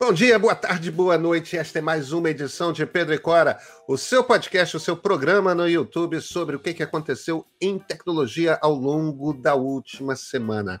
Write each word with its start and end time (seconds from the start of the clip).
Bom 0.00 0.12
dia, 0.12 0.38
boa 0.38 0.54
tarde, 0.54 0.92
boa 0.92 1.18
noite. 1.18 1.56
Esta 1.58 1.80
é 1.80 1.82
mais 1.82 2.12
uma 2.12 2.30
edição 2.30 2.72
de 2.72 2.86
Pedro 2.86 3.12
e 3.12 3.18
Cora, 3.18 3.58
o 3.88 3.98
seu 3.98 4.22
podcast, 4.22 4.76
o 4.76 4.80
seu 4.80 4.96
programa 4.96 5.56
no 5.56 5.68
YouTube 5.68 6.20
sobre 6.20 6.54
o 6.54 6.60
que 6.60 6.80
aconteceu 6.80 7.44
em 7.60 7.80
tecnologia 7.80 8.56
ao 8.62 8.74
longo 8.74 9.32
da 9.32 9.56
última 9.56 10.14
semana. 10.14 10.80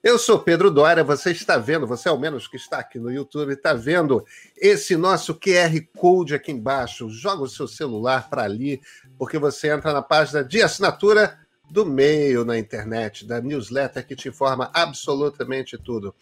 Eu 0.00 0.16
sou 0.16 0.38
Pedro 0.38 0.70
Dória, 0.70 1.02
você 1.02 1.32
está 1.32 1.58
vendo, 1.58 1.88
você 1.88 2.08
ao 2.08 2.20
menos 2.20 2.46
que 2.46 2.56
está 2.56 2.78
aqui 2.78 3.00
no 3.00 3.10
YouTube, 3.10 3.52
está 3.52 3.74
vendo 3.74 4.24
esse 4.56 4.96
nosso 4.96 5.34
QR 5.34 5.84
Code 5.96 6.32
aqui 6.32 6.52
embaixo. 6.52 7.10
Joga 7.10 7.42
o 7.42 7.48
seu 7.48 7.66
celular 7.66 8.30
para 8.30 8.44
ali, 8.44 8.80
porque 9.18 9.38
você 9.40 9.70
entra 9.70 9.92
na 9.92 10.02
página 10.02 10.44
de 10.44 10.62
assinatura 10.62 11.36
do 11.68 11.84
meio 11.84 12.44
na 12.44 12.56
internet, 12.56 13.26
da 13.26 13.40
newsletter 13.40 14.06
que 14.06 14.14
te 14.14 14.28
informa 14.28 14.70
absolutamente 14.72 15.76
tudo. 15.76 16.14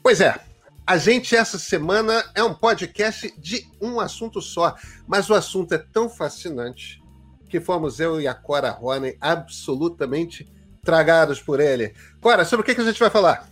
Pois 0.00 0.20
é, 0.20 0.40
a 0.86 0.96
gente, 0.98 1.36
essa 1.36 1.58
semana, 1.58 2.24
é 2.34 2.42
um 2.42 2.54
podcast 2.54 3.32
de 3.38 3.66
um 3.80 4.00
assunto 4.00 4.40
só, 4.40 4.74
mas 5.06 5.30
o 5.30 5.34
assunto 5.34 5.74
é 5.74 5.78
tão 5.78 6.08
fascinante 6.08 7.00
que 7.48 7.60
fomos 7.60 8.00
eu 8.00 8.20
e 8.20 8.26
a 8.26 8.34
Cora 8.34 8.70
Rony 8.70 9.16
absolutamente 9.20 10.50
tragados 10.82 11.40
por 11.40 11.60
ele. 11.60 11.94
Cora, 12.20 12.44
sobre 12.44 12.62
o 12.62 12.74
que 12.74 12.80
a 12.80 12.84
gente 12.84 12.98
vai 12.98 13.10
falar? 13.10 13.48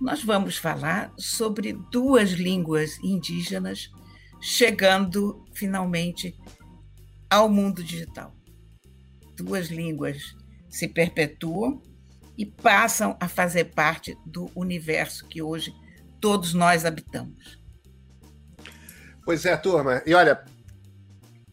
Nós 0.00 0.22
vamos 0.22 0.56
falar 0.56 1.12
sobre 1.16 1.72
duas 1.90 2.30
línguas 2.30 2.98
indígenas 3.02 3.90
chegando 4.40 5.42
finalmente 5.54 6.36
ao 7.30 7.48
mundo 7.48 7.82
digital. 7.82 8.34
Duas 9.36 9.68
línguas 9.68 10.36
se 10.68 10.86
perpetuam 10.86 11.80
e 12.36 12.44
passam 12.44 13.16
a 13.20 13.28
fazer 13.28 13.66
parte 13.66 14.16
do 14.26 14.50
universo 14.54 15.26
que 15.26 15.40
hoje 15.40 15.72
todos 16.24 16.54
nós 16.54 16.86
habitamos. 16.86 17.60
Pois 19.26 19.44
é, 19.44 19.54
turma. 19.58 20.02
E 20.06 20.14
olha, 20.14 20.42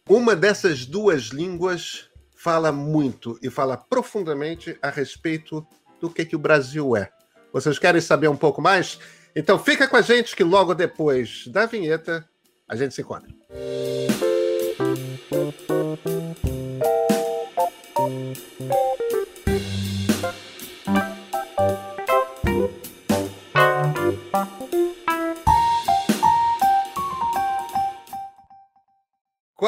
uma 0.08 0.34
dessas 0.34 0.86
duas 0.86 1.24
línguas 1.24 2.08
fala 2.34 2.72
muito 2.72 3.38
e 3.42 3.50
fala 3.50 3.76
profundamente 3.76 4.74
a 4.80 4.88
respeito 4.88 5.66
do 6.00 6.08
que, 6.08 6.24
que 6.24 6.34
o 6.34 6.38
Brasil 6.38 6.96
é. 6.96 7.10
Vocês 7.52 7.78
querem 7.78 8.00
saber 8.00 8.28
um 8.28 8.36
pouco 8.36 8.62
mais? 8.62 8.98
Então 9.36 9.58
fica 9.58 9.86
com 9.86 9.96
a 9.96 10.00
gente 10.00 10.34
que 10.34 10.42
logo 10.42 10.72
depois 10.72 11.46
da 11.48 11.66
vinheta 11.66 12.26
a 12.66 12.74
gente 12.74 12.94
se 12.94 13.02
encontra. 13.02 13.28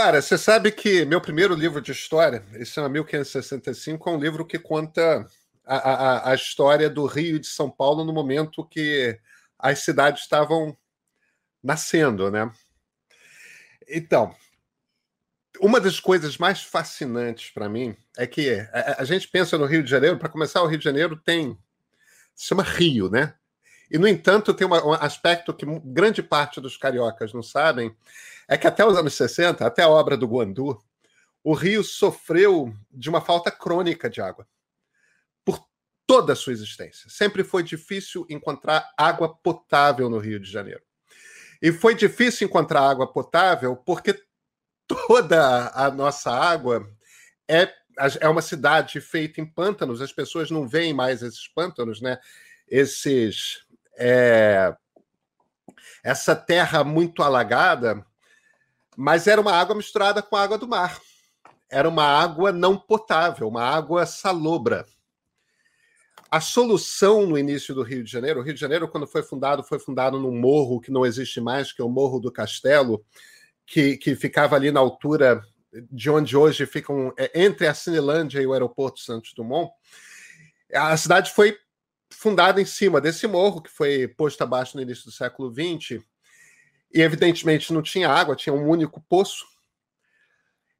Clara, 0.04 0.20
você 0.20 0.36
sabe 0.36 0.70
que 0.70 1.06
meu 1.06 1.18
primeiro 1.18 1.54
livro 1.54 1.80
de 1.80 1.90
história, 1.90 2.44
esse 2.56 2.72
chama 2.72 2.90
1565, 2.90 4.10
é 4.10 4.12
um 4.12 4.18
livro 4.18 4.44
que 4.44 4.58
conta 4.58 5.26
a, 5.64 5.76
a, 5.76 6.30
a 6.30 6.34
história 6.34 6.90
do 6.90 7.06
Rio 7.06 7.36
e 7.36 7.38
de 7.38 7.46
São 7.46 7.70
Paulo 7.70 8.04
no 8.04 8.12
momento 8.12 8.68
que 8.68 9.18
as 9.58 9.78
cidades 9.78 10.24
estavam 10.24 10.76
nascendo, 11.62 12.30
né? 12.30 12.52
Então, 13.88 14.36
uma 15.58 15.80
das 15.80 15.98
coisas 15.98 16.36
mais 16.36 16.60
fascinantes 16.62 17.50
para 17.50 17.66
mim 17.66 17.96
é 18.14 18.26
que 18.26 18.50
a, 18.74 18.96
a, 18.98 19.04
gente 19.06 19.26
pensa 19.26 19.56
no 19.56 19.64
Rio 19.64 19.82
de 19.82 19.88
Janeiro, 19.88 20.18
para 20.18 20.28
começar, 20.28 20.60
o 20.62 20.66
Rio 20.66 20.76
de 20.78 20.84
Janeiro 20.84 21.16
tem. 21.16 21.56
se 22.34 22.48
chama 22.48 22.62
Rio, 22.62 23.08
né? 23.08 23.32
E, 23.90 23.98
no 23.98 24.08
entanto, 24.08 24.54
tem 24.54 24.66
uma, 24.66 24.84
um 24.84 24.92
aspecto 24.92 25.52
que 25.52 25.66
grande 25.84 26.22
parte 26.22 26.60
dos 26.60 26.76
cariocas 26.76 27.32
não 27.32 27.42
sabem, 27.42 27.94
é 28.48 28.56
que 28.56 28.66
até 28.66 28.84
os 28.84 28.96
anos 28.96 29.14
60, 29.14 29.66
até 29.66 29.82
a 29.82 29.88
obra 29.88 30.16
do 30.16 30.26
Guandu, 30.26 30.82
o 31.42 31.52
Rio 31.52 31.84
sofreu 31.84 32.74
de 32.90 33.08
uma 33.08 33.20
falta 33.20 33.50
crônica 33.50 34.08
de 34.08 34.20
água 34.20 34.46
por 35.44 35.62
toda 36.06 36.32
a 36.32 36.36
sua 36.36 36.52
existência. 36.52 37.08
Sempre 37.10 37.44
foi 37.44 37.62
difícil 37.62 38.26
encontrar 38.30 38.90
água 38.96 39.34
potável 39.34 40.08
no 40.08 40.18
Rio 40.18 40.40
de 40.40 40.50
Janeiro. 40.50 40.82
E 41.60 41.72
foi 41.72 41.94
difícil 41.94 42.46
encontrar 42.46 42.88
água 42.88 43.06
potável 43.06 43.76
porque 43.76 44.22
toda 44.86 45.70
a 45.74 45.90
nossa 45.90 46.30
água 46.30 46.86
é, 47.48 47.72
é 48.20 48.28
uma 48.28 48.42
cidade 48.42 49.00
feita 49.00 49.40
em 49.40 49.46
pântanos, 49.46 50.00
as 50.00 50.12
pessoas 50.12 50.50
não 50.50 50.66
veem 50.66 50.92
mais 50.92 51.22
esses 51.22 51.48
pântanos, 51.48 52.00
né? 52.00 52.18
Esses. 52.68 53.64
É, 53.96 54.74
essa 56.02 56.34
terra 56.36 56.84
muito 56.84 57.22
alagada 57.22 58.04
mas 58.96 59.26
era 59.26 59.40
uma 59.40 59.52
água 59.52 59.74
misturada 59.74 60.22
com 60.22 60.36
água 60.36 60.58
do 60.58 60.68
mar. 60.68 61.00
Era 61.70 61.88
uma 61.88 62.04
água 62.04 62.52
não 62.52 62.76
potável, 62.76 63.48
uma 63.48 63.62
água 63.62 64.06
salobra. 64.06 64.86
A 66.30 66.40
solução 66.40 67.26
no 67.26 67.38
início 67.38 67.74
do 67.74 67.82
Rio 67.82 68.02
de 68.02 68.10
Janeiro, 68.10 68.40
o 68.40 68.42
Rio 68.42 68.54
de 68.54 68.60
Janeiro, 68.60 68.88
quando 68.88 69.06
foi 69.06 69.22
fundado, 69.22 69.62
foi 69.62 69.78
fundado 69.78 70.18
num 70.18 70.36
morro 70.36 70.80
que 70.80 70.90
não 70.90 71.06
existe 71.06 71.40
mais, 71.40 71.72
que 71.72 71.80
é 71.80 71.84
o 71.84 71.88
Morro 71.88 72.18
do 72.18 72.30
Castelo, 72.30 73.04
que, 73.66 73.96
que 73.96 74.14
ficava 74.14 74.56
ali 74.56 74.70
na 74.70 74.80
altura 74.80 75.42
de 75.90 76.10
onde 76.10 76.36
hoje 76.36 76.66
ficam 76.66 77.12
é, 77.18 77.30
entre 77.40 77.66
a 77.66 77.74
Cinelândia 77.74 78.40
e 78.40 78.46
o 78.46 78.52
aeroporto 78.52 79.00
Santos 79.00 79.32
Dumont. 79.32 79.70
A 80.72 80.96
cidade 80.96 81.32
foi 81.32 81.56
fundada 82.14 82.60
em 82.60 82.64
cima 82.64 83.00
desse 83.00 83.26
morro, 83.26 83.62
que 83.62 83.70
foi 83.70 84.08
posto 84.08 84.42
abaixo 84.42 84.76
no 84.76 84.82
início 84.82 85.04
do 85.04 85.12
século 85.12 85.52
XX, 85.52 86.02
e 86.92 87.00
evidentemente 87.00 87.72
não 87.72 87.82
tinha 87.82 88.08
água, 88.08 88.36
tinha 88.36 88.52
um 88.52 88.68
único 88.68 89.00
poço. 89.08 89.46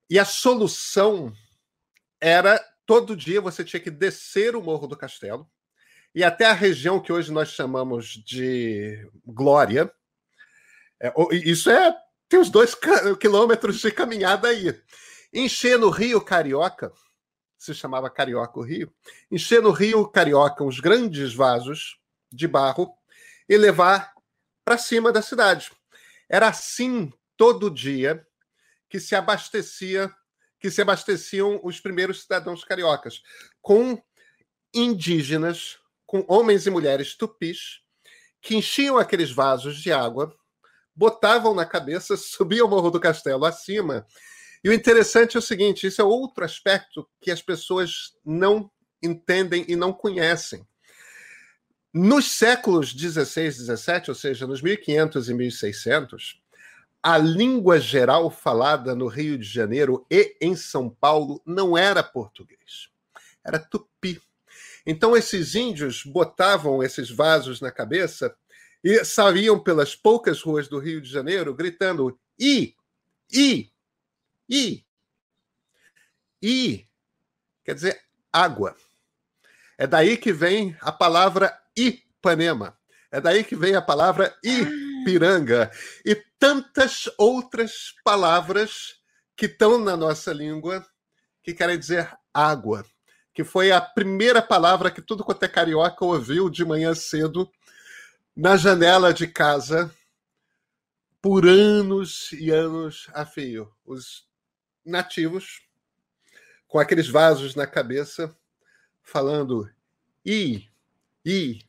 E 0.08 0.18
a 0.18 0.24
solução 0.24 1.32
era 2.20 2.58
todo 2.86 3.16
dia 3.16 3.40
você 3.40 3.64
tinha 3.64 3.80
que 3.80 3.90
descer 3.90 4.54
o 4.54 4.62
Morro 4.62 4.86
do 4.86 4.96
Castelo 4.96 5.48
e 6.14 6.22
até 6.22 6.46
a 6.46 6.52
região 6.52 7.00
que 7.00 7.12
hoje 7.12 7.32
nós 7.32 7.50
chamamos 7.50 8.06
de 8.24 9.10
Glória. 9.26 9.92
É, 11.00 11.12
isso 11.32 11.70
é 11.70 11.94
tem 12.28 12.38
uns 12.38 12.50
dois 12.50 12.74
quilômetros 13.20 13.80
de 13.80 13.90
caminhada 13.90 14.48
aí. 14.48 14.74
Encher 15.32 15.78
no 15.78 15.90
Rio 15.90 16.20
Carioca, 16.20 16.92
se 17.58 17.74
chamava 17.74 18.10
Carioca 18.10 18.58
o 18.58 18.62
Rio, 18.62 18.92
encher 19.30 19.62
no 19.62 19.70
Rio 19.70 20.06
Carioca 20.08 20.64
uns 20.64 20.80
grandes 20.80 21.34
vasos 21.34 21.98
de 22.30 22.46
barro 22.46 22.92
e 23.48 23.56
levar 23.56 24.12
para 24.64 24.78
cima 24.78 25.12
da 25.12 25.22
cidade. 25.22 25.70
Era 26.28 26.48
assim 26.48 27.12
todo 27.36 27.70
dia 27.70 28.26
que 28.88 28.98
se 29.00 29.14
abastecia, 29.14 30.12
que 30.58 30.70
se 30.70 30.80
abasteciam 30.80 31.60
os 31.62 31.80
primeiros 31.80 32.22
cidadãos 32.22 32.64
cariocas, 32.64 33.22
com 33.60 34.02
indígenas, 34.72 35.78
com 36.06 36.24
homens 36.28 36.66
e 36.66 36.70
mulheres 36.70 37.14
tupis, 37.16 37.80
que 38.40 38.56
enchiam 38.56 38.98
aqueles 38.98 39.30
vasos 39.30 39.78
de 39.78 39.92
água, 39.92 40.34
botavam 40.94 41.54
na 41.54 41.66
cabeça, 41.66 42.16
subiam 42.16 42.66
o 42.66 42.70
Morro 42.70 42.90
do 42.90 43.00
Castelo 43.00 43.44
acima. 43.44 44.06
E 44.64 44.68
o 44.70 44.72
interessante 44.72 45.36
é 45.36 45.38
o 45.38 45.42
seguinte: 45.42 45.86
isso 45.86 46.00
é 46.00 46.04
outro 46.04 46.42
aspecto 46.42 47.06
que 47.20 47.30
as 47.30 47.42
pessoas 47.42 48.16
não 48.24 48.70
entendem 49.02 49.66
e 49.68 49.76
não 49.76 49.92
conhecem. 49.92 50.66
Nos 51.92 52.32
séculos 52.32 52.92
16 52.92 53.56
e 53.56 53.58
17, 53.60 54.10
ou 54.10 54.14
seja, 54.16 54.46
nos 54.46 54.62
1500 54.62 55.28
e 55.28 55.34
1600, 55.34 56.42
a 57.02 57.18
língua 57.18 57.78
geral 57.78 58.30
falada 58.30 58.94
no 58.94 59.06
Rio 59.06 59.38
de 59.38 59.44
Janeiro 59.44 60.06
e 60.10 60.34
em 60.40 60.56
São 60.56 60.88
Paulo 60.88 61.40
não 61.44 61.76
era 61.76 62.02
português, 62.02 62.88
era 63.44 63.58
tupi. 63.58 64.20
Então 64.86 65.16
esses 65.16 65.54
índios 65.54 66.02
botavam 66.02 66.82
esses 66.82 67.10
vasos 67.10 67.60
na 67.60 67.70
cabeça 67.70 68.34
e 68.82 69.04
saíam 69.04 69.58
pelas 69.62 69.94
poucas 69.94 70.40
ruas 70.40 70.66
do 70.66 70.78
Rio 70.78 71.00
de 71.00 71.10
Janeiro 71.10 71.54
gritando 71.54 72.18
i, 72.38 72.74
i, 73.32 73.70
i, 74.48 74.84
i, 76.42 76.86
quer 77.64 77.74
dizer 77.74 78.00
água. 78.32 78.76
É 79.76 79.86
daí 79.86 80.16
que 80.16 80.32
vem 80.32 80.76
a 80.80 80.92
palavra 80.92 81.56
Ipanema. 81.76 82.78
É 83.10 83.20
daí 83.20 83.44
que 83.44 83.56
vem 83.56 83.74
a 83.74 83.82
palavra 83.82 84.36
Ipiranga. 84.42 85.70
E 86.04 86.14
tantas 86.38 87.08
outras 87.18 87.94
palavras 88.04 88.96
que 89.36 89.46
estão 89.46 89.78
na 89.78 89.96
nossa 89.96 90.32
língua 90.32 90.84
que 91.42 91.54
querem 91.54 91.78
dizer 91.78 92.10
água. 92.32 92.84
Que 93.32 93.42
foi 93.42 93.72
a 93.72 93.80
primeira 93.80 94.40
palavra 94.40 94.90
que 94.90 95.02
tudo 95.02 95.24
quanto 95.24 95.42
é 95.42 95.48
carioca 95.48 96.04
ouviu 96.04 96.48
de 96.48 96.64
manhã 96.64 96.94
cedo 96.94 97.50
na 98.36 98.56
janela 98.56 99.12
de 99.12 99.26
casa 99.26 99.92
por 101.20 101.46
anos 101.46 102.32
e 102.32 102.50
anos 102.50 103.08
a 103.12 103.24
fio. 103.24 103.72
Os 103.84 104.26
nativos, 104.84 105.62
com 106.66 106.78
aqueles 106.78 107.08
vasos 107.08 107.54
na 107.54 107.66
cabeça, 107.66 108.36
falando 109.02 109.70
i, 110.24 110.66
i, 111.24 111.60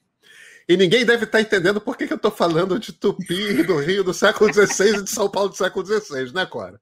E 0.68 0.78
ninguém 0.78 1.06
deve 1.06 1.26
estar 1.26 1.42
entendendo 1.42 1.80
por 1.80 1.96
que 1.96 2.12
eu 2.12 2.16
estou 2.16 2.32
falando 2.32 2.80
de 2.80 2.92
Tupi 2.94 3.64
do 3.64 3.78
Rio 3.78 4.04
do 4.04 4.14
século 4.14 4.52
XVI 4.52 5.00
e 5.00 5.04
de 5.04 5.10
São 5.10 5.30
Paulo 5.30 5.50
do 5.50 5.56
século 5.56 5.86
XVI, 5.86 6.34
né, 6.34 6.46
Cora? 6.46 6.82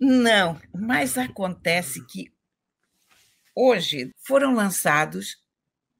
Não, 0.00 0.60
mas 0.74 1.18
acontece 1.18 2.04
que 2.06 2.32
hoje 3.54 4.12
foram 4.26 4.54
lançados 4.54 5.36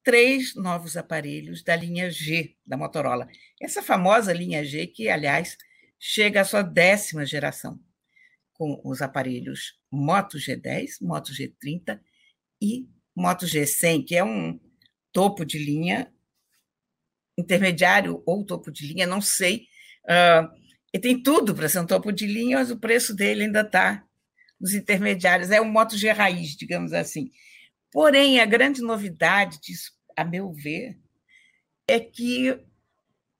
três 0.03 0.55
novos 0.55 0.97
aparelhos 0.97 1.63
da 1.63 1.75
linha 1.75 2.09
G 2.11 2.55
da 2.65 2.75
Motorola. 2.75 3.27
Essa 3.61 3.81
famosa 3.81 4.33
linha 4.33 4.63
G, 4.65 4.87
que, 4.87 5.09
aliás, 5.09 5.57
chega 5.97 6.41
à 6.41 6.45
sua 6.45 6.61
décima 6.61 7.25
geração, 7.25 7.79
com 8.63 8.79
os 8.89 9.01
aparelhos 9.01 9.77
Moto 9.91 10.37
G10, 10.37 11.01
Moto 11.01 11.33
G30 11.33 11.99
e 12.61 12.87
Moto 13.13 13.45
G100, 13.45 14.05
que 14.07 14.15
é 14.15 14.23
um 14.23 14.57
topo 15.11 15.43
de 15.43 15.57
linha 15.57 16.09
intermediário 17.37 18.23
ou 18.25 18.45
topo 18.45 18.71
de 18.71 18.87
linha, 18.87 19.05
não 19.05 19.19
sei. 19.19 19.67
Uh, 20.05 20.47
e 20.93 20.99
tem 20.99 21.21
tudo 21.21 21.53
para 21.53 21.67
ser 21.67 21.79
um 21.79 21.85
topo 21.85 22.11
de 22.11 22.25
linha, 22.25 22.57
mas 22.57 22.71
o 22.71 22.79
preço 22.79 23.13
dele 23.13 23.43
ainda 23.43 23.61
está 23.61 24.01
nos 24.59 24.73
intermediários. 24.73 25.51
É 25.51 25.59
um 25.59 25.69
Moto 25.69 25.97
G 25.97 26.09
raiz, 26.11 26.55
digamos 26.55 26.93
assim. 26.93 27.29
Porém, 27.91 28.39
a 28.39 28.45
grande 28.45 28.81
novidade 28.81 29.59
disso, 29.59 29.91
a 30.15 30.23
meu 30.23 30.53
ver, 30.53 30.97
é 31.85 31.99
que, 31.99 32.57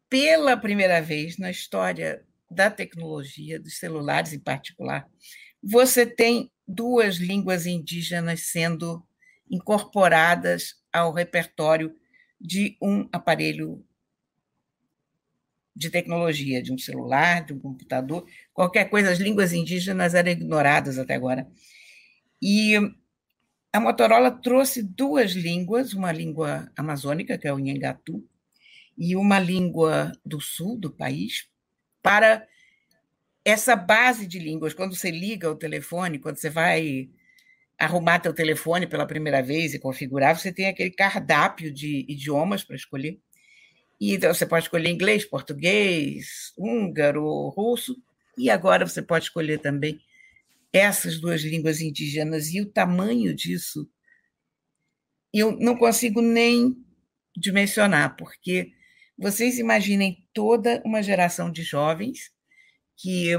pela 0.10 0.58
primeira 0.58 1.02
vez 1.02 1.38
na 1.38 1.50
história 1.50 2.25
da 2.53 2.69
tecnologia, 2.69 3.59
dos 3.59 3.77
celulares 3.77 4.33
em 4.33 4.39
particular, 4.39 5.07
você 5.61 6.05
tem 6.05 6.51
duas 6.67 7.17
línguas 7.17 7.65
indígenas 7.65 8.51
sendo 8.51 9.05
incorporadas 9.50 10.75
ao 10.91 11.13
repertório 11.13 11.95
de 12.39 12.77
um 12.81 13.07
aparelho 13.11 13.85
de 15.75 15.89
tecnologia, 15.89 16.61
de 16.61 16.71
um 16.71 16.77
celular, 16.77 17.45
de 17.45 17.53
um 17.53 17.59
computador, 17.59 18.25
qualquer 18.53 18.89
coisa, 18.89 19.09
as 19.09 19.17
línguas 19.17 19.53
indígenas 19.53 20.13
eram 20.13 20.29
ignoradas 20.29 21.00
até 21.00 21.15
agora. 21.15 21.47
E 22.41 22.75
a 23.71 23.79
Motorola 23.79 24.29
trouxe 24.29 24.83
duas 24.83 25.31
línguas, 25.31 25.94
uma 25.94 26.11
língua 26.11 26.71
amazônica, 26.77 27.38
que 27.38 27.47
é 27.47 27.53
o 27.53 27.57
Nhangatu, 27.57 28.23
e 28.95 29.15
uma 29.15 29.39
língua 29.39 30.11
do 30.23 30.39
sul 30.39 30.77
do 30.79 30.91
país, 30.91 31.47
para 32.03 32.45
essa 33.44 33.75
base 33.75 34.27
de 34.27 34.38
línguas. 34.38 34.73
Quando 34.73 34.95
você 34.95 35.09
liga 35.09 35.50
o 35.50 35.55
telefone, 35.55 36.19
quando 36.19 36.38
você 36.38 36.50
vai 36.50 37.09
arrumar 37.79 38.19
teu 38.19 38.33
telefone 38.33 38.85
pela 38.85 39.07
primeira 39.07 39.41
vez 39.41 39.73
e 39.73 39.79
configurar, 39.79 40.38
você 40.38 40.53
tem 40.53 40.67
aquele 40.67 40.91
cardápio 40.91 41.73
de 41.73 42.05
idiomas 42.07 42.63
para 42.63 42.75
escolher. 42.75 43.19
E 44.00 44.13
então, 44.13 44.33
você 44.33 44.45
pode 44.45 44.65
escolher 44.65 44.89
inglês, 44.89 45.25
português, 45.25 46.53
húngaro, 46.57 47.50
russo, 47.50 47.95
e 48.38 48.50
agora 48.50 48.85
você 48.85 49.01
pode 49.01 49.25
escolher 49.25 49.59
também 49.59 50.00
essas 50.71 51.19
duas 51.19 51.41
línguas 51.41 51.81
indígenas 51.81 52.53
e 52.53 52.59
o 52.61 52.65
tamanho 52.65 53.33
disso 53.33 53.88
eu 55.33 55.51
não 55.59 55.75
consigo 55.75 56.21
nem 56.21 56.75
dimensionar, 57.35 58.15
porque 58.15 58.71
vocês 59.24 59.58
imaginem 59.58 60.28
toda 60.34 60.81
uma 60.86 61.02
geração 61.02 61.50
de 61.50 61.64
jovens 61.64 62.30
que 62.98 63.31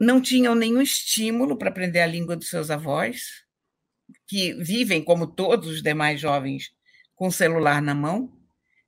não 0.00 0.22
tinham 0.22 0.54
nenhum 0.54 0.80
estímulo 0.80 1.58
para 1.58 1.68
aprender 1.68 2.00
a 2.00 2.06
língua 2.06 2.34
dos 2.34 2.48
seus 2.48 2.70
avós, 2.70 3.44
que 4.26 4.54
vivem 4.54 5.04
como 5.04 5.26
todos 5.26 5.68
os 5.68 5.82
demais 5.82 6.18
jovens 6.18 6.70
com 7.14 7.28
o 7.28 7.32
celular 7.32 7.82
na 7.82 7.94
mão, 7.94 8.32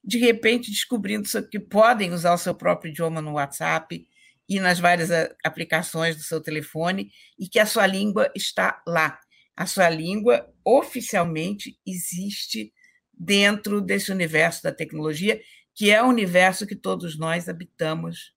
de 0.03 0.17
repente 0.17 0.71
descobrindo 0.71 1.29
que 1.51 1.61
podem 1.61 2.13
usar 2.13 2.33
o 2.33 2.39
seu 2.39 2.55
próprio 2.55 2.91
idioma 2.91 3.21
no 3.21 3.33
WhatsApp 3.33 4.09
e 4.49 4.61
nas 4.61 4.81
várias 4.81 5.11
eh, 5.11 5.37
aplicações 5.45 6.17
do 6.17 6.23
seu 6.23 6.41
telefone 6.41 7.13
e 7.39 7.47
que 7.47 7.59
a 7.59 7.67
sua 7.67 7.87
língua 7.87 8.33
está 8.35 8.83
lá. 8.87 9.21
A 9.55 9.67
sua 9.67 9.91
língua 9.91 10.51
oficialmente 10.65 11.79
existe 11.87 12.73
dentro 13.19 13.81
desse 13.81 14.13
universo 14.13 14.63
da 14.63 14.73
tecnologia, 14.73 15.41
que 15.75 15.91
é 15.91 16.03
o 16.03 16.09
universo 16.09 16.67
que 16.67 16.77
todos 16.77 17.19
nós 17.19 17.49
habitamos 17.49 18.35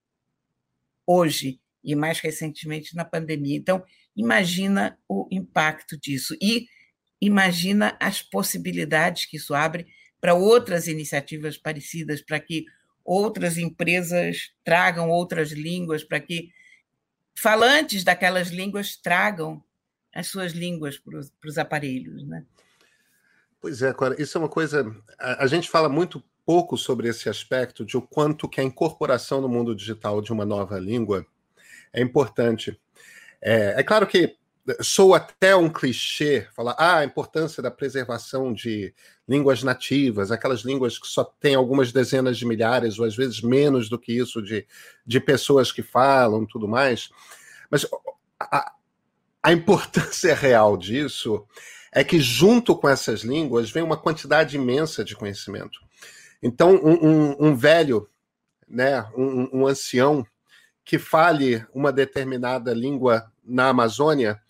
hoje 1.05 1.59
e 1.83 1.95
mais 1.95 2.19
recentemente 2.19 2.95
na 2.95 3.03
pandemia. 3.03 3.57
Então, 3.57 3.83
imagina 4.15 4.97
o 5.07 5.27
impacto 5.31 5.97
disso 5.97 6.35
e 6.41 6.67
imagina 7.19 7.97
as 7.99 8.21
possibilidades 8.21 9.25
que 9.25 9.37
isso 9.37 9.53
abre 9.53 9.87
para 10.19 10.33
outras 10.33 10.87
iniciativas 10.87 11.57
parecidas, 11.57 12.21
para 12.21 12.39
que 12.39 12.65
outras 13.03 13.57
empresas 13.57 14.51
tragam 14.63 15.09
outras 15.09 15.51
línguas, 15.51 16.03
para 16.03 16.19
que 16.19 16.51
falantes 17.35 18.03
daquelas 18.03 18.49
línguas 18.49 18.95
tragam 18.95 19.63
as 20.13 20.27
suas 20.27 20.51
línguas 20.51 20.97
para 20.97 21.19
os, 21.19 21.57
aparelhos, 21.57 22.23
né? 22.27 22.45
Pois 23.61 23.83
é, 23.83 23.93
Cora, 23.93 24.19
isso 24.19 24.35
é 24.35 24.41
uma 24.41 24.49
coisa. 24.49 24.83
A, 25.19 25.43
a, 25.43 25.47
gente 25.47 25.69
fala 25.69 25.87
muito 25.87 26.23
pouco 26.43 26.75
sobre 26.75 27.07
esse 27.07 27.29
aspecto 27.29 27.85
de 27.85 27.95
o 27.95 28.01
quanto 28.01 28.49
que 28.49 28.59
a 28.59 28.63
incorporação 28.63 29.39
no 29.39 29.47
mundo 29.47 29.75
digital 29.75 30.19
de 30.19 30.33
uma 30.33 30.43
nova 30.43 30.79
língua 30.79 31.23
é 31.93 32.01
importante. 32.01 32.81
É, 33.39 33.75
é 33.77 33.83
claro 33.83 34.07
que 34.07 34.35
sou 34.81 35.13
até 35.13 35.55
um 35.55 35.69
clichê 35.69 36.47
falar 36.55 36.75
ah, 36.77 36.97
a 36.97 37.05
importância 37.05 37.61
da 37.61 37.69
preservação 37.69 38.51
de 38.51 38.93
línguas 39.27 39.61
nativas, 39.61 40.31
aquelas 40.31 40.61
línguas 40.61 40.97
que 40.97 41.07
só 41.07 41.23
tem 41.23 41.53
algumas 41.53 41.91
dezenas 41.91 42.39
de 42.39 42.47
milhares, 42.47 42.97
ou 42.97 43.05
às 43.05 43.15
vezes 43.15 43.41
menos 43.41 43.89
do 43.89 43.99
que 43.99 44.11
isso, 44.11 44.41
de, 44.41 44.65
de 45.05 45.19
pessoas 45.19 45.71
que 45.71 45.83
falam 45.83 46.47
tudo 46.47 46.67
mais. 46.67 47.11
Mas 47.69 47.85
a, 48.39 48.73
a 49.43 49.53
importância 49.53 50.33
real 50.35 50.75
disso 50.75 51.45
é 51.91 52.03
que, 52.03 52.19
junto 52.19 52.75
com 52.75 52.87
essas 52.87 53.21
línguas, 53.21 53.69
vem 53.69 53.83
uma 53.83 53.97
quantidade 53.97 54.55
imensa 54.55 55.03
de 55.03 55.15
conhecimento. 55.15 55.79
Então, 56.41 56.75
um, 56.75 57.07
um, 57.07 57.47
um 57.47 57.55
velho, 57.55 58.09
né, 58.67 59.05
um, 59.15 59.61
um 59.61 59.67
ancião, 59.67 60.25
que 60.83 60.97
fale 60.97 61.65
uma 61.73 61.91
determinada 61.91 62.73
língua 62.73 63.31
na 63.43 63.69
Amazônia, 63.69 64.41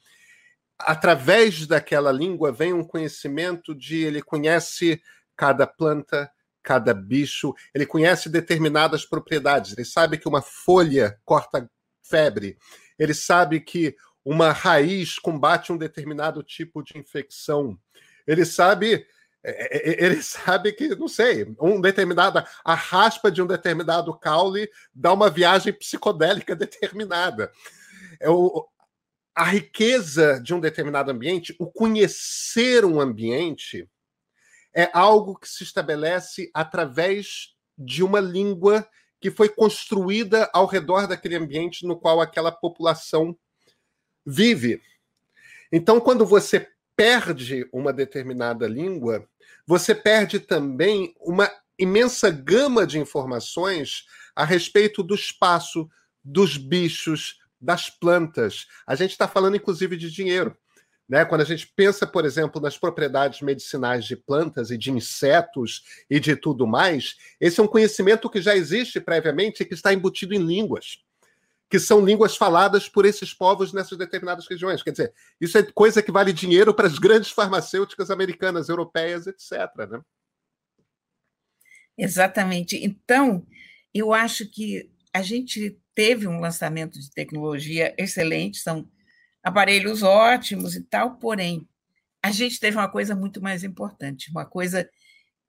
através 0.79 1.67
daquela 1.67 2.11
língua 2.11 2.51
vem 2.51 2.73
um 2.73 2.83
conhecimento 2.83 3.75
de 3.75 3.97
ele 4.03 4.21
conhece 4.21 5.01
cada 5.35 5.67
planta, 5.67 6.31
cada 6.63 6.93
bicho, 6.93 7.53
ele 7.73 7.85
conhece 7.85 8.29
determinadas 8.29 9.05
propriedades, 9.05 9.73
ele 9.73 9.85
sabe 9.85 10.17
que 10.17 10.27
uma 10.27 10.41
folha 10.41 11.19
corta 11.25 11.69
febre, 12.01 12.57
ele 12.97 13.13
sabe 13.13 13.59
que 13.59 13.95
uma 14.23 14.51
raiz 14.51 15.17
combate 15.17 15.71
um 15.71 15.77
determinado 15.77 16.43
tipo 16.43 16.83
de 16.83 16.97
infecção, 16.97 17.77
ele 18.27 18.45
sabe 18.45 19.05
é, 19.43 19.49
é, 19.49 19.89
é, 19.89 20.05
ele 20.05 20.21
sabe 20.23 20.71
que, 20.71 20.95
não 20.95 21.07
sei, 21.07 21.55
um 21.59 21.81
determinado, 21.81 22.43
a 22.63 22.73
raspa 22.73 23.31
de 23.31 23.41
um 23.41 23.47
determinado 23.47 24.17
caule 24.17 24.69
dá 24.93 25.11
uma 25.13 25.29
viagem 25.29 25.73
psicodélica 25.73 26.55
determinada. 26.55 27.51
É 28.19 28.29
o, 28.29 28.67
a 29.35 29.45
riqueza 29.45 30.39
de 30.41 30.53
um 30.53 30.59
determinado 30.59 31.11
ambiente, 31.11 31.55
o 31.59 31.71
conhecer 31.71 32.85
um 32.85 32.99
ambiente, 32.99 33.89
é 34.73 34.89
algo 34.93 35.37
que 35.37 35.49
se 35.49 35.63
estabelece 35.63 36.49
através 36.53 37.55
de 37.77 38.03
uma 38.03 38.19
língua 38.19 38.87
que 39.19 39.29
foi 39.29 39.49
construída 39.49 40.49
ao 40.53 40.65
redor 40.65 41.07
daquele 41.07 41.35
ambiente 41.35 41.85
no 41.85 41.99
qual 41.99 42.21
aquela 42.21 42.51
população 42.51 43.37
vive. 44.25 44.81
Então, 45.71 45.99
quando 45.99 46.25
você 46.25 46.67
perde 46.95 47.67
uma 47.71 47.93
determinada 47.93 48.67
língua, 48.67 49.27
você 49.65 49.95
perde 49.95 50.39
também 50.39 51.15
uma 51.19 51.49
imensa 51.77 52.29
gama 52.29 52.85
de 52.85 52.99
informações 52.99 54.05
a 54.35 54.45
respeito 54.45 55.01
do 55.01 55.15
espaço, 55.15 55.89
dos 56.23 56.57
bichos, 56.57 57.39
das 57.59 57.89
plantas. 57.89 58.67
A 58.85 58.95
gente 58.95 59.11
está 59.11 59.27
falando, 59.27 59.55
inclusive, 59.55 59.97
de 59.97 60.11
dinheiro. 60.11 60.55
Né? 61.07 61.25
Quando 61.25 61.41
a 61.41 61.45
gente 61.45 61.67
pensa, 61.75 62.05
por 62.05 62.25
exemplo, 62.25 62.61
nas 62.61 62.77
propriedades 62.77 63.41
medicinais 63.41 64.05
de 64.05 64.15
plantas 64.15 64.71
e 64.71 64.77
de 64.77 64.91
insetos 64.91 65.83
e 66.09 66.19
de 66.19 66.35
tudo 66.35 66.67
mais, 66.67 67.15
esse 67.39 67.59
é 67.59 67.63
um 67.63 67.67
conhecimento 67.67 68.29
que 68.29 68.41
já 68.41 68.55
existe 68.55 68.99
previamente 68.99 69.63
e 69.63 69.65
que 69.65 69.73
está 69.73 69.93
embutido 69.93 70.33
em 70.33 70.39
línguas 70.39 70.99
que 71.71 71.79
são 71.79 72.03
línguas 72.03 72.35
faladas 72.35 72.89
por 72.89 73.05
esses 73.05 73.33
povos 73.33 73.71
nessas 73.71 73.97
determinadas 73.97 74.45
regiões. 74.45 74.83
Quer 74.83 74.91
dizer, 74.91 75.13
isso 75.39 75.57
é 75.57 75.63
coisa 75.63 76.03
que 76.03 76.11
vale 76.11 76.33
dinheiro 76.33 76.73
para 76.73 76.85
as 76.85 76.99
grandes 76.99 77.31
farmacêuticas 77.31 78.11
americanas, 78.11 78.67
europeias, 78.67 79.25
etc. 79.25 79.53
Né? 79.89 80.01
Exatamente. 81.97 82.75
Então, 82.75 83.47
eu 83.93 84.13
acho 84.13 84.45
que 84.51 84.91
a 85.13 85.21
gente 85.21 85.79
teve 85.95 86.27
um 86.27 86.41
lançamento 86.41 86.99
de 86.99 87.09
tecnologia 87.09 87.95
excelente, 87.97 88.57
são 88.57 88.85
aparelhos 89.41 90.03
ótimos 90.03 90.75
e 90.75 90.83
tal, 90.83 91.15
porém, 91.15 91.65
a 92.21 92.31
gente 92.31 92.59
teve 92.59 92.75
uma 92.75 92.89
coisa 92.89 93.15
muito 93.15 93.41
mais 93.41 93.63
importante, 93.63 94.29
uma 94.29 94.45
coisa 94.45 94.89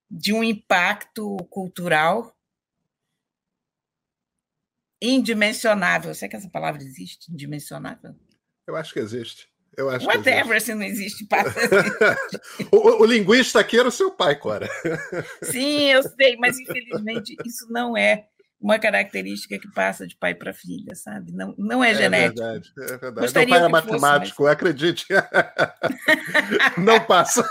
de 0.08 0.32
um 0.32 0.44
impacto 0.44 1.36
cultural 1.50 2.32
indimensionável. 5.02 6.14
Será 6.14 6.30
que 6.30 6.36
essa 6.36 6.48
palavra 6.48 6.82
existe? 6.82 7.32
Indimensionável? 7.32 8.14
Eu 8.66 8.76
acho 8.76 8.92
que 8.92 9.00
existe. 9.00 9.48
Eu 9.76 9.88
acho 9.88 10.06
Whatever, 10.06 10.60
se 10.60 10.74
não 10.74 10.82
existe, 10.82 11.26
passa. 11.26 11.58
o, 12.70 13.02
o, 13.02 13.06
linguista 13.06 13.58
aqui 13.58 13.78
era 13.78 13.88
o 13.88 13.92
seu 13.92 14.10
pai, 14.10 14.36
Cora. 14.36 14.68
Sim, 15.42 15.90
eu 15.90 16.02
sei, 16.02 16.36
mas 16.36 16.58
infelizmente 16.58 17.34
isso 17.44 17.66
não 17.70 17.96
é 17.96 18.26
uma 18.60 18.78
característica 18.78 19.58
que 19.58 19.72
passa 19.72 20.06
de 20.06 20.14
pai 20.16 20.34
para 20.34 20.52
filha, 20.52 20.94
sabe? 20.94 21.32
Não, 21.32 21.54
não 21.58 21.82
é, 21.82 21.90
é 21.90 21.94
genético. 21.94 22.38
Verdade, 22.38 22.72
é 22.76 22.86
verdade. 22.86 23.20
Gostaria 23.20 23.48
Meu 23.48 23.58
pai 23.58 23.68
é 23.68 23.72
matemático, 23.72 24.36
fosse, 24.36 24.42
mas... 24.42 24.52
acredite. 24.52 25.06
não 26.78 27.00
passa. 27.00 27.42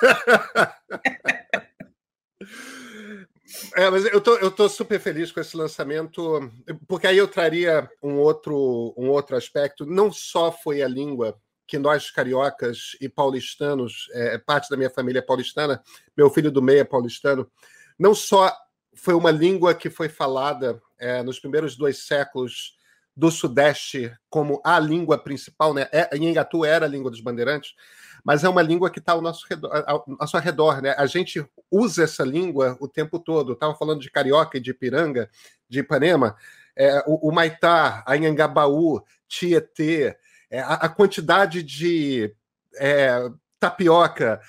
É, 3.75 3.89
mas 3.89 4.05
eu 4.05 4.21
tô, 4.21 4.37
eu 4.37 4.51
tô 4.51 4.67
super 4.69 4.99
feliz 4.99 5.31
com 5.31 5.39
esse 5.39 5.55
lançamento, 5.55 6.51
porque 6.87 7.07
aí 7.07 7.17
eu 7.17 7.27
traria 7.27 7.89
um 8.01 8.15
outro, 8.17 8.93
um 8.97 9.09
outro 9.09 9.35
aspecto. 9.35 9.85
Não 9.85 10.11
só 10.11 10.51
foi 10.51 10.81
a 10.81 10.87
língua 10.87 11.37
que 11.67 11.77
nós 11.77 12.11
cariocas 12.11 12.97
e 12.99 13.07
paulistanos, 13.07 14.09
é, 14.11 14.37
parte 14.37 14.69
da 14.69 14.75
minha 14.75 14.89
família 14.89 15.19
é 15.19 15.21
paulistana, 15.21 15.81
meu 16.17 16.29
filho 16.29 16.51
do 16.51 16.61
meio 16.61 16.81
é 16.81 16.83
paulistano, 16.83 17.49
não 17.97 18.13
só 18.13 18.53
foi 18.93 19.13
uma 19.13 19.31
língua 19.31 19.73
que 19.73 19.89
foi 19.89 20.09
falada 20.09 20.81
é, 20.99 21.23
nos 21.23 21.39
primeiros 21.39 21.77
dois 21.77 22.05
séculos 22.05 22.75
do 23.15 23.31
Sudeste 23.31 24.13
como 24.29 24.61
a 24.65 24.79
língua 24.79 25.17
principal, 25.17 25.73
né? 25.73 25.87
É, 25.91 26.17
Nhengatu 26.17 26.65
era 26.65 26.85
a 26.85 26.89
língua 26.89 27.11
dos 27.11 27.21
bandeirantes, 27.21 27.73
mas 28.23 28.43
é 28.43 28.49
uma 28.49 28.61
língua 28.61 28.89
que 28.89 28.99
está 28.99 29.13
ao 29.13 29.21
nosso 29.21 29.45
redor, 29.49 29.83
ao 29.87 30.05
nosso 30.07 30.37
redor, 30.37 30.81
né? 30.81 30.93
A 30.97 31.05
gente 31.05 31.45
usa 31.69 32.03
essa 32.03 32.23
língua 32.23 32.77
o 32.79 32.87
tempo 32.87 33.19
todo. 33.19 33.53
Estava 33.53 33.75
falando 33.75 34.01
de 34.01 34.11
carioca 34.11 34.57
e 34.57 34.61
de 34.61 34.71
Ipiranga, 34.71 35.29
de 35.67 35.79
Ipanema, 35.79 36.35
é, 36.75 37.03
o, 37.07 37.29
o, 37.29 37.31
Maitá, 37.31 38.03
a 38.05 38.13
Anhangabaú, 38.13 39.03
Tietê, 39.27 40.17
é, 40.49 40.59
a, 40.59 40.73
a, 40.73 40.89
quantidade 40.89 41.63
de 41.63 42.33
é, 42.77 43.29
tapioca, 43.59 44.41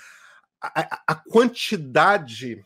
a, 0.61 1.01
a 1.07 1.15
quantidade 1.15 2.63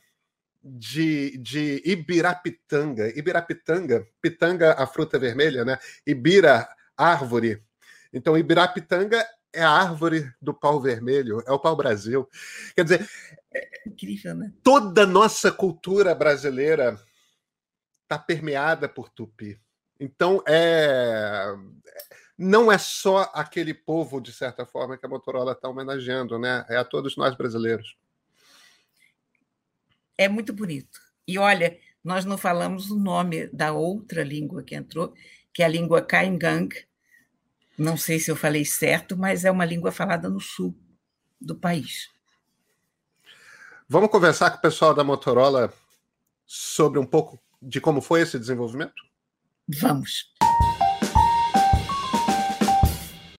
de, 0.64 1.38
de 1.38 1.82
Ibirapitanga. 1.86 3.10
Ibirapitanga, 3.18 4.06
pitanga, 4.22 4.74
a 4.74 4.86
fruta 4.86 5.18
vermelha, 5.18 5.64
né? 5.64 5.78
Ibira, 6.06 6.68
árvore. 6.96 7.64
Então, 8.12 8.38
Ibirapitanga 8.38 9.26
é 9.58 9.64
a 9.64 9.72
árvore 9.72 10.32
do 10.42 10.54
pau 10.54 10.80
vermelho, 10.80 11.44
é 11.46 11.52
o 11.52 11.60
pau-brasil. 11.60 12.30
Quer 12.76 12.84
dizer, 12.84 13.10
é 13.54 13.68
incrível, 13.88 14.36
né? 14.36 14.54
Toda 14.64 15.04
a 15.04 15.08
nossa 15.08 15.52
cultura 15.52 16.14
brasileira 16.14 17.00
está 18.04 18.20
permeada 18.20 18.88
por 18.88 19.10
tupi. 19.10 19.60
Então, 20.00 20.44
é 20.48 21.56
não 22.38 22.72
é 22.72 22.78
só 22.78 23.32
aquele 23.34 23.74
povo, 23.74 24.22
de 24.22 24.32
certa 24.32 24.64
forma, 24.64 24.96
que 24.96 25.06
a 25.06 25.10
Motorola 25.10 25.54
está 25.54 25.68
homenageando, 25.68 26.38
né? 26.38 26.64
É 26.70 26.78
a 26.78 26.86
todos 26.86 27.18
nós 27.18 27.36
brasileiros. 27.36 27.98
É 30.16 30.30
muito 30.30 30.54
bonito. 30.54 31.00
E 31.28 31.40
olha, 31.40 31.80
nós 32.04 32.26
não 32.26 32.38
falamos 32.38 32.92
o 32.92 33.00
nome 33.00 33.48
da 33.48 33.74
outra 33.74 34.24
língua 34.24 34.62
que 34.62 34.76
entrou, 34.76 35.14
que 35.52 35.64
é 35.64 35.66
a 35.66 35.70
língua 35.70 36.02
Kaingang, 36.02 36.70
não 37.78 37.96
sei 37.96 38.20
se 38.20 38.32
eu 38.32 38.36
falei 38.36 38.66
certo, 38.66 39.16
mas 39.16 39.46
é 39.46 39.52
uma 39.52 39.64
língua 39.64 39.92
falada 39.92 40.28
no 40.28 40.40
sul 40.40 40.76
do 41.40 41.56
país. 41.56 42.10
Vamos 43.88 44.10
conversar 44.10 44.50
com 44.50 44.58
o 44.58 44.62
pessoal 44.62 44.94
da 44.94 45.04
Motorola 45.04 45.72
sobre 46.46 47.00
um 47.00 47.06
pouco 47.06 47.40
de 47.62 47.80
como 47.80 48.02
foi 48.02 48.22
esse 48.22 48.40
desenvolvimento? 48.40 49.04
Vamos. 49.80 50.34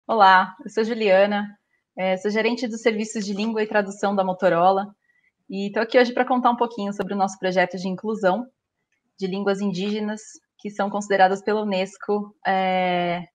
Olá, 0.07 0.55
eu 0.63 0.69
sou 0.69 0.83
Juliana, 0.83 1.59
é, 1.97 2.15
sou 2.17 2.31
gerente 2.31 2.67
dos 2.67 2.81
serviços 2.81 3.25
de 3.25 3.33
língua 3.33 3.61
e 3.61 3.67
tradução 3.67 4.15
da 4.15 4.23
Motorola 4.23 4.87
e 5.49 5.67
estou 5.67 5.83
aqui 5.83 5.99
hoje 5.99 6.13
para 6.13 6.25
contar 6.25 6.51
um 6.51 6.55
pouquinho 6.55 6.93
sobre 6.93 7.13
o 7.13 7.17
nosso 7.17 7.37
projeto 7.37 7.77
de 7.77 7.87
inclusão 7.87 8.47
de 9.19 9.27
línguas 9.27 9.59
indígenas 9.59 10.21
que 10.57 10.69
são 10.69 10.89
consideradas 10.89 11.43
pela 11.43 11.61
Unesco 11.61 12.35
é, 12.45 13.27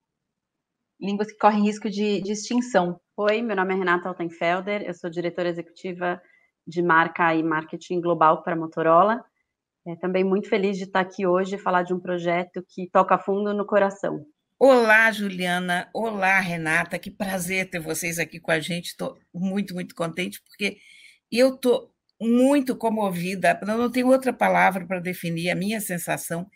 línguas 1.01 1.31
que 1.31 1.39
correm 1.39 1.65
risco 1.65 1.91
de, 1.91 2.21
de 2.21 2.33
extinção. 2.33 3.01
Oi, 3.17 3.43
meu 3.43 3.57
nome 3.57 3.75
é 3.75 3.77
Renata 3.77 4.09
Altenfelder, 4.09 4.83
eu 4.83 4.95
sou 4.95 5.11
diretora 5.11 5.49
executiva 5.49 6.21
de 6.67 6.83
marca 6.83 7.35
e 7.35 7.43
marketing 7.43 8.01
global 8.01 8.43
para 8.43 8.55
a 8.55 8.59
Motorola. 8.59 9.25
É, 9.87 9.95
também 9.97 10.25
muito 10.25 10.49
feliz 10.49 10.79
de 10.79 10.85
estar 10.85 11.01
aqui 11.01 11.27
hoje 11.27 11.57
e 11.57 11.59
falar 11.59 11.83
de 11.83 11.93
um 11.93 12.01
projeto 12.01 12.65
que 12.69 12.89
toca 12.91 13.19
fundo 13.19 13.53
no 13.53 13.67
coração. 13.67 14.25
Olá, 14.59 15.13
Juliana. 15.13 15.91
Olá, 15.93 16.41
Renata. 16.41 16.99
Que 16.99 17.11
prazer 17.11 17.69
ter 17.69 17.81
vocês 17.81 18.19
aqui 18.19 18.41
com 18.41 18.51
a 18.51 18.61
gente. 18.61 18.87
Estou 18.87 19.19
muito, 19.35 19.75
muito 19.75 19.95
contente, 19.95 20.41
porque 20.43 20.79
eu 21.31 21.55
estou 21.57 21.93
muito 22.19 22.75
comovida. 22.75 23.61
Eu 23.61 23.77
não 23.77 23.91
tenho 23.91 24.09
outra 24.09 24.33
palavra 24.33 24.87
para 24.87 25.01
definir 25.01 25.51
a 25.51 25.55
minha 25.55 25.81
sensação 25.81 26.47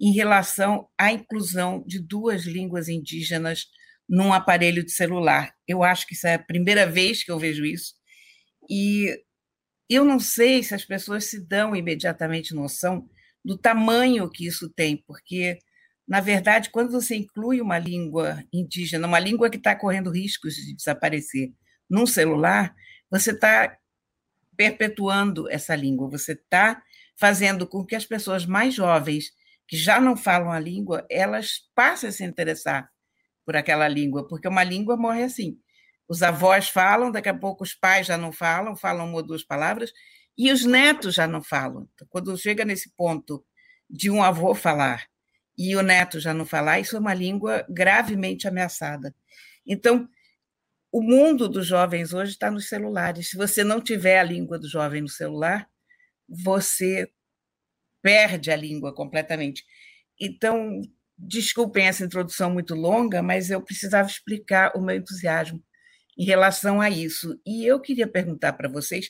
em 0.00 0.12
relação 0.12 0.88
à 0.96 1.12
inclusão 1.12 1.84
de 1.86 2.00
duas 2.00 2.46
línguas 2.46 2.88
indígenas 2.88 3.66
num 4.08 4.32
aparelho 4.32 4.84
de 4.84 4.92
celular. 4.92 5.52
Eu 5.66 5.82
acho 5.82 6.06
que 6.06 6.14
isso 6.14 6.26
é 6.26 6.34
a 6.34 6.38
primeira 6.38 6.86
vez 6.86 7.22
que 7.22 7.30
eu 7.30 7.38
vejo 7.38 7.64
isso. 7.64 7.94
E 8.70 9.22
eu 9.88 10.04
não 10.04 10.18
sei 10.18 10.62
se 10.62 10.74
as 10.74 10.84
pessoas 10.84 11.24
se 11.26 11.46
dão 11.46 11.76
imediatamente 11.76 12.54
noção 12.54 13.08
do 13.44 13.56
tamanho 13.56 14.30
que 14.30 14.46
isso 14.46 14.68
tem, 14.70 14.96
porque, 15.06 15.58
na 16.06 16.20
verdade, 16.20 16.70
quando 16.70 16.90
você 16.90 17.16
inclui 17.16 17.60
uma 17.60 17.78
língua 17.78 18.42
indígena, 18.52 19.06
uma 19.06 19.18
língua 19.18 19.50
que 19.50 19.56
está 19.56 19.74
correndo 19.74 20.10
riscos 20.10 20.54
de 20.54 20.74
desaparecer 20.74 21.52
num 21.88 22.06
celular, 22.06 22.74
você 23.10 23.30
está 23.32 23.76
perpetuando 24.56 25.48
essa 25.50 25.74
língua, 25.74 26.10
você 26.10 26.32
está 26.32 26.82
fazendo 27.18 27.66
com 27.66 27.84
que 27.84 27.94
as 27.94 28.04
pessoas 28.04 28.44
mais 28.44 28.74
jovens, 28.74 29.32
que 29.66 29.76
já 29.76 30.00
não 30.00 30.16
falam 30.16 30.50
a 30.50 30.58
língua, 30.58 31.06
elas 31.10 31.60
passem 31.74 32.08
a 32.08 32.12
se 32.12 32.24
interessar 32.24 32.90
por 33.48 33.56
aquela 33.56 33.88
língua, 33.88 34.28
porque 34.28 34.46
uma 34.46 34.62
língua 34.62 34.94
morre 34.94 35.22
assim. 35.22 35.58
Os 36.06 36.22
avós 36.22 36.68
falam, 36.68 37.10
daqui 37.10 37.30
a 37.30 37.34
pouco 37.34 37.64
os 37.64 37.72
pais 37.72 38.06
já 38.06 38.14
não 38.14 38.30
falam, 38.30 38.76
falam 38.76 39.06
uma 39.06 39.16
ou 39.16 39.22
duas 39.22 39.42
palavras, 39.42 39.90
e 40.36 40.52
os 40.52 40.66
netos 40.66 41.14
já 41.14 41.26
não 41.26 41.42
falam. 41.42 41.88
Então, 41.94 42.06
quando 42.10 42.36
chega 42.36 42.62
nesse 42.62 42.90
ponto 42.94 43.42
de 43.88 44.10
um 44.10 44.22
avô 44.22 44.54
falar 44.54 45.06
e 45.56 45.74
o 45.74 45.80
neto 45.80 46.20
já 46.20 46.34
não 46.34 46.44
falar, 46.44 46.78
isso 46.78 46.94
é 46.94 46.98
uma 46.98 47.14
língua 47.14 47.64
gravemente 47.70 48.46
ameaçada. 48.46 49.14
Então, 49.66 50.06
o 50.92 51.00
mundo 51.00 51.48
dos 51.48 51.66
jovens 51.66 52.12
hoje 52.12 52.32
está 52.32 52.50
nos 52.50 52.68
celulares. 52.68 53.30
Se 53.30 53.36
você 53.38 53.64
não 53.64 53.80
tiver 53.80 54.18
a 54.18 54.24
língua 54.24 54.58
do 54.58 54.68
jovem 54.68 55.00
no 55.00 55.08
celular, 55.08 55.66
você 56.28 57.10
perde 58.02 58.50
a 58.50 58.56
língua 58.56 58.94
completamente. 58.94 59.64
Então, 60.20 60.82
Desculpem 61.18 61.86
essa 61.86 62.04
introdução 62.04 62.50
muito 62.50 62.74
longa, 62.74 63.22
mas 63.22 63.50
eu 63.50 63.60
precisava 63.60 64.08
explicar 64.08 64.72
o 64.76 64.80
meu 64.80 64.96
entusiasmo 64.96 65.62
em 66.16 66.24
relação 66.24 66.80
a 66.80 66.88
isso. 66.88 67.40
E 67.44 67.64
eu 67.66 67.80
queria 67.80 68.06
perguntar 68.06 68.52
para 68.52 68.68
vocês 68.68 69.08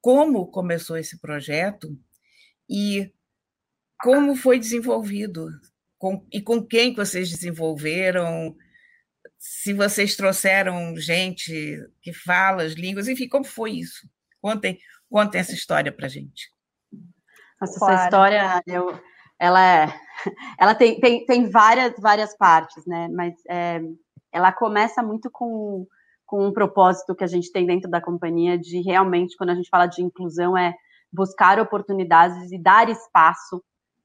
como 0.00 0.46
começou 0.46 0.96
esse 0.96 1.20
projeto 1.20 1.88
e 2.68 3.12
como 4.00 4.36
foi 4.36 4.58
desenvolvido 4.58 5.48
com, 5.98 6.24
e 6.32 6.40
com 6.40 6.64
quem 6.64 6.94
vocês 6.94 7.28
desenvolveram, 7.28 8.56
se 9.38 9.72
vocês 9.72 10.16
trouxeram 10.16 10.96
gente 10.96 11.52
que 12.00 12.12
fala 12.12 12.62
as 12.62 12.72
línguas, 12.72 13.08
enfim, 13.08 13.28
como 13.28 13.44
foi 13.44 13.72
isso? 13.72 14.08
Contem, 14.40 14.78
contem 15.10 15.40
essa 15.40 15.52
história 15.52 15.92
para 15.92 16.08
gente. 16.08 16.52
Nossa, 17.60 17.92
essa 17.92 18.04
história, 18.04 18.62
eu, 18.66 19.00
ela 19.38 19.60
é 19.60 20.00
ela 20.58 20.74
tem, 20.74 21.00
tem, 21.00 21.24
tem 21.24 21.50
várias, 21.50 21.94
várias 21.98 22.36
partes, 22.36 22.84
né? 22.86 23.08
Mas 23.12 23.34
é, 23.48 23.80
ela 24.32 24.52
começa 24.52 25.02
muito 25.02 25.30
com, 25.30 25.86
com 26.26 26.46
um 26.46 26.52
propósito 26.52 27.14
que 27.14 27.24
a 27.24 27.28
gente 27.28 27.50
tem 27.52 27.66
dentro 27.66 27.90
da 27.90 28.00
companhia 28.00 28.58
de 28.58 28.80
realmente, 28.82 29.36
quando 29.36 29.50
a 29.50 29.54
gente 29.54 29.68
fala 29.68 29.86
de 29.86 30.02
inclusão, 30.02 30.56
é 30.56 30.74
buscar 31.12 31.58
oportunidades 31.58 32.52
e 32.52 32.58
dar 32.58 32.88
espaço 32.88 33.62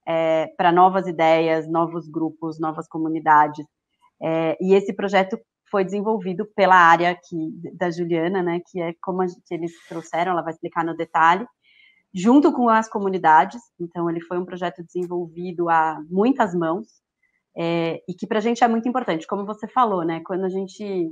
é, 0.07 0.47
para 0.57 0.71
novas 0.71 1.07
ideias, 1.07 1.67
novos 1.67 2.07
grupos, 2.07 2.59
novas 2.59 2.87
comunidades. 2.87 3.65
É, 4.21 4.57
e 4.61 4.73
esse 4.73 4.93
projeto 4.93 5.37
foi 5.69 5.83
desenvolvido 5.83 6.45
pela 6.55 6.75
área 6.75 7.15
que, 7.15 7.35
da 7.73 7.89
Juliana, 7.89 8.41
né, 8.43 8.61
que 8.69 8.79
é 8.79 8.93
como 9.01 9.21
a, 9.21 9.25
que 9.25 9.53
eles 9.53 9.71
trouxeram, 9.87 10.33
ela 10.33 10.43
vai 10.43 10.53
explicar 10.53 10.85
no 10.85 10.95
detalhe, 10.95 11.45
junto 12.13 12.53
com 12.53 12.69
as 12.69 12.87
comunidades. 12.89 13.61
Então, 13.79 14.09
ele 14.09 14.21
foi 14.21 14.37
um 14.37 14.45
projeto 14.45 14.83
desenvolvido 14.83 15.69
a 15.69 15.99
muitas 16.09 16.53
mãos 16.53 16.87
é, 17.57 18.01
e 18.07 18.13
que 18.13 18.27
para 18.27 18.39
a 18.39 18.41
gente 18.41 18.63
é 18.63 18.67
muito 18.67 18.87
importante. 18.87 19.27
Como 19.27 19.45
você 19.45 19.67
falou, 19.67 20.03
né? 20.03 20.21
Quando 20.25 20.45
a 20.45 20.49
gente 20.49 21.11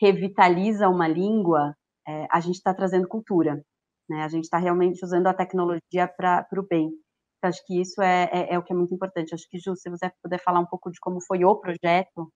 revitaliza 0.00 0.88
uma 0.88 1.06
língua, 1.06 1.74
é, 2.06 2.26
a 2.30 2.40
gente 2.40 2.56
está 2.56 2.74
trazendo 2.74 3.06
cultura. 3.06 3.64
Né? 4.08 4.22
A 4.22 4.28
gente 4.28 4.44
está 4.44 4.58
realmente 4.58 5.04
usando 5.04 5.26
a 5.26 5.34
tecnologia 5.34 6.08
para 6.08 6.46
o 6.56 6.66
bem. 6.66 6.90
Então, 7.38 7.48
acho 7.48 7.64
que 7.66 7.80
isso 7.80 8.00
é, 8.02 8.28
é, 8.32 8.54
é, 8.54 8.58
o 8.58 8.62
que 8.62 8.72
é 8.72 8.76
muito 8.76 8.94
importante. 8.94 9.34
Acho 9.34 9.48
que, 9.48 9.58
Ju, 9.58 9.74
se 9.76 9.90
você 9.90 10.10
puder 10.22 10.38
falar 10.42 10.60
um 10.60 10.66
pouco 10.66 10.90
de 10.90 11.00
como 11.00 11.20
foi 11.20 11.44
o 11.44 11.56
projeto. 11.56 12.32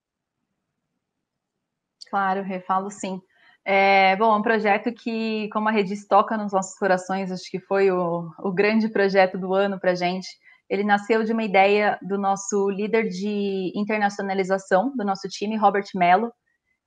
Claro, 2.08 2.42
refalo 2.42 2.90
sim. 2.90 3.20
É, 3.68 4.14
bom, 4.14 4.32
é 4.32 4.36
um 4.36 4.42
projeto 4.42 4.92
que, 4.92 5.48
como 5.48 5.68
a 5.68 5.72
Redis 5.72 6.06
toca 6.06 6.36
nos 6.36 6.52
nossos 6.52 6.78
corações, 6.78 7.32
acho 7.32 7.50
que 7.50 7.58
foi 7.58 7.90
o, 7.90 8.30
o 8.38 8.52
grande 8.52 8.88
projeto 8.88 9.36
do 9.36 9.52
ano 9.52 9.80
para 9.80 9.92
gente. 9.92 10.28
Ele 10.70 10.84
nasceu 10.84 11.24
de 11.24 11.32
uma 11.32 11.42
ideia 11.42 11.98
do 12.00 12.16
nosso 12.16 12.70
líder 12.70 13.08
de 13.08 13.72
internacionalização 13.74 14.92
do 14.96 15.04
nosso 15.04 15.26
time, 15.28 15.56
Robert 15.56 15.86
Mello. 15.96 16.30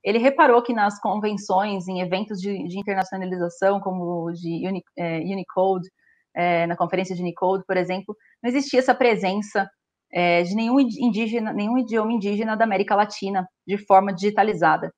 Ele 0.02 0.20
reparou 0.20 0.62
que 0.62 0.74
nas 0.74 0.98
convenções, 1.02 1.86
em 1.90 2.00
eventos 2.00 2.40
de, 2.40 2.66
de 2.66 2.80
internacionalização, 2.80 3.82
como 3.82 4.32
de 4.32 4.66
Uni, 4.66 4.82
é, 4.98 5.18
Unicode, 5.20 5.90
é, 6.34 6.66
na 6.66 6.78
conferência 6.78 7.14
de 7.14 7.22
Unicode, 7.22 7.66
por 7.68 7.76
exemplo, 7.76 8.16
não 8.42 8.50
existia 8.50 8.80
essa 8.80 8.96
presença 8.96 9.70
é, 10.14 10.44
de 10.44 10.56
nenhum 10.56 10.80
indígena, 10.80 11.52
nenhum 11.52 11.78
idioma 11.78 12.14
indígena 12.14 12.56
da 12.56 12.64
América 12.64 12.96
Latina 12.96 13.46
de 13.68 13.78
forma 13.78 14.14
digitalizada. 14.14 14.90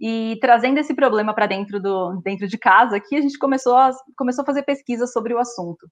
E 0.00 0.38
trazendo 0.40 0.78
esse 0.78 0.94
problema 0.94 1.34
para 1.34 1.46
dentro, 1.46 1.78
do, 1.78 2.20
dentro 2.24 2.48
de 2.48 2.56
casa, 2.56 2.96
aqui 2.96 3.16
a 3.16 3.20
gente 3.20 3.38
começou 3.38 3.76
a, 3.76 3.90
começou 4.16 4.42
a 4.42 4.46
fazer 4.46 4.62
pesquisas 4.62 5.12
sobre 5.12 5.34
o 5.34 5.38
assunto. 5.38 5.86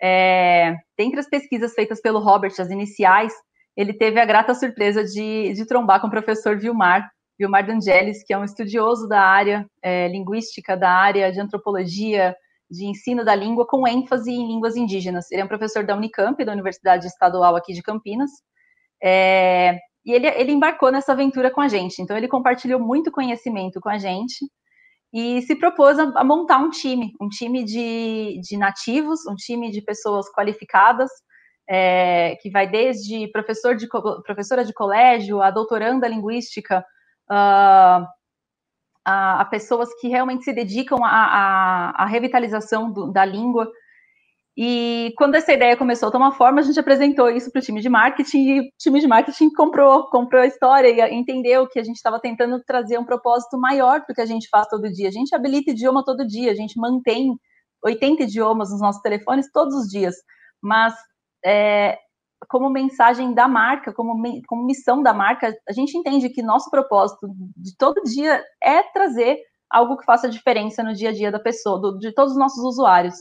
É, 0.00 0.76
dentre 0.96 1.18
as 1.18 1.28
pesquisas 1.28 1.74
feitas 1.74 2.00
pelo 2.00 2.20
Robert, 2.20 2.52
as 2.58 2.70
iniciais, 2.70 3.32
ele 3.76 3.92
teve 3.92 4.20
a 4.20 4.24
grata 4.24 4.54
surpresa 4.54 5.02
de, 5.04 5.52
de 5.54 5.66
trombar 5.66 6.00
com 6.00 6.06
o 6.06 6.10
professor 6.10 6.56
Vilmar, 6.56 7.10
Vilmar 7.38 7.66
D'Angelis, 7.66 8.22
que 8.24 8.32
é 8.32 8.38
um 8.38 8.44
estudioso 8.44 9.08
da 9.08 9.22
área 9.22 9.66
é, 9.82 10.06
linguística, 10.08 10.76
da 10.76 10.90
área 10.90 11.32
de 11.32 11.40
antropologia, 11.40 12.36
de 12.70 12.86
ensino 12.86 13.24
da 13.24 13.34
língua, 13.34 13.66
com 13.66 13.88
ênfase 13.88 14.30
em 14.30 14.46
línguas 14.46 14.76
indígenas. 14.76 15.30
Ele 15.30 15.42
é 15.42 15.44
um 15.44 15.48
professor 15.48 15.84
da 15.84 15.96
Unicamp, 15.96 16.44
da 16.44 16.52
Universidade 16.52 17.06
Estadual 17.06 17.56
aqui 17.56 17.72
de 17.72 17.82
Campinas, 17.82 18.30
é, 19.02 19.78
e 20.08 20.12
ele, 20.12 20.26
ele 20.26 20.52
embarcou 20.52 20.90
nessa 20.90 21.12
aventura 21.12 21.50
com 21.50 21.60
a 21.60 21.68
gente. 21.68 22.00
Então, 22.00 22.16
ele 22.16 22.26
compartilhou 22.26 22.80
muito 22.80 23.12
conhecimento 23.12 23.78
com 23.78 23.90
a 23.90 23.98
gente 23.98 24.50
e 25.12 25.42
se 25.42 25.54
propôs 25.54 25.98
a, 25.98 26.24
montar 26.24 26.56
um 26.56 26.70
time, 26.70 27.12
um 27.20 27.28
time 27.28 27.62
de, 27.62 28.40
de, 28.40 28.56
nativos, 28.56 29.26
um 29.26 29.34
time 29.34 29.70
de 29.70 29.82
pessoas 29.82 30.26
qualificadas, 30.32 31.10
é, 31.68 32.36
que 32.40 32.50
vai 32.50 32.66
desde 32.66 33.28
professor 33.28 33.76
de, 33.76 33.86
professora 34.24 34.64
de 34.64 34.72
colégio, 34.72 35.42
a 35.42 35.50
doutoranda 35.50 36.08
linguística, 36.08 36.82
uh, 37.30 38.06
a, 39.04 39.40
a, 39.42 39.44
pessoas 39.44 39.90
que 40.00 40.08
realmente 40.08 40.42
se 40.44 40.54
dedicam 40.54 41.00
à 41.04 42.06
revitalização 42.06 42.90
do, 42.90 43.12
da 43.12 43.26
língua. 43.26 43.70
E 44.60 45.14
quando 45.16 45.36
essa 45.36 45.52
ideia 45.52 45.76
começou 45.76 46.08
a 46.08 46.10
tomar 46.10 46.32
forma, 46.32 46.58
a 46.58 46.64
gente 46.64 46.80
apresentou 46.80 47.30
isso 47.30 47.48
para 47.52 47.60
o 47.60 47.62
time 47.62 47.80
de 47.80 47.88
marketing 47.88 48.38
e 48.38 48.60
o 48.62 48.64
time 48.76 48.98
de 48.98 49.06
marketing 49.06 49.50
comprou, 49.50 50.10
comprou 50.10 50.42
a 50.42 50.46
história 50.48 50.88
e 50.88 51.14
entendeu 51.14 51.68
que 51.68 51.78
a 51.78 51.84
gente 51.84 51.94
estava 51.94 52.18
tentando 52.18 52.60
trazer 52.64 52.98
um 52.98 53.04
propósito 53.04 53.56
maior 53.56 54.00
do 54.00 54.12
que 54.12 54.20
a 54.20 54.26
gente 54.26 54.48
faz 54.48 54.66
todo 54.66 54.90
dia. 54.92 55.06
A 55.06 55.12
gente 55.12 55.32
habilita 55.32 55.70
idioma 55.70 56.04
todo 56.04 56.26
dia, 56.26 56.50
a 56.50 56.56
gente 56.56 56.76
mantém 56.76 57.38
80 57.84 58.24
idiomas 58.24 58.72
nos 58.72 58.80
nossos 58.80 59.00
telefones 59.00 59.48
todos 59.52 59.76
os 59.76 59.86
dias, 59.86 60.16
mas 60.60 60.92
é, 61.44 61.96
como 62.48 62.68
mensagem 62.68 63.32
da 63.32 63.46
marca, 63.46 63.92
como, 63.92 64.20
como 64.48 64.66
missão 64.66 65.04
da 65.04 65.14
marca, 65.14 65.56
a 65.68 65.72
gente 65.72 65.96
entende 65.96 66.30
que 66.30 66.42
nosso 66.42 66.68
propósito 66.68 67.28
de 67.56 67.76
todo 67.76 68.02
dia 68.02 68.42
é 68.60 68.82
trazer 68.82 69.38
algo 69.70 69.96
que 69.96 70.04
faça 70.04 70.28
diferença 70.28 70.82
no 70.82 70.94
dia 70.94 71.10
a 71.10 71.12
dia 71.12 71.30
da 71.30 71.38
pessoa, 71.38 71.80
do, 71.80 71.98
de 72.00 72.12
todos 72.12 72.32
os 72.32 72.38
nossos 72.40 72.64
usuários. 72.64 73.14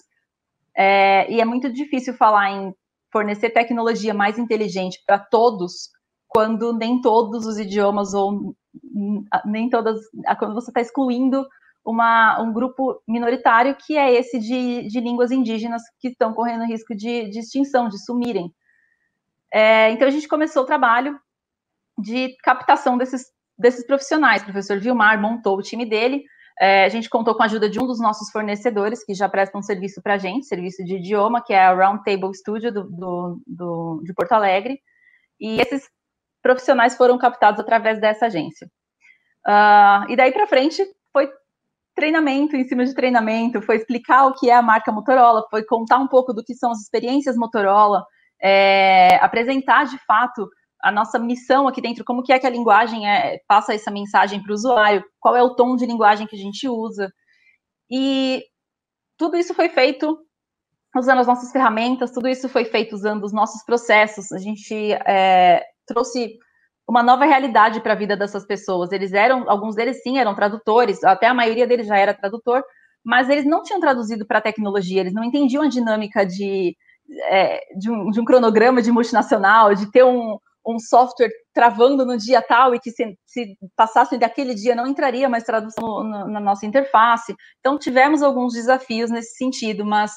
É, 0.77 1.31
e 1.31 1.41
é 1.41 1.45
muito 1.45 1.73
difícil 1.73 2.13
falar 2.13 2.51
em 2.51 2.73
fornecer 3.11 3.49
tecnologia 3.49 4.13
mais 4.13 4.37
inteligente 4.37 5.01
para 5.05 5.17
todos, 5.17 5.89
quando 6.27 6.71
nem 6.71 7.01
todos 7.01 7.47
os 7.47 7.57
idiomas 7.57 8.13
ou 8.13 8.55
nem 9.45 9.69
todas, 9.69 9.99
quando 10.37 10.53
você 10.53 10.69
está 10.69 10.81
excluindo 10.81 11.47
uma, 11.83 12.39
um 12.41 12.53
grupo 12.53 13.01
minoritário 13.07 13.75
que 13.75 13.97
é 13.97 14.13
esse 14.13 14.37
de, 14.39 14.87
de 14.87 14.99
línguas 14.99 15.31
indígenas 15.31 15.81
que 15.99 16.09
estão 16.09 16.33
correndo 16.33 16.65
risco 16.65 16.93
de, 16.93 17.29
de 17.29 17.39
extinção, 17.39 17.87
de 17.87 17.97
sumirem. 18.03 18.53
É, 19.51 19.89
então 19.91 20.07
a 20.07 20.11
gente 20.11 20.27
começou 20.27 20.63
o 20.63 20.65
trabalho 20.65 21.19
de 21.97 22.35
captação 22.43 22.97
desses, 22.97 23.31
desses 23.57 23.87
profissionais. 23.87 24.41
O 24.41 24.45
professor 24.45 24.79
Vilmar 24.79 25.19
montou 25.19 25.57
o 25.57 25.61
time 25.61 25.85
dele, 25.85 26.25
é, 26.59 26.85
a 26.85 26.89
gente 26.89 27.09
contou 27.09 27.35
com 27.35 27.43
a 27.43 27.45
ajuda 27.45 27.69
de 27.69 27.79
um 27.79 27.85
dos 27.85 27.99
nossos 27.99 28.31
fornecedores, 28.31 29.03
que 29.03 29.13
já 29.13 29.29
presta 29.29 29.57
um 29.57 29.61
serviço 29.61 30.01
para 30.01 30.15
a 30.15 30.17
gente, 30.17 30.47
serviço 30.47 30.83
de 30.83 30.95
idioma, 30.95 31.43
que 31.43 31.53
é 31.53 31.65
a 31.65 31.73
Roundtable 31.73 32.33
Studio 32.33 32.71
do, 32.71 32.83
do, 32.83 33.41
do, 33.45 34.01
de 34.03 34.13
Porto 34.13 34.31
Alegre. 34.31 34.79
E 35.39 35.61
esses 35.61 35.87
profissionais 36.41 36.95
foram 36.95 37.17
captados 37.17 37.59
através 37.59 37.99
dessa 37.99 38.25
agência. 38.25 38.67
Uh, 39.45 40.09
e 40.09 40.15
daí 40.15 40.31
para 40.31 40.47
frente 40.47 40.83
foi 41.13 41.29
treinamento 41.95 42.55
em 42.55 42.63
cima 42.67 42.85
de 42.85 42.93
treinamento, 42.93 43.61
foi 43.61 43.75
explicar 43.75 44.25
o 44.25 44.33
que 44.33 44.49
é 44.49 44.53
a 44.53 44.61
marca 44.61 44.91
Motorola, 44.91 45.45
foi 45.49 45.63
contar 45.63 45.97
um 45.97 46.07
pouco 46.07 46.33
do 46.33 46.43
que 46.43 46.53
são 46.53 46.71
as 46.71 46.81
experiências 46.81 47.35
Motorola, 47.35 48.05
é, 48.41 49.15
apresentar 49.21 49.85
de 49.85 49.97
fato 50.05 50.47
a 50.81 50.91
nossa 50.91 51.17
missão 51.17 51.67
aqui 51.67 51.81
dentro, 51.81 52.05
como 52.05 52.23
que 52.23 52.31
é 52.31 52.39
que 52.39 52.47
a 52.47 52.51
linguagem 52.51 53.09
é, 53.09 53.39
passa 53.47 53.73
essa 53.73 53.91
mensagem 53.91 54.41
para 54.41 54.51
o 54.51 54.55
usuário, 54.55 55.03
qual 55.19 55.35
é 55.35 55.43
o 55.43 55.55
tom 55.55 55.75
de 55.75 55.85
linguagem 55.85 56.27
que 56.27 56.35
a 56.35 56.39
gente 56.39 56.67
usa. 56.67 57.11
E 57.89 58.43
tudo 59.17 59.37
isso 59.37 59.53
foi 59.53 59.69
feito 59.69 60.19
usando 60.95 61.19
as 61.19 61.27
nossas 61.27 61.51
ferramentas, 61.51 62.11
tudo 62.11 62.27
isso 62.27 62.47
foi 62.49 62.65
feito 62.65 62.93
usando 62.93 63.23
os 63.23 63.33
nossos 63.33 63.63
processos. 63.63 64.31
A 64.31 64.37
gente 64.37 64.93
é, 65.05 65.63
trouxe 65.85 66.37
uma 66.87 67.03
nova 67.03 67.25
realidade 67.25 67.81
para 67.81 67.93
a 67.93 67.95
vida 67.95 68.15
dessas 68.15 68.45
pessoas. 68.45 68.91
Eles 68.91 69.13
eram, 69.13 69.49
alguns 69.49 69.75
deles 69.75 70.01
sim 70.01 70.17
eram 70.17 70.33
tradutores, 70.33 71.03
até 71.03 71.27
a 71.27 71.33
maioria 71.33 71.67
deles 71.67 71.87
já 71.87 71.97
era 71.97 72.13
tradutor, 72.13 72.63
mas 73.03 73.29
eles 73.29 73.45
não 73.45 73.61
tinham 73.61 73.79
traduzido 73.79 74.25
para 74.25 74.39
a 74.39 74.41
tecnologia, 74.41 75.01
eles 75.01 75.13
não 75.13 75.23
entendiam 75.23 75.63
a 75.63 75.69
dinâmica 75.69 76.25
de, 76.25 76.75
é, 77.29 77.59
de, 77.77 77.91
um, 77.91 78.09
de, 78.09 78.19
um, 78.19 78.25
cronograma 78.25 78.81
de 78.81 78.91
multinacional, 78.91 79.73
de 79.75 79.91
ter 79.91 80.03
um, 80.03 80.37
um 80.67 80.77
software 80.79 81.31
travando 81.53 82.05
no 82.05 82.17
dia 82.17 82.41
tal 82.41 82.75
e 82.75 82.79
que 82.79 82.91
se, 82.91 83.17
se 83.25 83.57
passasse 83.75 84.17
daquele 84.17 84.53
dia 84.53 84.75
não 84.75 84.85
entraria 84.85 85.29
mais 85.29 85.45
tradução 85.45 86.03
no, 86.03 86.27
na 86.27 86.39
nossa 86.39 86.65
interface. 86.65 87.33
Então, 87.59 87.79
tivemos 87.79 88.21
alguns 88.21 88.53
desafios 88.53 89.09
nesse 89.09 89.37
sentido, 89.37 89.85
mas 89.85 90.11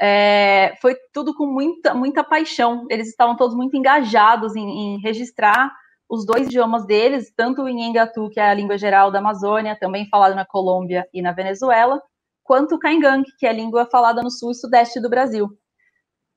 é, 0.00 0.74
foi 0.80 0.96
tudo 1.12 1.34
com 1.34 1.46
muita, 1.46 1.92
muita 1.92 2.24
paixão. 2.24 2.86
Eles 2.90 3.08
estavam 3.08 3.36
todos 3.36 3.54
muito 3.54 3.76
engajados 3.76 4.56
em, 4.56 4.66
em 4.66 5.00
registrar 5.00 5.70
os 6.08 6.24
dois 6.26 6.46
idiomas 6.46 6.86
deles, 6.86 7.32
tanto 7.36 7.68
em 7.68 7.84
Engatu, 7.84 8.28
que 8.30 8.40
é 8.40 8.50
a 8.50 8.54
língua 8.54 8.76
geral 8.78 9.10
da 9.10 9.18
Amazônia, 9.18 9.78
também 9.78 10.08
falada 10.08 10.34
na 10.34 10.44
Colômbia 10.44 11.06
e 11.12 11.22
na 11.22 11.32
Venezuela, 11.32 12.02
quanto 12.42 12.74
o 12.74 12.78
Kaingang, 12.78 13.24
que 13.38 13.46
é 13.46 13.50
a 13.50 13.52
língua 13.52 13.86
falada 13.86 14.22
no 14.22 14.30
sul 14.30 14.50
e 14.50 14.54
sudeste 14.54 15.00
do 15.00 15.08
Brasil. 15.08 15.48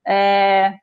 É, 0.06 0.74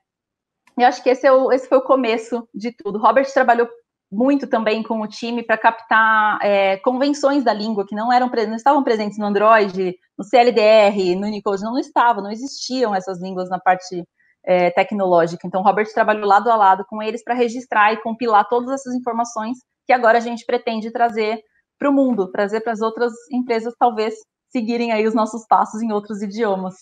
eu 0.77 0.88
acho 0.88 1.03
que 1.03 1.09
esse, 1.09 1.25
é 1.25 1.31
o, 1.31 1.51
esse 1.51 1.67
foi 1.67 1.77
o 1.77 1.83
começo 1.83 2.47
de 2.53 2.71
tudo. 2.71 2.99
Robert 2.99 3.31
trabalhou 3.31 3.67
muito 4.12 4.47
também 4.47 4.83
com 4.83 5.01
o 5.01 5.07
time 5.07 5.43
para 5.43 5.57
captar 5.57 6.39
é, 6.41 6.77
convenções 6.77 7.43
da 7.43 7.51
língua 7.51 7.86
que 7.86 7.95
não 7.95 8.13
eram 8.13 8.29
não 8.47 8.55
estavam 8.55 8.83
presentes 8.83 9.17
no 9.17 9.25
Android, 9.25 9.95
no 10.17 10.23
CLDR, 10.23 11.15
no 11.15 11.27
Unicode, 11.27 11.63
não, 11.63 11.77
estavam, 11.79 12.23
não 12.23 12.31
existiam 12.31 12.93
essas 12.93 13.19
línguas 13.19 13.49
na 13.49 13.59
parte 13.59 14.03
é, 14.45 14.69
tecnológica. 14.71 15.47
Então, 15.47 15.63
Robert 15.63 15.91
trabalhou 15.93 16.27
lado 16.27 16.49
a 16.49 16.55
lado 16.55 16.86
com 16.88 17.01
eles 17.01 17.23
para 17.23 17.33
registrar 17.33 17.93
e 17.93 18.01
compilar 18.01 18.47
todas 18.47 18.69
essas 18.71 18.93
informações 18.93 19.57
que 19.86 19.93
agora 19.93 20.17
a 20.17 20.21
gente 20.21 20.45
pretende 20.45 20.91
trazer 20.91 21.41
para 21.79 21.89
o 21.89 21.93
mundo, 21.93 22.31
trazer 22.31 22.62
para 22.62 22.71
as 22.71 22.81
outras 22.81 23.12
empresas, 23.31 23.73
talvez 23.77 24.13
seguirem 24.49 24.91
aí 24.91 25.07
os 25.07 25.15
nossos 25.15 25.45
passos 25.47 25.81
em 25.81 25.91
outros 25.91 26.21
idiomas. 26.21 26.75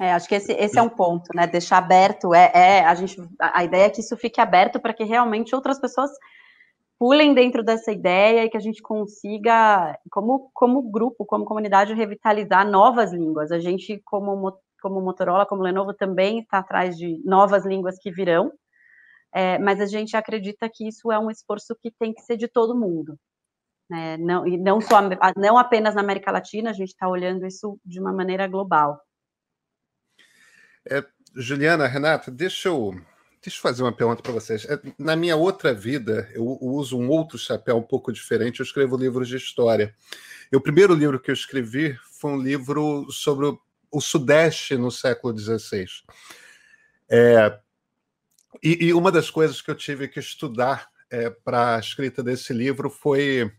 É, 0.00 0.12
acho 0.12 0.28
que 0.28 0.34
esse, 0.34 0.52
esse 0.52 0.78
é 0.78 0.82
um 0.82 0.88
ponto, 0.88 1.28
né? 1.34 1.46
Deixar 1.46 1.78
aberto 1.78 2.34
é, 2.34 2.50
é 2.54 2.84
a 2.84 2.94
gente 2.94 3.20
a, 3.40 3.60
a 3.60 3.64
ideia 3.64 3.86
é 3.86 3.90
que 3.90 4.00
isso 4.00 4.16
fique 4.16 4.40
aberto 4.40 4.78
para 4.78 4.94
que 4.94 5.04
realmente 5.04 5.54
outras 5.54 5.80
pessoas 5.80 6.10
pulem 6.98 7.32
dentro 7.32 7.62
dessa 7.62 7.92
ideia 7.92 8.44
e 8.44 8.50
que 8.50 8.56
a 8.56 8.60
gente 8.60 8.82
consiga, 8.82 9.96
como, 10.10 10.50
como 10.52 10.82
grupo, 10.82 11.24
como 11.24 11.44
comunidade, 11.44 11.94
revitalizar 11.94 12.68
novas 12.68 13.12
línguas. 13.12 13.52
A 13.52 13.58
gente, 13.60 14.00
como, 14.04 14.58
como 14.82 15.00
Motorola, 15.00 15.46
como 15.46 15.62
Lenovo, 15.62 15.94
também 15.94 16.40
está 16.40 16.58
atrás 16.58 16.96
de 16.96 17.22
novas 17.24 17.64
línguas 17.64 17.98
que 17.98 18.10
virão, 18.10 18.52
é, 19.32 19.58
mas 19.58 19.80
a 19.80 19.86
gente 19.86 20.16
acredita 20.16 20.68
que 20.72 20.88
isso 20.88 21.12
é 21.12 21.18
um 21.18 21.30
esforço 21.30 21.76
que 21.80 21.90
tem 21.90 22.12
que 22.12 22.22
ser 22.22 22.36
de 22.36 22.48
todo 22.48 22.78
mundo. 22.78 23.16
Né? 23.88 24.16
Não, 24.16 24.46
e 24.46 24.56
não, 24.58 24.80
só, 24.80 24.98
não 25.36 25.56
apenas 25.56 25.94
na 25.94 26.00
América 26.00 26.32
Latina, 26.32 26.70
a 26.70 26.74
gente 26.74 26.88
está 26.88 27.08
olhando 27.08 27.46
isso 27.46 27.78
de 27.84 28.00
uma 28.00 28.12
maneira 28.12 28.48
global. 28.48 29.00
É, 30.90 31.04
Juliana, 31.34 31.86
Renata, 31.86 32.30
deixa 32.30 32.68
eu, 32.68 32.98
deixa 33.42 33.58
eu 33.58 33.62
fazer 33.62 33.82
uma 33.82 33.92
pergunta 33.92 34.22
para 34.22 34.32
vocês. 34.32 34.64
É, 34.64 34.80
na 34.98 35.14
minha 35.14 35.36
outra 35.36 35.74
vida, 35.74 36.28
eu 36.32 36.44
uso 36.60 36.98
um 36.98 37.08
outro 37.08 37.38
chapéu 37.38 37.76
um 37.76 37.82
pouco 37.82 38.12
diferente, 38.12 38.60
eu 38.60 38.64
escrevo 38.64 38.96
livros 38.96 39.28
de 39.28 39.36
história. 39.36 39.94
E 40.50 40.56
o 40.56 40.60
primeiro 40.60 40.94
livro 40.94 41.20
que 41.20 41.30
eu 41.30 41.34
escrevi 41.34 41.98
foi 42.18 42.32
um 42.32 42.40
livro 42.40 43.06
sobre 43.10 43.46
o 43.90 44.00
Sudeste 44.00 44.76
no 44.76 44.90
século 44.90 45.38
XVI. 45.38 45.86
É, 47.08 47.58
e, 48.62 48.86
e, 48.86 48.94
uma 48.94 49.12
das 49.12 49.30
coisas 49.30 49.60
que 49.60 49.70
eu 49.70 49.74
tive 49.74 50.08
que 50.08 50.18
estudar 50.18 50.88
é, 51.10 51.30
para 51.30 51.76
a 51.76 51.78
escrita 51.78 52.22
desse 52.22 52.52
livro 52.52 52.90
foi 52.90 53.50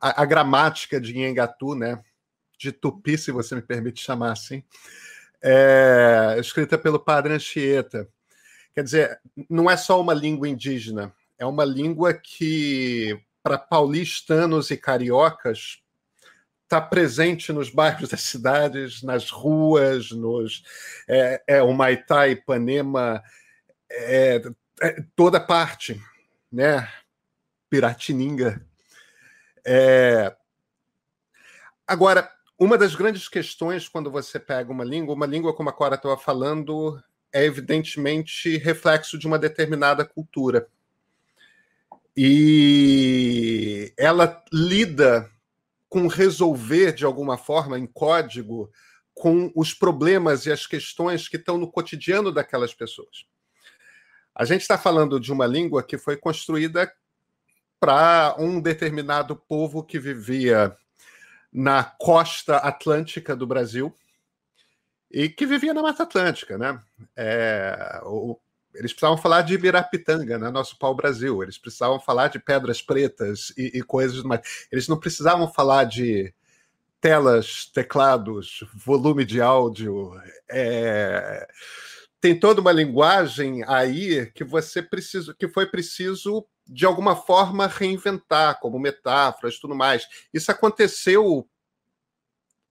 a, 0.00 0.22
a, 0.22 0.24
gramática 0.24 1.00
de 1.00 1.14
Nhengatu, 1.14 1.74
né? 1.74 2.02
de 2.58 2.72
Tupi, 2.72 3.18
se 3.18 3.30
você 3.30 3.54
me 3.54 3.62
permite 3.62 4.02
chamar 4.02 4.32
assim, 4.32 4.62
é, 5.44 6.36
escrita 6.40 6.78
pelo 6.78 6.98
padre 6.98 7.34
Anchieta. 7.34 8.08
Quer 8.74 8.82
dizer, 8.82 9.20
não 9.48 9.70
é 9.70 9.76
só 9.76 10.00
uma 10.00 10.14
língua 10.14 10.48
indígena, 10.48 11.14
é 11.38 11.44
uma 11.44 11.64
língua 11.64 12.14
que, 12.14 13.20
para 13.42 13.58
paulistanos 13.58 14.70
e 14.70 14.76
cariocas, 14.76 15.82
está 16.62 16.80
presente 16.80 17.52
nos 17.52 17.68
bairros 17.68 18.08
das 18.08 18.22
cidades, 18.22 19.02
nas 19.02 19.30
ruas, 19.30 20.10
nos 20.10 20.64
é, 21.06 21.42
é 21.46 21.62
o 21.62 21.72
Maitá, 21.74 22.26
Ipanema, 22.26 23.22
é, 23.90 24.42
é, 24.80 25.04
toda 25.14 25.38
parte, 25.38 26.00
né? 26.50 26.90
Piratininga. 27.68 28.64
É... 29.64 30.34
Agora, 31.86 32.30
uma 32.58 32.78
das 32.78 32.94
grandes 32.94 33.28
questões 33.28 33.88
quando 33.88 34.10
você 34.10 34.38
pega 34.38 34.70
uma 34.70 34.84
língua, 34.84 35.14
uma 35.14 35.26
língua 35.26 35.54
como 35.54 35.68
a 35.68 35.72
Cora 35.72 35.96
estava 35.96 36.16
falando, 36.16 37.02
é 37.32 37.44
evidentemente 37.44 38.56
reflexo 38.58 39.18
de 39.18 39.26
uma 39.26 39.38
determinada 39.38 40.04
cultura. 40.04 40.68
E 42.16 43.92
ela 43.98 44.42
lida 44.52 45.28
com 45.88 46.06
resolver 46.06 46.92
de 46.92 47.04
alguma 47.04 47.36
forma 47.36 47.78
em 47.78 47.86
código 47.86 48.70
com 49.12 49.52
os 49.54 49.74
problemas 49.74 50.46
e 50.46 50.52
as 50.52 50.66
questões 50.66 51.28
que 51.28 51.36
estão 51.36 51.58
no 51.58 51.70
cotidiano 51.70 52.32
daquelas 52.32 52.72
pessoas. 52.72 53.26
A 54.34 54.44
gente 54.44 54.62
está 54.62 54.76
falando 54.76 55.20
de 55.20 55.32
uma 55.32 55.46
língua 55.46 55.82
que 55.82 55.96
foi 55.96 56.16
construída 56.16 56.92
para 57.78 58.34
um 58.38 58.60
determinado 58.60 59.36
povo 59.36 59.84
que 59.84 59.98
vivia 59.98 60.76
na 61.54 61.84
costa 61.84 62.56
atlântica 62.56 63.36
do 63.36 63.46
Brasil 63.46 63.94
e 65.08 65.28
que 65.28 65.46
vivia 65.46 65.72
na 65.72 65.80
Mata 65.80 66.02
Atlântica, 66.02 66.58
né? 66.58 66.82
É, 67.16 68.00
o, 68.02 68.36
eles 68.74 68.92
precisavam 68.92 69.16
falar 69.16 69.42
de 69.42 69.54
Ibirapitanga, 69.54 70.36
né? 70.36 70.50
nosso 70.50 70.76
pau-brasil. 70.76 71.40
Eles 71.42 71.56
precisavam 71.56 72.00
falar 72.00 72.26
de 72.26 72.40
pedras 72.40 72.82
pretas 72.82 73.52
e, 73.56 73.78
e 73.78 73.82
coisas 73.82 74.24
mais. 74.24 74.40
Eles 74.72 74.88
não 74.88 74.98
precisavam 74.98 75.46
falar 75.52 75.84
de 75.84 76.34
telas, 77.00 77.66
teclados, 77.66 78.64
volume 78.74 79.24
de 79.24 79.40
áudio. 79.40 80.12
É... 80.50 81.46
Tem 82.20 82.36
toda 82.36 82.60
uma 82.60 82.72
linguagem 82.72 83.62
aí 83.68 84.26
que 84.32 84.42
você 84.42 84.82
precisa, 84.82 85.34
que 85.38 85.46
foi 85.46 85.66
preciso 85.66 86.44
de 86.66 86.86
alguma 86.86 87.14
forma 87.14 87.66
reinventar, 87.66 88.58
como 88.60 88.78
metáforas, 88.78 89.58
tudo 89.58 89.74
mais. 89.74 90.08
Isso 90.32 90.50
aconteceu 90.50 91.48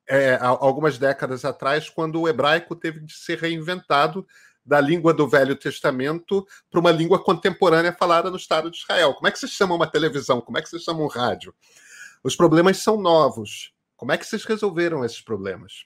é, 0.08 0.38
algumas 0.42 0.98
décadas 0.98 1.46
atrás, 1.46 1.90
quando 1.90 2.22
o 2.22 2.28
hebraico 2.28 2.76
teve 2.76 3.00
de 3.00 3.14
ser 3.14 3.40
reinventado 3.40 4.26
da 4.66 4.80
língua 4.80 5.14
do 5.14 5.28
Velho 5.28 5.56
Testamento 5.56 6.46
para 6.70 6.80
uma 6.80 6.92
língua 6.92 7.22
contemporânea 7.22 7.94
falada 7.94 8.30
no 8.30 8.38
Estado 8.38 8.72
de 8.72 8.78
Israel. 8.78 9.14
Como 9.14 9.28
é 9.28 9.32
que 9.32 9.40
se 9.40 9.48
chama 9.48 9.76
uma 9.76 9.88
televisão? 9.88 10.42
Como 10.42 10.58
é 10.58 10.62
que 10.62 10.70
se 10.70 10.80
chama 10.80 11.02
um 11.02 11.08
rádio? 11.08 11.54
Os 12.24 12.36
problemas 12.36 12.78
são 12.78 13.00
novos. 13.00 13.74
Como 13.96 14.12
é 14.12 14.18
que 14.18 14.26
vocês 14.26 14.46
resolveram 14.46 15.04
esses 15.04 15.22
problemas? 15.22 15.86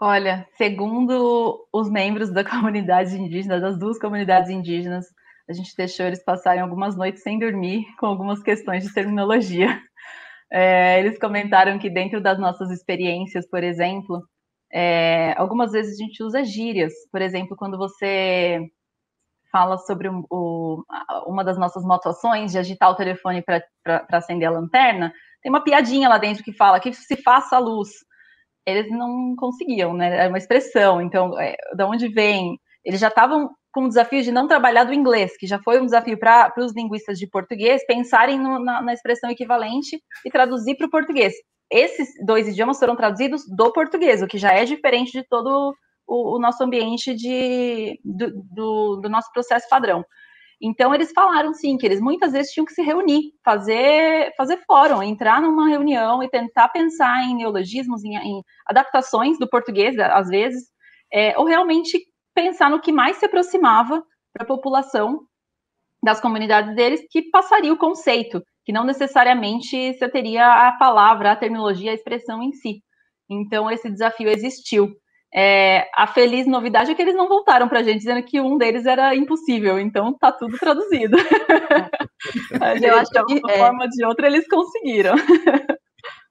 Olha, 0.00 0.46
segundo 0.58 1.66
os 1.72 1.88
membros 1.88 2.30
da 2.30 2.42
comunidade 2.44 3.16
indígena, 3.16 3.60
das 3.60 3.78
duas 3.78 3.98
comunidades 3.98 4.50
indígenas, 4.50 5.06
a 5.48 5.52
gente 5.52 5.76
deixou 5.76 6.06
eles 6.06 6.24
passarem 6.24 6.62
algumas 6.62 6.96
noites 6.96 7.22
sem 7.22 7.38
dormir 7.38 7.84
com 7.98 8.06
algumas 8.06 8.42
questões 8.42 8.84
de 8.84 8.92
terminologia. 8.92 9.80
É, 10.50 10.98
eles 11.00 11.18
comentaram 11.18 11.78
que 11.78 11.90
dentro 11.90 12.20
das 12.20 12.38
nossas 12.38 12.70
experiências, 12.70 13.48
por 13.48 13.62
exemplo, 13.62 14.22
é, 14.72 15.34
algumas 15.36 15.72
vezes 15.72 15.98
a 15.98 16.04
gente 16.04 16.22
usa 16.22 16.44
gírias, 16.44 16.92
por 17.10 17.20
exemplo, 17.20 17.56
quando 17.56 17.76
você 17.76 18.60
fala 19.50 19.78
sobre 19.78 20.08
o, 20.08 20.26
o, 20.30 20.82
uma 21.26 21.44
das 21.44 21.56
nossas 21.56 21.84
motoações 21.84 22.50
de 22.50 22.58
agitar 22.58 22.90
o 22.90 22.96
telefone 22.96 23.42
para 23.42 24.06
acender 24.10 24.48
a 24.48 24.50
lanterna, 24.50 25.12
tem 25.40 25.50
uma 25.50 25.62
piadinha 25.62 26.08
lá 26.08 26.18
dentro 26.18 26.42
que 26.42 26.52
fala 26.52 26.80
que 26.80 26.92
se 26.92 27.16
faça 27.22 27.56
a 27.56 27.60
luz. 27.60 27.90
Eles 28.66 28.90
não 28.90 29.36
conseguiam, 29.36 29.92
né? 29.94 30.24
É 30.24 30.28
uma 30.28 30.38
expressão. 30.38 31.00
Então, 31.00 31.38
é, 31.38 31.54
da 31.76 31.86
onde 31.86 32.08
vem? 32.08 32.58
Eles 32.84 32.98
já 32.98 33.08
estavam 33.08 33.50
com 33.74 33.84
o 33.84 33.88
desafio 33.88 34.22
de 34.22 34.32
não 34.32 34.46
trabalhar 34.46 34.84
do 34.84 34.94
inglês, 34.94 35.36
que 35.36 35.46
já 35.46 35.58
foi 35.58 35.80
um 35.80 35.84
desafio 35.84 36.18
para 36.18 36.52
os 36.58 36.72
linguistas 36.72 37.18
de 37.18 37.26
português 37.26 37.84
pensarem 37.86 38.38
no, 38.38 38.58
na, 38.58 38.80
na 38.80 38.92
expressão 38.94 39.28
equivalente 39.30 40.00
e 40.24 40.30
traduzir 40.30 40.76
para 40.76 40.86
o 40.86 40.90
português 40.90 41.34
esses 41.70 42.08
dois 42.24 42.46
idiomas 42.48 42.78
foram 42.78 42.96
traduzidos 42.96 43.42
do 43.48 43.72
português, 43.72 44.22
o 44.22 44.26
que 44.26 44.38
já 44.38 44.52
é 44.52 44.64
diferente 44.64 45.12
de 45.12 45.26
todo 45.26 45.74
o, 46.06 46.36
o 46.36 46.38
nosso 46.38 46.62
ambiente 46.62 47.14
de, 47.14 47.98
do, 48.04 48.30
do, 48.44 48.96
do, 49.02 49.08
nosso 49.08 49.32
processo 49.32 49.68
padrão. 49.68 50.04
Então, 50.62 50.94
eles 50.94 51.10
falaram, 51.12 51.52
sim, 51.52 51.76
que 51.76 51.84
eles 51.84 52.00
muitas 52.00 52.32
vezes 52.32 52.52
tinham 52.52 52.64
que 52.64 52.72
se 52.72 52.80
reunir, 52.80 53.32
fazer, 53.44 54.32
fazer 54.36 54.58
fórum, 54.66 55.02
entrar 55.02 55.42
numa 55.42 55.68
reunião 55.68 56.22
e 56.22 56.28
tentar 56.28 56.68
pensar 56.68 57.24
em 57.24 57.34
neologismos, 57.34 58.04
em, 58.04 58.16
em 58.16 58.42
adaptações 58.66 59.38
do 59.38 59.48
português, 59.48 59.98
às 59.98 60.28
vezes, 60.28 60.70
é, 61.12 61.36
ou 61.36 61.44
realmente 61.44 61.98
pensar 62.34 62.70
no 62.70 62.80
que 62.80 62.92
mais 62.92 63.16
se 63.16 63.26
aproximava 63.26 64.02
para 64.32 64.44
a 64.44 64.46
população 64.46 65.20
das 66.02 66.20
comunidades 66.20 66.74
deles, 66.74 67.06
que 67.10 67.22
passaria 67.30 67.72
o 67.72 67.78
conceito 67.78 68.42
que 68.64 68.72
não 68.72 68.84
necessariamente 68.84 69.92
você 69.92 70.08
teria 70.08 70.68
a 70.68 70.72
palavra, 70.72 71.32
a 71.32 71.36
terminologia, 71.36 71.90
a 71.90 71.94
expressão 71.94 72.42
em 72.42 72.52
si. 72.52 72.82
Então, 73.28 73.70
esse 73.70 73.90
desafio 73.90 74.28
existiu. 74.28 74.90
É, 75.36 75.88
a 75.94 76.06
feliz 76.06 76.46
novidade 76.46 76.92
é 76.92 76.94
que 76.94 77.02
eles 77.02 77.16
não 77.16 77.28
voltaram 77.28 77.68
para 77.68 77.80
a 77.80 77.82
gente 77.82 77.98
dizendo 77.98 78.22
que 78.22 78.40
um 78.40 78.56
deles 78.56 78.86
era 78.86 79.14
impossível, 79.16 79.80
então 79.80 80.16
tá 80.16 80.30
tudo 80.30 80.56
traduzido. 80.56 81.16
Eu 82.82 82.96
acho 82.96 83.10
que 83.10 83.24
de 83.34 83.40
uma 83.40 83.52
é... 83.52 83.58
forma 83.58 83.84
ou 83.84 83.90
de 83.90 84.04
outra 84.06 84.26
eles 84.28 84.48
conseguiram. 84.48 85.14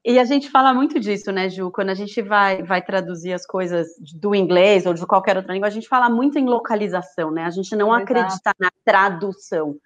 E 0.05 0.19
a 0.19 0.25
gente 0.25 0.49
fala 0.49 0.73
muito 0.73 0.99
disso, 0.99 1.31
né, 1.31 1.49
Ju? 1.49 1.71
Quando 1.71 1.89
a 1.89 1.93
gente 1.93 2.21
vai, 2.21 2.61
vai 2.61 2.81
traduzir 2.81 3.33
as 3.33 3.45
coisas 3.45 3.87
do 4.15 4.35
inglês 4.35 4.85
ou 4.85 4.93
de 4.93 5.05
qualquer 5.05 5.37
outra 5.37 5.53
língua, 5.53 5.67
a 5.67 5.71
gente 5.71 5.87
fala 5.87 6.09
muito 6.09 6.37
em 6.37 6.45
localização, 6.45 7.31
né? 7.31 7.45
A 7.45 7.49
gente 7.49 7.73
não 7.75 7.87
Exato. 7.87 8.03
acredita 8.03 8.53
na 8.59 8.69
tradução 8.83 9.77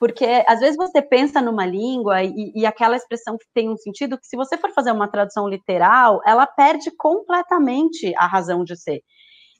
porque 0.00 0.42
às 0.48 0.60
vezes 0.60 0.78
você 0.78 1.02
pensa 1.02 1.42
numa 1.42 1.66
língua 1.66 2.24
e, 2.24 2.52
e, 2.54 2.64
aquela 2.64 2.96
expressão 2.96 3.36
tem 3.52 3.68
um 3.68 3.76
sentido 3.76 4.18
que, 4.18 4.26
se 4.26 4.34
você 4.34 4.56
for 4.56 4.72
fazer 4.72 4.92
uma 4.92 5.06
tradução 5.06 5.46
literal, 5.46 6.22
ela 6.24 6.46
perde 6.46 6.90
completamente 6.96 8.10
a 8.16 8.26
razão 8.26 8.64
de 8.64 8.74
ser. 8.76 9.02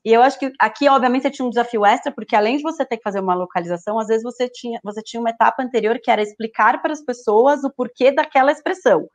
E 0.03 0.11
eu 0.11 0.23
acho 0.23 0.39
que 0.39 0.51
aqui, 0.59 0.89
obviamente, 0.89 1.25
você 1.25 1.31
tinha 1.31 1.45
um 1.45 1.51
desafio 1.51 1.85
extra, 1.85 2.11
porque 2.11 2.35
além 2.35 2.57
de 2.57 2.63
você 2.63 2.87
ter 2.87 2.97
que 2.97 3.03
fazer 3.03 3.21
uma 3.21 3.35
localização, 3.35 3.99
às 3.99 4.07
vezes 4.07 4.23
você 4.23 4.49
tinha, 4.49 4.81
você 4.83 5.03
tinha 5.03 5.21
uma 5.21 5.29
etapa 5.29 5.63
anterior 5.63 6.01
que 6.03 6.11
era 6.11 6.23
explicar 6.23 6.81
para 6.81 6.95
as 6.95 7.05
pessoas 7.05 7.63
o 7.63 7.71
porquê 7.71 8.11
daquela 8.11 8.51
expressão, 8.51 9.07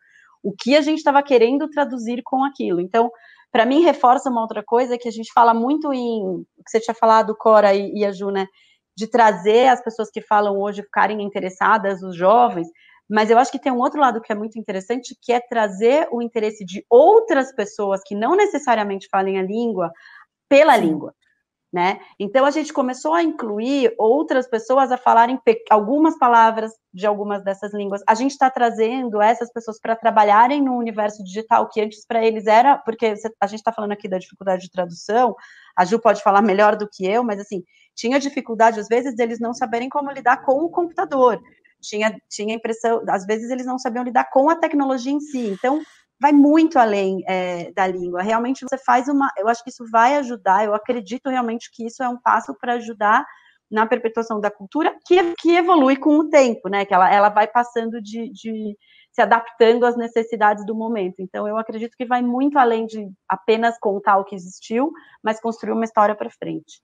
o 0.45 0.53
que 0.57 0.75
a 0.75 0.81
gente 0.81 0.99
estava 0.99 1.21
querendo 1.23 1.69
traduzir 1.69 2.21
com 2.23 2.43
aquilo. 2.43 2.79
Então, 2.79 3.11
para 3.51 3.65
mim, 3.65 3.81
reforça 3.81 4.29
uma 4.29 4.41
outra 4.41 4.63
coisa 4.63 4.97
que 4.97 5.07
a 5.07 5.11
gente 5.11 5.31
fala 5.33 5.53
muito 5.53 5.91
em. 5.91 6.23
O 6.23 6.63
que 6.63 6.69
você 6.69 6.79
tinha 6.79 6.95
falado, 6.95 7.35
Cora 7.35 7.73
e, 7.73 7.99
e 7.99 8.05
a 8.05 8.11
Ju, 8.11 8.29
né? 8.29 8.47
de 8.97 9.07
trazer 9.07 9.67
as 9.67 9.83
pessoas 9.83 10.09
que 10.09 10.21
falam 10.21 10.57
hoje 10.57 10.81
ficarem 10.81 11.21
interessadas, 11.21 12.01
os 12.01 12.15
jovens, 12.15 12.67
mas 13.09 13.29
eu 13.29 13.37
acho 13.37 13.51
que 13.51 13.59
tem 13.59 13.71
um 13.71 13.79
outro 13.79 13.99
lado 13.99 14.21
que 14.21 14.31
é 14.31 14.35
muito 14.35 14.57
interessante, 14.57 15.15
que 15.21 15.31
é 15.31 15.39
trazer 15.39 16.07
o 16.11 16.21
interesse 16.21 16.65
de 16.65 16.83
outras 16.89 17.53
pessoas 17.53 18.01
que 18.03 18.15
não 18.15 18.35
necessariamente 18.35 19.07
falem 19.11 19.37
a 19.37 19.43
língua 19.43 19.91
pela 20.49 20.75
língua. 20.77 21.13
Né? 21.73 21.99
Então 22.17 22.45
a 22.45 22.51
gente 22.51 22.71
começou 22.71 23.13
a 23.13 23.21
incluir 23.21 23.93
outras 23.97 24.47
pessoas 24.47 24.93
a 24.93 24.97
falarem 24.97 25.37
algumas 25.69 26.17
palavras 26.17 26.71
de 26.93 27.05
algumas 27.05 27.43
dessas 27.43 27.73
línguas. 27.73 28.01
A 28.07 28.15
gente 28.15 28.31
está 28.31 28.49
trazendo 28.49 29.21
essas 29.21 29.51
pessoas 29.51 29.77
para 29.81 29.93
trabalharem 29.93 30.61
no 30.61 30.77
universo 30.77 31.21
digital 31.21 31.67
que 31.67 31.81
antes 31.81 32.05
para 32.05 32.25
eles 32.25 32.47
era, 32.47 32.77
porque 32.77 33.13
a 33.41 33.47
gente 33.47 33.59
está 33.59 33.73
falando 33.73 33.91
aqui 33.91 34.07
da 34.07 34.17
dificuldade 34.17 34.61
de 34.61 34.71
tradução. 34.71 35.35
A 35.75 35.83
Ju 35.83 35.99
pode 35.99 36.23
falar 36.23 36.41
melhor 36.41 36.77
do 36.77 36.87
que 36.89 37.05
eu, 37.05 37.23
mas 37.25 37.41
assim 37.41 37.61
tinha 37.93 38.19
dificuldade 38.19 38.79
às 38.79 38.87
vezes 38.87 39.15
deles 39.15 39.39
não 39.39 39.53
saberem 39.53 39.89
como 39.89 40.11
lidar 40.11 40.45
com 40.45 40.63
o 40.63 40.69
computador. 40.69 41.41
Tinha 41.81 42.15
tinha 42.29 42.55
impressão, 42.55 43.03
às 43.09 43.25
vezes 43.25 43.49
eles 43.49 43.65
não 43.65 43.77
sabiam 43.77 44.03
lidar 44.03 44.29
com 44.31 44.49
a 44.49 44.55
tecnologia 44.55 45.11
em 45.11 45.19
si. 45.19 45.49
Então 45.49 45.81
vai 46.19 46.31
muito 46.31 46.77
além 46.77 47.23
é, 47.27 47.71
da 47.71 47.87
língua. 47.87 48.21
Realmente 48.21 48.65
você 48.69 48.77
faz 48.77 49.07
uma. 49.07 49.29
Eu 49.37 49.47
acho 49.47 49.63
que 49.63 49.69
isso 49.69 49.85
vai 49.91 50.15
ajudar, 50.15 50.65
eu 50.65 50.73
acredito 50.73 51.29
realmente 51.29 51.69
que 51.71 51.85
isso 51.85 52.03
é 52.03 52.09
um 52.09 52.17
passo 52.17 52.53
para 52.59 52.73
ajudar 52.73 53.25
na 53.69 53.85
perpetuação 53.85 54.39
da 54.39 54.51
cultura, 54.51 54.95
que, 55.05 55.33
que 55.35 55.55
evolui 55.55 55.95
com 55.97 56.17
o 56.17 56.29
tempo, 56.29 56.69
né? 56.69 56.85
Que 56.85 56.93
ela, 56.93 57.11
ela 57.11 57.29
vai 57.29 57.47
passando 57.47 58.01
de, 58.01 58.31
de 58.31 58.77
se 59.11 59.21
adaptando 59.21 59.85
às 59.85 59.97
necessidades 59.97 60.65
do 60.65 60.75
momento. 60.75 61.15
Então, 61.19 61.47
eu 61.47 61.57
acredito 61.57 61.95
que 61.97 62.05
vai 62.05 62.21
muito 62.21 62.59
além 62.59 62.85
de 62.85 63.09
apenas 63.27 63.77
contar 63.79 64.17
o 64.17 64.25
que 64.25 64.35
existiu, 64.35 64.91
mas 65.23 65.39
construir 65.39 65.71
uma 65.71 65.85
história 65.85 66.15
para 66.15 66.29
frente. 66.29 66.81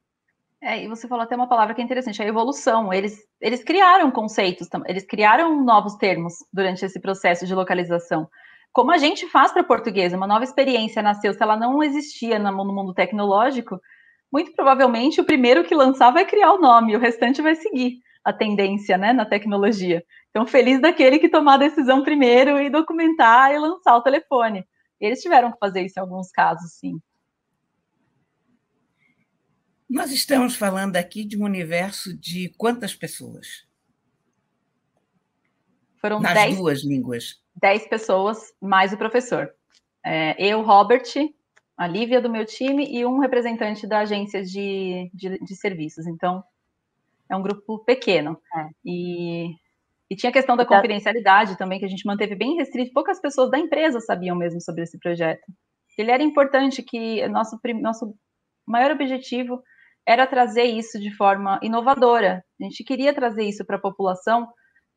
É, 0.63 0.83
e 0.83 0.87
você 0.87 1.07
falou 1.07 1.23
até 1.23 1.35
uma 1.35 1.49
palavra 1.49 1.73
que 1.73 1.81
é 1.81 1.83
interessante, 1.83 2.21
a 2.21 2.25
evolução. 2.25 2.93
Eles, 2.93 3.17
eles 3.39 3.63
criaram 3.63 4.11
conceitos, 4.11 4.67
eles 4.85 5.05
criaram 5.05 5.63
novos 5.63 5.95
termos 5.95 6.35
durante 6.53 6.85
esse 6.85 6.99
processo 6.99 7.45
de 7.45 7.55
localização. 7.55 8.29
Como 8.71 8.91
a 8.91 8.97
gente 8.97 9.27
faz 9.27 9.51
para 9.51 9.63
português, 9.63 10.13
uma 10.13 10.27
nova 10.27 10.43
experiência 10.43 11.01
nasceu, 11.01 11.33
se 11.33 11.43
ela 11.43 11.57
não 11.57 11.83
existia 11.83 12.39
no 12.39 12.51
mundo 12.65 12.93
tecnológico, 12.93 13.79
muito 14.31 14.53
provavelmente 14.53 15.19
o 15.19 15.25
primeiro 15.25 15.63
que 15.63 15.75
lançar 15.75 16.11
vai 16.11 16.25
criar 16.25 16.53
o 16.53 16.61
nome, 16.61 16.95
o 16.95 16.99
restante 16.99 17.41
vai 17.41 17.55
seguir 17.55 17.99
a 18.23 18.31
tendência 18.31 18.97
né, 18.97 19.11
na 19.11 19.25
tecnologia. 19.25 20.03
Então, 20.29 20.45
feliz 20.45 20.79
daquele 20.79 21.19
que 21.19 21.27
tomar 21.27 21.55
a 21.55 21.57
decisão 21.57 22.03
primeiro 22.03 22.59
e 22.61 22.69
documentar 22.69 23.51
e 23.51 23.59
lançar 23.59 23.95
o 23.97 24.01
telefone. 24.01 24.65
Eles 24.99 25.21
tiveram 25.21 25.51
que 25.51 25.59
fazer 25.59 25.81
isso 25.81 25.99
em 25.99 26.01
alguns 26.01 26.31
casos, 26.31 26.73
sim. 26.73 27.01
Nós 29.89 30.11
estamos 30.11 30.55
falando 30.55 30.95
aqui 30.95 31.25
de 31.25 31.37
um 31.37 31.43
universo 31.43 32.17
de 32.17 32.53
quantas 32.57 32.95
pessoas? 32.95 33.67
Foram 35.99 36.21
Nas 36.21 36.33
dez, 36.33 36.55
duas 36.55 36.83
línguas. 36.83 37.40
Dez 37.55 37.87
pessoas, 37.87 38.53
mais 38.61 38.93
o 38.93 38.97
professor. 38.97 39.51
É, 40.05 40.35
eu, 40.43 40.61
Robert, 40.61 41.03
a 41.77 41.87
Lívia 41.87 42.21
do 42.21 42.29
meu 42.29 42.45
time 42.45 42.85
e 42.91 43.05
um 43.05 43.19
representante 43.19 43.85
da 43.87 43.99
agência 43.99 44.43
de, 44.43 45.09
de, 45.13 45.37
de 45.39 45.55
serviços. 45.55 46.07
Então, 46.07 46.43
é 47.29 47.35
um 47.35 47.41
grupo 47.41 47.79
pequeno. 47.79 48.39
É. 48.55 48.69
E 48.85 49.55
e 50.11 50.15
tinha 50.17 50.29
a 50.29 50.33
questão 50.33 50.57
da 50.57 50.65
confidencialidade 50.65 51.57
também, 51.57 51.79
que 51.79 51.85
a 51.85 51.87
gente 51.87 52.05
manteve 52.05 52.35
bem 52.35 52.57
restrito. 52.57 52.91
Poucas 52.91 53.21
pessoas 53.21 53.49
da 53.49 53.57
empresa 53.57 54.01
sabiam 54.01 54.35
mesmo 54.35 54.59
sobre 54.59 54.83
esse 54.83 54.99
projeto. 54.99 55.41
Ele 55.97 56.11
era 56.11 56.21
importante 56.21 56.83
que 56.83 57.25
nosso, 57.29 57.57
nosso 57.79 58.13
maior 58.67 58.91
objetivo 58.91 59.63
era 60.05 60.27
trazer 60.27 60.65
isso 60.65 60.99
de 60.99 61.15
forma 61.15 61.57
inovadora. 61.63 62.43
A 62.59 62.63
gente 62.65 62.83
queria 62.83 63.13
trazer 63.13 63.45
isso 63.45 63.63
para 63.63 63.77
a 63.77 63.81
população 63.81 64.49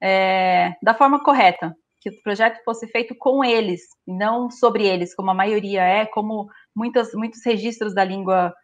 é, 0.02 0.74
da 0.82 0.94
forma 0.94 1.22
correta, 1.22 1.76
que 2.04 2.10
o 2.10 2.22
projeto 2.22 2.62
fosse 2.62 2.86
feito 2.88 3.14
com 3.14 3.42
eles, 3.42 3.80
não 4.06 4.50
sobre 4.50 4.86
eles, 4.86 5.14
como 5.14 5.30
a 5.30 5.34
maioria 5.34 5.82
é, 5.82 6.04
como 6.04 6.50
muitas, 6.76 7.14
muitos 7.14 7.42
registros 7.42 7.94
da 7.94 8.04
língua 8.04 8.54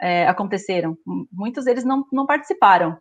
é, 0.00 0.26
aconteceram. 0.26 0.98
Muitos 1.32 1.64
deles 1.64 1.84
não, 1.84 2.04
não 2.12 2.26
participaram. 2.26 2.98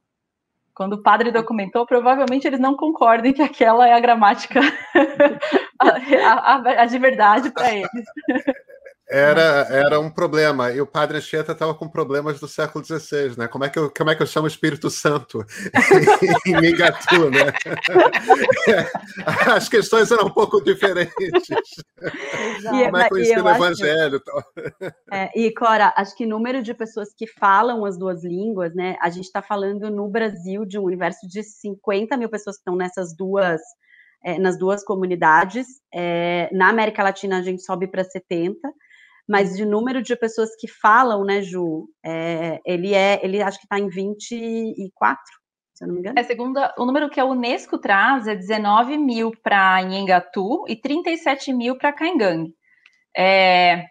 Quando 0.76 0.94
o 0.94 1.02
padre 1.02 1.32
documentou, 1.32 1.88
provavelmente 1.88 2.46
eles 2.46 2.60
não 2.60 2.78
concordem 2.78 3.34
que 3.34 3.42
aquela 3.42 3.88
é 3.88 3.94
a 3.94 4.00
gramática 4.00 4.60
a, 5.82 5.90
a, 5.90 6.82
a, 6.84 6.86
de 6.86 7.00
verdade 7.00 7.50
para 7.52 7.74
eles. 7.74 7.90
Era, 9.10 9.65
era 9.70 10.00
um 10.02 10.10
problema. 10.10 10.70
E 10.72 10.82
o 10.82 10.86
padre 10.86 11.17
Anchieta 11.17 11.54
estava 11.54 11.74
com 11.74 11.88
problemas 11.88 12.41
do 12.41 12.48
século 12.48 12.84
XVI, 12.84 13.38
né? 13.38 13.48
Como 13.48 13.63
é 13.63 13.70
que 13.70 13.80
eu, 13.80 13.89
como 13.89 14.10
é 14.10 14.15
que 14.15 14.22
eu 14.22 14.28
chamo 14.28 14.46
o 14.46 14.50
Espírito 14.50 14.89
Santo 14.89 15.46
em 16.46 16.60
Mingatu, 16.60 17.30
né? 17.30 17.54
As 19.56 19.70
questões 19.70 20.12
eram 20.12 20.28
um 20.28 20.34
pouco 20.34 20.62
diferentes. 20.62 21.15
Exato. 22.02 22.70
Como 22.70 22.98
é 22.98 23.08
que 23.08 23.13
eu 23.13 23.20
ensino 23.20 23.46
o 23.46 23.50
evangelho? 23.50 24.22
Que... 24.22 24.32
É, 25.10 25.39
e, 25.39 25.54
Cora, 25.54 25.93
acho 25.96 26.15
que 26.15 26.26
o 26.26 26.30
número 26.30 26.62
de 26.62 26.74
pessoas 26.74 27.13
que 27.15 27.26
falam 27.26 27.86
as 27.86 27.98
duas 27.98 28.26
línguas, 28.26 28.76
né? 28.76 28.98
A 29.02 29.10
gente 29.10 29.26
está 29.26 29.41
falando 29.41 29.89
no 29.89 30.10
Brasil 30.10 30.65
de 30.65 30.78
um 30.78 30.84
universo 30.84 31.26
de 31.28 31.43
50 31.43 32.17
mil 32.17 32.30
pessoas 32.30 32.58
que 32.58 32.62
estão 32.62 32.76
nessas 32.76 33.15
duas... 33.15 33.62
É, 34.24 34.39
nas 34.39 34.58
duas 34.58 34.84
comunidades. 34.84 35.67
É, 35.93 36.50
na 36.52 36.70
América 36.70 37.04
Latina, 37.04 37.38
a 37.38 37.41
gente 37.41 37.62
sobe 37.62 37.88
para 37.88 38.04
70 38.04 38.67
mas 39.28 39.56
de 39.56 39.66
número 39.66 40.02
de 40.02 40.16
pessoas 40.16 40.56
que 40.56 40.68
falam, 40.68 41.24
né, 41.26 41.42
Ju, 41.42 41.90
é, 42.04 42.60
ele 42.66 42.94
é, 42.94 43.20
ele 43.24 43.42
acho 43.42 43.60
que 43.60 43.66
está 43.66 43.78
em 43.78 43.90
24, 43.90 45.22
se 45.74 45.84
eu 45.84 45.88
não 45.88 45.96
me 45.96 46.00
engano. 46.00 46.18
É, 46.18 46.24
segundo 46.24 46.60
o 46.78 46.86
número 46.86 47.10
que 47.10 47.20
a 47.20 47.26
Unesco 47.26 47.78
traz 47.78 48.28
é 48.28 48.36
19 48.36 48.98
mil 48.98 49.32
para 49.44 49.82
Nhengatu 49.84 50.63
e 50.68 50.76
37 50.76 51.52
mil 51.54 51.78
para 51.78 51.92
Caingang. 51.92 52.54
É, 53.16 53.86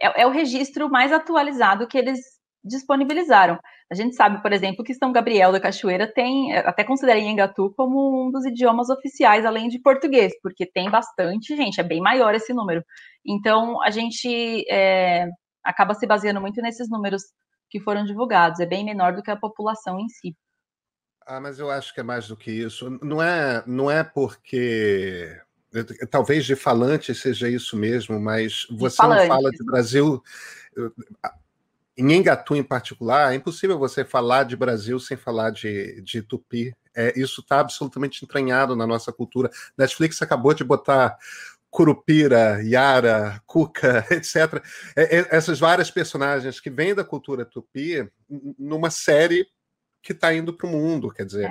é, 0.00 0.22
é, 0.22 0.26
o 0.26 0.30
registro 0.30 0.90
mais 0.90 1.12
atualizado 1.12 1.86
que 1.88 1.98
eles 1.98 2.20
disponibilizaram. 2.62 3.58
A 3.90 3.94
gente 3.94 4.16
sabe, 4.16 4.40
por 4.40 4.52
exemplo, 4.52 4.84
que 4.84 4.94
São 4.94 5.12
Gabriel 5.12 5.52
da 5.52 5.60
Cachoeira 5.60 6.10
tem, 6.10 6.56
até 6.56 6.82
considera 6.82 7.20
Nhengatu 7.20 7.72
como 7.76 8.26
um 8.26 8.30
dos 8.30 8.44
idiomas 8.46 8.88
oficiais, 8.88 9.44
além 9.44 9.68
de 9.68 9.78
português, 9.78 10.32
porque 10.42 10.64
tem 10.64 10.90
bastante 10.90 11.54
gente, 11.54 11.80
é 11.80 11.84
bem 11.84 12.00
maior 12.00 12.34
esse 12.34 12.52
número. 12.54 12.82
Então, 13.24 13.82
a 13.82 13.90
gente 13.90 14.64
é, 14.70 15.28
acaba 15.62 15.94
se 15.94 16.06
baseando 16.06 16.40
muito 16.40 16.62
nesses 16.62 16.88
números 16.88 17.22
que 17.68 17.78
foram 17.78 18.04
divulgados, 18.04 18.60
é 18.60 18.66
bem 18.66 18.84
menor 18.84 19.14
do 19.14 19.22
que 19.22 19.30
a 19.30 19.36
população 19.36 20.00
em 20.00 20.08
si. 20.08 20.34
Ah, 21.26 21.40
mas 21.40 21.58
eu 21.58 21.70
acho 21.70 21.92
que 21.92 22.00
é 22.00 22.02
mais 22.02 22.28
do 22.28 22.36
que 22.36 22.50
isso. 22.50 22.98
Não 23.02 23.22
é, 23.22 23.62
não 23.66 23.90
é 23.90 24.04
porque 24.04 25.40
talvez 26.10 26.44
de 26.44 26.54
falante 26.54 27.14
seja 27.14 27.48
isso 27.48 27.76
mesmo, 27.76 28.20
mas 28.20 28.66
você 28.70 29.02
não 29.02 29.26
fala 29.26 29.50
de 29.50 29.64
Brasil 29.64 30.22
em 31.96 32.12
Engatu, 32.12 32.56
em 32.56 32.62
particular, 32.62 33.32
é 33.32 33.36
impossível 33.36 33.78
você 33.78 34.04
falar 34.04 34.44
de 34.44 34.56
Brasil 34.56 34.98
sem 34.98 35.16
falar 35.16 35.50
de, 35.50 36.00
de 36.02 36.22
Tupi. 36.22 36.74
É, 36.94 37.12
isso 37.18 37.40
está 37.40 37.60
absolutamente 37.60 38.24
entranhado 38.24 38.74
na 38.74 38.86
nossa 38.86 39.12
cultura. 39.12 39.50
Netflix 39.76 40.20
acabou 40.20 40.54
de 40.54 40.64
botar 40.64 41.16
Curupira, 41.70 42.62
Yara, 42.62 43.40
Cuca, 43.46 44.06
etc. 44.10 44.62
É, 44.96 45.18
é, 45.18 45.28
essas 45.30 45.58
várias 45.58 45.90
personagens 45.90 46.60
que 46.60 46.70
vêm 46.70 46.94
da 46.94 47.04
cultura 47.04 47.44
tupi 47.44 48.08
numa 48.58 48.90
série 48.90 49.46
que 50.02 50.12
está 50.12 50.32
indo 50.34 50.52
para 50.52 50.66
o 50.66 50.70
mundo. 50.70 51.10
Quer 51.12 51.26
dizer, 51.26 51.50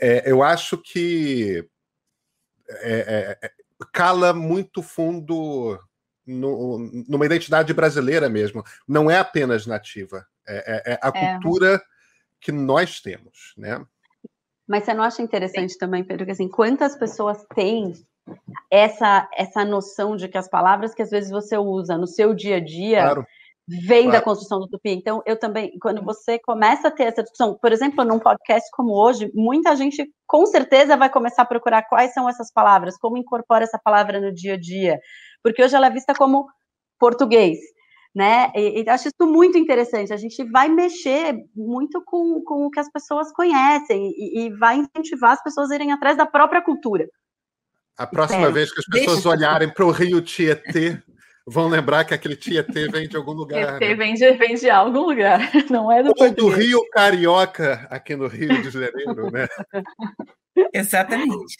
é. 0.00 0.28
é 0.28 0.30
eu 0.30 0.42
acho 0.42 0.78
que 0.78 1.66
é, 2.68 3.50
cala 3.92 4.32
muito 4.32 4.82
fundo 4.82 5.78
no, 6.26 6.78
numa 7.08 7.26
identidade 7.26 7.72
brasileira 7.72 8.28
mesmo. 8.28 8.64
Não 8.86 9.10
é 9.10 9.18
apenas 9.18 9.66
nativa, 9.66 10.26
é, 10.46 10.92
é, 10.92 10.92
é 10.92 10.98
a 11.02 11.12
é. 11.14 11.32
cultura 11.34 11.82
que 12.40 12.52
nós 12.52 13.00
temos, 13.00 13.54
né? 13.56 13.84
Mas 14.66 14.84
você 14.84 14.94
não 14.94 15.04
acha 15.04 15.22
interessante 15.22 15.74
Sim. 15.74 15.78
também, 15.78 16.02
Pedro, 16.02 16.26
que 16.26 16.32
assim, 16.32 16.48
quantas 16.48 16.96
pessoas 16.96 17.44
têm 17.54 17.94
essa 18.70 19.28
essa 19.32 19.64
noção 19.64 20.16
de 20.16 20.26
que 20.28 20.36
as 20.36 20.48
palavras 20.48 20.94
que 20.94 21.02
às 21.02 21.10
vezes 21.10 21.30
você 21.30 21.56
usa 21.56 21.96
no 21.96 22.08
seu 22.08 22.34
dia 22.34 22.56
a 22.56 22.60
dia 22.60 23.02
claro. 23.02 23.26
vem 23.68 24.04
claro. 24.04 24.18
da 24.18 24.20
construção 24.20 24.58
do 24.58 24.68
tupi. 24.68 24.90
Então, 24.90 25.22
eu 25.24 25.38
também, 25.38 25.78
quando 25.80 26.02
você 26.02 26.38
começa 26.40 26.88
a 26.88 26.90
ter 26.90 27.04
essa 27.04 27.22
discussão, 27.22 27.56
por 27.60 27.72
exemplo, 27.72 28.04
num 28.04 28.18
podcast 28.18 28.68
como 28.72 28.92
hoje, 28.92 29.30
muita 29.32 29.76
gente 29.76 30.12
com 30.26 30.44
certeza 30.46 30.96
vai 30.96 31.08
começar 31.08 31.42
a 31.42 31.46
procurar 31.46 31.82
quais 31.82 32.12
são 32.12 32.28
essas 32.28 32.52
palavras, 32.52 32.96
como 32.98 33.16
incorpora 33.16 33.62
essa 33.62 33.78
palavra 33.78 34.20
no 34.20 34.34
dia 34.34 34.54
a 34.54 34.58
dia, 34.58 34.98
porque 35.42 35.62
hoje 35.62 35.74
ela 35.74 35.86
é 35.86 35.90
vista 35.90 36.14
como 36.14 36.46
português, 36.98 37.58
né? 38.14 38.50
E, 38.54 38.82
e 38.82 38.88
acho 38.88 39.08
isso 39.08 39.30
muito 39.30 39.58
interessante. 39.58 40.12
A 40.12 40.16
gente 40.16 40.42
vai 40.44 40.68
mexer 40.68 41.34
muito 41.54 42.02
com, 42.04 42.42
com 42.44 42.66
o 42.66 42.70
que 42.70 42.80
as 42.80 42.90
pessoas 42.90 43.32
conhecem 43.32 44.12
e, 44.16 44.46
e 44.46 44.50
vai 44.50 44.76
incentivar 44.76 45.32
as 45.32 45.42
pessoas 45.42 45.70
a 45.70 45.74
irem 45.74 45.92
atrás 45.92 46.16
da 46.16 46.26
própria 46.26 46.62
cultura. 46.62 47.08
A 47.98 48.06
próxima 48.06 48.50
vez 48.50 48.72
que 48.72 48.80
as 48.80 48.86
pessoas 48.86 49.22
Deixa... 49.22 49.28
olharem 49.30 49.72
para 49.72 49.84
o 49.84 49.90
Rio 49.90 50.20
Tietê, 50.20 51.00
vão 51.46 51.68
lembrar 51.68 52.04
que 52.04 52.12
aquele 52.12 52.36
Tietê 52.36 52.88
vem 52.88 53.08
de 53.08 53.16
algum 53.16 53.32
lugar. 53.32 53.78
Tietê 53.78 53.88
né? 53.88 53.94
vem, 53.94 54.14
de, 54.14 54.32
vem 54.32 54.54
de 54.54 54.68
algum 54.68 55.00
lugar, 55.00 55.40
não 55.70 55.90
é 55.90 56.02
do 56.02 56.12
Ou 56.16 56.30
do 56.30 56.48
Rio 56.48 56.82
Carioca, 56.90 57.86
aqui 57.90 58.16
no 58.16 58.26
Rio 58.26 58.62
de 58.62 58.70
Janeiro, 58.70 59.30
né? 59.30 59.46
Exatamente. 60.74 61.56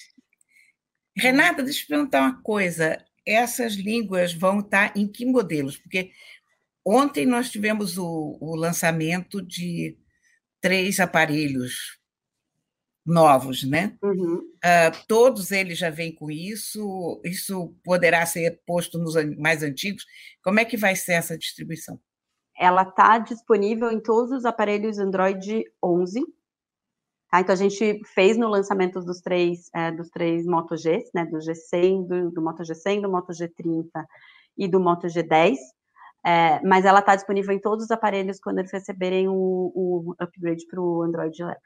Renata, 1.17 1.63
deixa 1.63 1.81
eu 1.81 1.85
te 1.85 1.89
perguntar 1.89 2.21
uma 2.21 2.43
coisa 2.43 3.03
essas 3.27 3.75
línguas 3.75 4.33
vão 4.33 4.61
estar 4.61 4.97
em 4.97 5.07
que 5.07 5.27
modelos? 5.27 5.77
Porque 5.77 6.11
ontem 6.85 7.27
nós 7.27 7.51
tivemos 7.51 7.99
o, 7.99 8.39
o 8.41 8.55
lançamento 8.55 9.43
de 9.43 9.99
três 10.61 11.01
aparelhos 11.01 11.99
novos, 13.05 13.63
né? 13.63 13.97
Uhum. 14.03 14.39
Uh, 14.39 15.07
todos 15.07 15.53
eles 15.53 15.79
já 15.79 15.91
vêm 15.91 16.13
com 16.15 16.31
isso. 16.31 17.21
Isso 17.25 17.75
poderá 17.85 18.27
ser 18.27 18.61
posto 18.67 18.99
nos 18.99 19.15
mais 19.37 19.63
antigos. 19.63 20.05
Como 20.43 20.59
é 20.59 20.65
que 20.65 20.77
vai 20.77 20.97
ser 20.97 21.13
essa 21.13 21.39
distribuição? 21.39 22.01
Ela 22.59 22.83
está 22.83 23.19
disponível 23.19 23.91
em 23.91 24.01
todos 24.01 24.33
os 24.33 24.45
aparelhos 24.45 24.99
Android 24.99 25.65
11 25.83 26.25
Tá? 27.37 27.41
Então 27.41 27.53
a 27.53 27.57
gente 27.57 28.01
fez 28.07 28.39
no 28.39 28.49
lançamento 28.49 29.01
dos 29.01 29.21
três, 29.21 29.69
é, 29.75 29.91
dos 29.93 30.09
três 30.09 30.47
Moto 30.47 30.75
Gs, 30.75 31.11
né, 31.15 31.27
do 31.27 31.39
G100, 31.39 32.07
do, 32.07 32.31
do 32.31 32.43
Moto 32.43 32.63
G100, 32.63 33.03
do 33.03 33.11
Moto 33.11 33.33
G30 33.33 33.91
e 34.57 34.67
do 34.67 34.81
Moto 34.81 35.07
G10, 35.07 35.57
é, 36.25 36.61
mas 36.63 36.85
ela 36.87 37.01
está 37.01 37.15
disponível 37.15 37.55
em 37.55 37.61
todos 37.61 37.85
os 37.85 37.91
aparelhos 37.91 38.41
quando 38.41 38.59
eles 38.59 38.73
receberem 38.73 39.29
o, 39.29 39.35
o 39.35 40.15
upgrade 40.19 40.67
para 40.67 40.81
o 40.81 41.03
Android 41.03 41.43
11. 41.43 41.57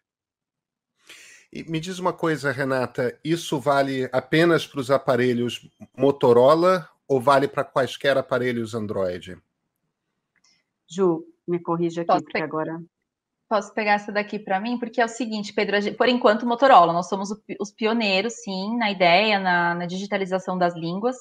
E 1.53 1.65
me 1.65 1.79
diz 1.79 1.99
uma 1.99 2.13
coisa, 2.13 2.51
Renata, 2.51 3.19
isso 3.25 3.61
vale 3.61 4.09
apenas 4.13 4.67
para 4.67 4.81
os 4.81 4.91
aparelhos 4.91 5.69
Motorola 5.97 6.89
ou 7.07 7.21
vale 7.21 7.47
para 7.47 7.65
quaisquer 7.65 8.19
aparelhos 8.19 8.75
Android? 8.75 9.37
Ju, 10.89 11.25
me 11.47 11.61
corrija 11.61 12.03
aqui, 12.03 12.09
Posso 12.09 12.25
porque 12.25 12.39
agora. 12.39 12.81
Posso 13.51 13.75
pegar 13.75 13.95
essa 13.95 14.13
daqui 14.13 14.39
para 14.39 14.61
mim? 14.61 14.79
Porque 14.79 15.01
é 15.01 15.05
o 15.05 15.09
seguinte, 15.09 15.53
Pedro, 15.53 15.77
por 15.97 16.09
enquanto, 16.09 16.47
Motorola, 16.47 16.93
nós 16.93 17.09
somos 17.09 17.31
os 17.59 17.73
pioneiros, 17.73 18.35
sim, 18.45 18.79
na 18.79 18.93
ideia, 18.93 19.41
na, 19.41 19.75
na 19.75 19.87
digitalização 19.87 20.57
das 20.57 20.77
línguas, 20.77 21.17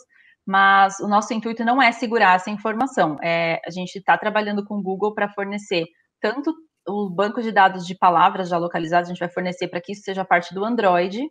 mas 0.45 0.99
o 0.99 1.07
nosso 1.07 1.33
intuito 1.33 1.65
não 1.65 1.81
é 1.81 1.91
segurar 1.91 2.35
essa 2.35 2.51
informação. 2.51 3.17
É, 3.23 3.59
a 3.65 3.71
gente 3.71 3.95
está 3.95 4.15
trabalhando 4.15 4.63
com 4.63 4.75
o 4.75 4.81
Google 4.83 5.15
para 5.15 5.27
fornecer 5.29 5.87
tanto 6.21 6.53
o 6.87 7.09
banco 7.09 7.41
de 7.41 7.51
dados 7.51 7.83
de 7.83 7.97
palavras 7.97 8.47
já 8.47 8.59
localizadas, 8.59 9.09
a 9.09 9.11
gente 9.11 9.19
vai 9.19 9.29
fornecer 9.29 9.67
para 9.67 9.81
que 9.81 9.93
isso 9.93 10.03
seja 10.03 10.23
parte 10.23 10.53
do 10.53 10.63
Android, 10.63 11.27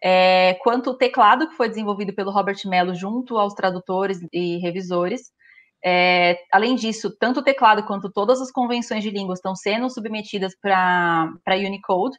é, 0.00 0.54
quanto 0.62 0.90
o 0.90 0.96
teclado 0.96 1.48
que 1.48 1.56
foi 1.56 1.68
desenvolvido 1.68 2.14
pelo 2.14 2.30
Robert 2.30 2.58
Mello 2.66 2.94
junto 2.94 3.36
aos 3.36 3.52
tradutores 3.52 4.20
e 4.32 4.58
revisores, 4.58 5.32
é, 5.84 6.38
além 6.52 6.74
disso, 6.74 7.10
tanto 7.18 7.40
o 7.40 7.42
teclado 7.42 7.84
quanto 7.84 8.10
todas 8.10 8.40
as 8.40 8.50
convenções 8.50 9.02
de 9.02 9.10
língua 9.10 9.34
estão 9.34 9.54
sendo 9.54 9.88
submetidas 9.88 10.54
para 10.60 11.32
Unicode, 11.48 12.18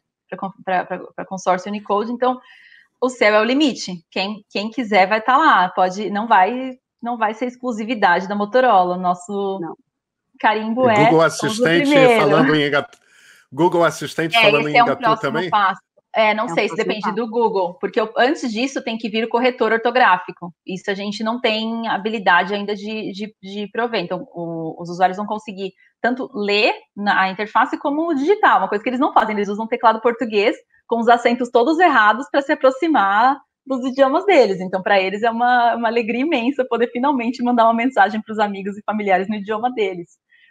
para 0.63 1.25
consórcio 1.25 1.69
Unicode, 1.69 2.11
então 2.11 2.39
o 2.99 3.09
céu 3.09 3.35
é 3.35 3.41
o 3.41 3.43
limite. 3.43 4.05
Quem, 4.09 4.45
quem 4.49 4.69
quiser 4.69 5.07
vai 5.07 5.19
estar 5.19 5.33
tá 5.33 5.37
lá, 5.37 5.69
pode, 5.69 6.09
não 6.09 6.27
vai 6.27 6.77
não 7.01 7.17
vai 7.17 7.33
ser 7.33 7.47
exclusividade 7.47 8.27
da 8.27 8.35
Motorola. 8.35 8.95
Nosso 8.95 9.59
não. 9.59 9.75
carimbo 10.39 10.89
e 10.89 10.93
é 10.93 11.05
Google 11.05 11.21
Assistente 11.21 11.91
falando 12.19 12.55
em 12.55 12.63
Google 13.51 13.83
Assistente 13.83 14.37
é, 14.37 14.41
falando 14.41 14.69
em 14.69 14.77
é 14.77 14.83
um 14.83 15.17
também. 15.17 15.49
Passo. 15.49 15.81
É, 16.13 16.33
não 16.33 16.45
é 16.45 16.47
sei, 16.49 16.65
um 16.65 16.69
se 16.69 16.75
depende 16.75 17.11
do 17.13 17.29
Google, 17.29 17.75
porque 17.79 17.99
eu, 17.99 18.11
antes 18.17 18.51
disso 18.51 18.83
tem 18.83 18.97
que 18.97 19.09
vir 19.09 19.23
o 19.23 19.29
corretor 19.29 19.71
ortográfico. 19.71 20.53
Isso 20.67 20.91
a 20.91 20.93
gente 20.93 21.23
não 21.23 21.39
tem 21.39 21.87
habilidade 21.87 22.53
ainda 22.53 22.75
de, 22.75 23.11
de, 23.13 23.35
de 23.41 23.67
prover. 23.71 24.01
Então, 24.01 24.27
o, 24.33 24.75
os 24.81 24.89
usuários 24.89 25.17
vão 25.17 25.25
conseguir 25.25 25.71
tanto 26.01 26.29
ler 26.33 26.73
na 26.95 27.29
interface 27.29 27.77
como 27.77 28.13
digitar, 28.13 28.57
uma 28.57 28.67
coisa 28.67 28.83
que 28.83 28.89
eles 28.89 28.99
não 28.99 29.13
fazem, 29.13 29.35
eles 29.35 29.47
usam 29.47 29.67
teclado 29.67 30.01
português 30.01 30.55
com 30.87 30.99
os 30.99 31.07
acentos 31.07 31.49
todos 31.49 31.79
errados 31.79 32.27
para 32.29 32.41
se 32.41 32.51
aproximar 32.51 33.39
dos 33.65 33.85
idiomas 33.85 34.25
deles. 34.25 34.59
Então, 34.59 34.81
para 34.81 34.99
eles 34.99 35.23
é 35.23 35.29
uma, 35.29 35.75
uma 35.75 35.87
alegria 35.87 36.21
imensa 36.21 36.65
poder 36.65 36.87
finalmente 36.91 37.43
mandar 37.43 37.65
uma 37.65 37.73
mensagem 37.73 38.21
para 38.21 38.33
os 38.33 38.39
amigos 38.39 38.77
e 38.77 38.83
familiares 38.83 39.29
no 39.29 39.35
idioma 39.35 39.71
deles. 39.71 40.09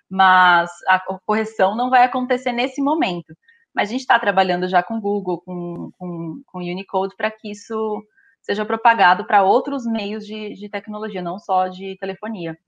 Mas 0.08 0.70
a 0.88 1.00
correção 1.26 1.76
não 1.76 1.90
vai 1.90 2.04
acontecer 2.04 2.52
nesse 2.52 2.80
momento. 2.80 3.34
Mas 3.74 3.88
a 3.88 3.92
gente 3.92 4.00
está 4.00 4.18
trabalhando 4.18 4.68
já 4.68 4.82
com 4.82 5.00
Google, 5.00 5.40
com, 5.42 5.90
com, 5.96 6.42
com 6.46 6.58
Unicode, 6.58 7.16
para 7.16 7.30
que 7.30 7.50
isso 7.50 8.04
seja 8.42 8.64
propagado 8.64 9.26
para 9.26 9.42
outros 9.42 9.84
meios 9.86 10.26
de, 10.26 10.54
de 10.54 10.68
tecnologia, 10.68 11.22
não 11.22 11.38
só 11.38 11.68
de 11.68 11.96
telefonia. 11.98 12.58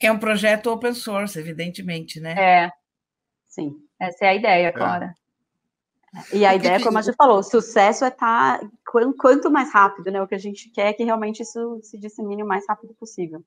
É 0.00 0.10
um 0.10 0.18
projeto 0.18 0.70
open 0.70 0.94
source, 0.94 1.38
evidentemente, 1.38 2.20
né? 2.20 2.34
É, 2.38 2.72
sim. 3.46 3.74
Essa 4.00 4.26
é 4.26 4.28
a 4.28 4.34
ideia, 4.34 4.72
Clara. 4.72 5.14
É. 6.32 6.36
E 6.36 6.46
a 6.46 6.54
ideia, 6.54 6.82
como 6.82 6.98
a 6.98 7.02
gente 7.02 7.16
falou, 7.16 7.38
o 7.38 7.42
sucesso 7.42 8.04
é 8.04 8.08
estar 8.08 8.60
tá, 8.60 8.66
quanto 9.18 9.50
mais 9.50 9.72
rápido, 9.72 10.10
né? 10.10 10.22
O 10.22 10.26
que 10.26 10.34
a 10.34 10.38
gente 10.38 10.70
quer 10.70 10.88
é 10.88 10.92
que 10.92 11.04
realmente 11.04 11.42
isso 11.42 11.80
se 11.82 11.98
dissemine 11.98 12.42
o 12.42 12.46
mais 12.46 12.64
rápido 12.66 12.94
possível. 12.94 13.44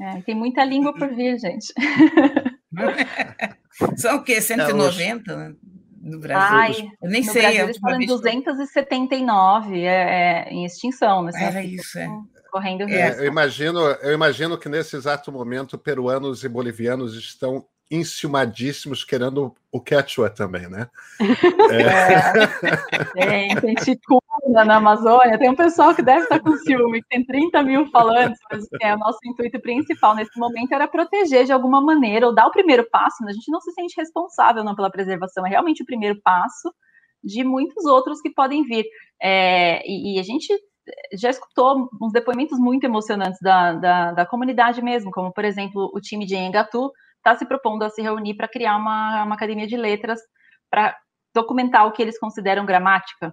É, 0.00 0.22
tem 0.22 0.34
muita 0.34 0.64
língua 0.64 0.94
por 0.94 1.08
vir, 1.14 1.38
gente. 1.38 1.72
São 3.96 4.16
o 4.16 4.22
quê? 4.22 4.40
190 4.40 5.36
né? 5.36 5.54
no 6.00 6.18
Brasil? 6.18 6.56
Ai, 6.56 6.90
eu 7.02 7.10
nem 7.10 7.24
no 7.24 7.32
sei. 7.32 7.42
Brasil, 7.42 7.64
eles 7.64 7.78
falam 7.78 7.98
279 8.00 9.80
é, 9.80 9.86
é, 9.86 10.50
em 10.50 10.64
extinção. 10.64 11.22
Né? 11.22 11.32
Era 11.36 11.62
isso, 11.62 11.98
é. 11.98 12.08
Correndo 12.50 12.82
é, 12.82 13.18
eu 13.18 13.24
imagino, 13.24 13.80
eu 13.80 14.12
imagino 14.12 14.58
que 14.58 14.68
nesse 14.68 14.94
exato 14.94 15.32
momento 15.32 15.78
peruanos 15.78 16.44
e 16.44 16.48
bolivianos 16.50 17.14
estão 17.14 17.64
enciumadíssimos 17.90 19.04
querendo 19.04 19.54
o 19.70 19.80
quechua 19.80 20.28
também, 20.30 20.68
né? 20.68 20.88
É. 23.14 23.26
Tem, 23.26 23.56
tem 23.56 23.74
na 24.52 24.76
Amazônia, 24.76 25.38
tem 25.38 25.50
um 25.50 25.56
pessoal 25.56 25.94
que 25.94 26.02
deve 26.02 26.22
estar 26.22 26.40
com 26.40 26.56
ciúme, 26.58 27.02
que 27.02 27.08
tem 27.08 27.24
30 27.24 27.62
mil 27.62 27.86
falantes, 27.90 28.38
mas 28.50 28.66
é, 28.80 28.94
o 28.94 28.98
nosso 28.98 29.18
intuito 29.24 29.60
principal 29.60 30.14
nesse 30.14 30.38
momento 30.38 30.72
era 30.72 30.86
proteger 30.86 31.44
de 31.44 31.52
alguma 31.52 31.80
maneira, 31.80 32.26
ou 32.26 32.34
dar 32.34 32.46
o 32.46 32.50
primeiro 32.50 32.88
passo, 32.90 33.24
né? 33.24 33.30
a 33.30 33.34
gente 33.34 33.50
não 33.50 33.60
se 33.60 33.72
sente 33.72 33.94
responsável 33.96 34.62
não 34.62 34.74
pela 34.74 34.90
preservação, 34.90 35.46
é 35.46 35.50
realmente 35.50 35.82
o 35.82 35.86
primeiro 35.86 36.20
passo 36.22 36.72
de 37.24 37.44
muitos 37.44 37.84
outros 37.84 38.20
que 38.20 38.30
podem 38.30 38.62
vir. 38.64 38.84
É, 39.20 39.82
e, 39.86 40.16
e, 40.16 40.20
a 40.20 40.22
gente 40.22 40.52
já 41.14 41.30
escutou 41.30 41.88
uns 42.00 42.12
depoimentos 42.12 42.58
muito 42.58 42.84
emocionantes 42.84 43.38
da, 43.40 43.72
da, 43.74 44.12
da 44.12 44.26
comunidade 44.26 44.82
mesmo, 44.82 45.10
como, 45.10 45.32
por 45.32 45.44
exemplo, 45.44 45.90
o 45.94 46.00
time 46.00 46.26
de 46.26 46.34
Engatu, 46.34 46.90
está 47.18 47.36
se 47.36 47.46
propondo 47.46 47.84
a 47.84 47.90
se 47.90 48.02
reunir 48.02 48.34
para 48.34 48.48
criar 48.48 48.76
uma, 48.76 49.24
uma 49.24 49.34
academia 49.34 49.66
de 49.66 49.76
letras 49.76 50.20
para 50.68 50.96
documentar 51.34 51.86
o 51.86 51.92
que 51.92 52.02
eles 52.02 52.18
consideram 52.18 52.66
gramática, 52.66 53.32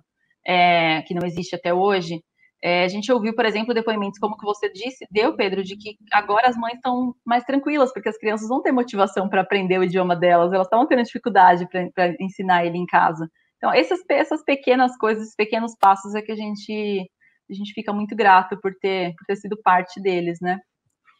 é, 0.49 1.03
que 1.03 1.13
não 1.13 1.27
existe 1.27 1.55
até 1.55 1.71
hoje. 1.71 2.23
É, 2.61 2.83
a 2.83 2.87
gente 2.87 3.11
ouviu, 3.11 3.35
por 3.35 3.45
exemplo, 3.45 3.73
depoimentos 3.73 4.17
como 4.19 4.35
que 4.35 4.43
você 4.43 4.69
disse, 4.71 5.05
deu, 5.11 5.35
Pedro, 5.35 5.63
de 5.63 5.77
que 5.77 5.95
agora 6.11 6.49
as 6.49 6.57
mães 6.57 6.73
estão 6.73 7.13
mais 7.23 7.43
tranquilas, 7.43 7.93
porque 7.93 8.09
as 8.09 8.17
crianças 8.17 8.49
vão 8.49 8.61
ter 8.61 8.71
motivação 8.71 9.29
para 9.29 9.41
aprender 9.41 9.77
o 9.77 9.83
idioma 9.83 10.15
delas, 10.15 10.51
elas 10.51 10.65
estão 10.65 10.87
tendo 10.87 11.03
dificuldade 11.03 11.67
para 11.69 12.15
ensinar 12.19 12.65
ele 12.65 12.79
em 12.79 12.85
casa. 12.87 13.29
Então, 13.57 13.71
essas, 13.71 13.99
essas 14.09 14.43
pequenas 14.43 14.97
coisas, 14.97 15.23
esses 15.23 15.35
pequenos 15.35 15.75
passos 15.79 16.15
é 16.15 16.21
que 16.21 16.31
a 16.31 16.35
gente, 16.35 17.09
a 17.49 17.53
gente 17.53 17.71
fica 17.73 17.93
muito 17.93 18.15
grato 18.15 18.59
por 18.59 18.73
ter, 18.81 19.13
por 19.15 19.25
ter 19.27 19.35
sido 19.35 19.55
parte 19.63 20.01
deles, 20.01 20.39
né? 20.41 20.57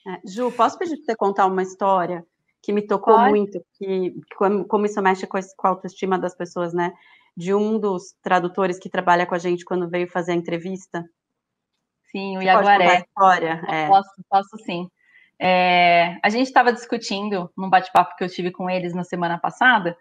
É, 0.07 0.27
Ju, 0.27 0.51
posso 0.51 0.77
pedir 0.79 0.95
para 0.95 1.05
você 1.05 1.15
contar 1.15 1.45
uma 1.45 1.61
história 1.61 2.23
que 2.63 2.73
me 2.73 2.81
tocou 2.81 3.15
Pode. 3.15 3.29
muito, 3.29 3.61
que 3.77 4.13
como, 4.35 4.65
como, 4.65 4.85
isso 4.85 5.01
mexe 5.01 5.27
com 5.27 5.37
a, 5.37 5.41
com 5.55 5.67
a 5.67 5.69
autoestima 5.69 6.17
das 6.17 6.35
pessoas, 6.35 6.73
né? 6.73 6.91
De 7.39 7.53
um 7.53 7.79
dos 7.79 8.13
tradutores 8.21 8.77
que 8.77 8.89
trabalha 8.89 9.25
com 9.25 9.33
a 9.33 9.37
gente 9.37 9.63
quando 9.63 9.89
veio 9.89 10.09
fazer 10.09 10.33
a 10.33 10.35
entrevista. 10.35 11.05
Sim, 12.11 12.37
o 12.37 12.41
Iaguaré. 12.41 13.05
História? 13.07 13.61
É. 13.69 13.87
Posso, 13.87 14.09
posso 14.29 14.57
sim. 14.65 14.89
É, 15.39 16.17
a 16.21 16.29
gente 16.29 16.47
estava 16.47 16.73
discutindo 16.73 17.49
num 17.57 17.69
bate-papo 17.69 18.15
que 18.17 18.25
eu 18.25 18.29
tive 18.29 18.51
com 18.51 18.69
eles 18.69 18.93
na 18.93 19.05
semana 19.05 19.37
passada 19.37 19.95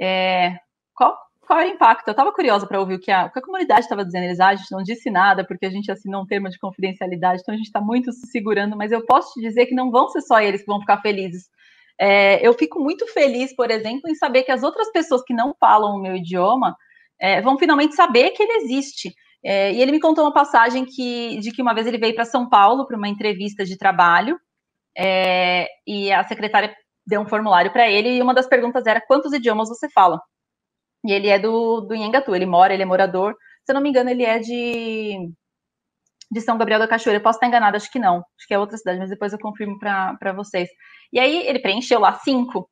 é, 0.00 0.56
qual, 0.92 1.16
qual 1.40 1.60
era 1.60 1.68
o 1.68 1.72
impacto. 1.72 2.08
Eu 2.08 2.12
estava 2.12 2.32
curiosa 2.32 2.66
para 2.66 2.80
ouvir 2.80 2.94
o 2.94 3.00
que 3.00 3.12
a, 3.12 3.26
o 3.26 3.30
que 3.30 3.38
a 3.38 3.42
comunidade 3.42 3.82
estava 3.82 4.04
dizendo. 4.04 4.24
Eles, 4.24 4.40
ah, 4.40 4.48
a 4.48 4.54
gente 4.56 4.72
não 4.72 4.82
disse 4.82 5.10
nada 5.10 5.46
porque 5.46 5.66
a 5.66 5.70
gente 5.70 5.92
assinou 5.92 6.22
um 6.22 6.26
termo 6.26 6.48
de 6.48 6.58
confidencialidade, 6.58 7.42
então 7.42 7.54
a 7.54 7.56
gente 7.56 7.66
está 7.66 7.80
muito 7.80 8.10
se 8.12 8.26
segurando, 8.28 8.76
mas 8.76 8.90
eu 8.90 9.04
posso 9.04 9.34
te 9.34 9.40
dizer 9.40 9.66
que 9.66 9.74
não 9.74 9.90
vão 9.90 10.08
ser 10.08 10.22
só 10.22 10.40
eles 10.40 10.62
que 10.62 10.66
vão 10.66 10.80
ficar 10.80 11.00
felizes 11.02 11.48
é, 12.00 12.46
eu 12.46 12.54
fico 12.54 12.80
muito 12.80 13.06
feliz, 13.08 13.54
por 13.54 13.70
exemplo, 13.70 14.08
em 14.08 14.14
saber 14.14 14.42
que 14.42 14.50
as 14.50 14.62
outras 14.62 14.90
pessoas 14.90 15.22
que 15.22 15.34
não 15.34 15.54
falam 15.60 15.96
o 15.96 16.00
meu 16.00 16.16
idioma 16.16 16.74
é, 17.20 17.42
vão 17.42 17.58
finalmente 17.58 17.94
saber 17.94 18.30
que 18.30 18.42
ele 18.42 18.64
existe. 18.64 19.14
É, 19.44 19.70
e 19.72 19.82
ele 19.82 19.92
me 19.92 20.00
contou 20.00 20.24
uma 20.24 20.32
passagem 20.32 20.86
que, 20.86 21.38
de 21.40 21.52
que 21.52 21.60
uma 21.60 21.74
vez 21.74 21.86
ele 21.86 21.98
veio 21.98 22.14
para 22.14 22.24
São 22.24 22.48
Paulo 22.48 22.86
para 22.86 22.96
uma 22.96 23.08
entrevista 23.08 23.66
de 23.66 23.76
trabalho 23.76 24.38
é, 24.96 25.68
e 25.86 26.10
a 26.10 26.24
secretária 26.24 26.74
deu 27.06 27.20
um 27.20 27.28
formulário 27.28 27.72
para 27.72 27.90
ele 27.90 28.16
e 28.16 28.22
uma 28.22 28.34
das 28.34 28.46
perguntas 28.46 28.86
era 28.86 29.00
quantos 29.00 29.32
idiomas 29.34 29.68
você 29.68 29.88
fala? 29.90 30.20
E 31.04 31.12
ele 31.12 31.28
é 31.28 31.38
do, 31.38 31.82
do 31.82 31.94
Nhangatu, 31.94 32.34
ele 32.34 32.46
mora, 32.46 32.72
ele 32.72 32.82
é 32.82 32.86
morador, 32.86 33.34
se 33.64 33.72
eu 33.72 33.74
não 33.74 33.82
me 33.82 33.90
engano, 33.90 34.08
ele 34.10 34.24
é 34.24 34.38
de 34.38 35.30
de 36.30 36.40
São 36.40 36.56
Gabriel 36.56 36.78
da 36.78 36.88
Cachoeira. 36.88 37.20
Posso 37.20 37.36
estar 37.36 37.46
enganada, 37.46 37.76
acho 37.76 37.90
que 37.90 37.98
não. 37.98 38.18
Acho 38.18 38.46
que 38.46 38.54
é 38.54 38.58
outra 38.58 38.76
cidade, 38.76 38.98
mas 38.98 39.10
depois 39.10 39.32
eu 39.32 39.38
confirmo 39.38 39.78
para 39.78 40.32
vocês. 40.34 40.68
E 41.12 41.18
aí 41.18 41.46
ele 41.46 41.58
preencheu 41.58 41.98
lá 41.98 42.12
cinco, 42.14 42.70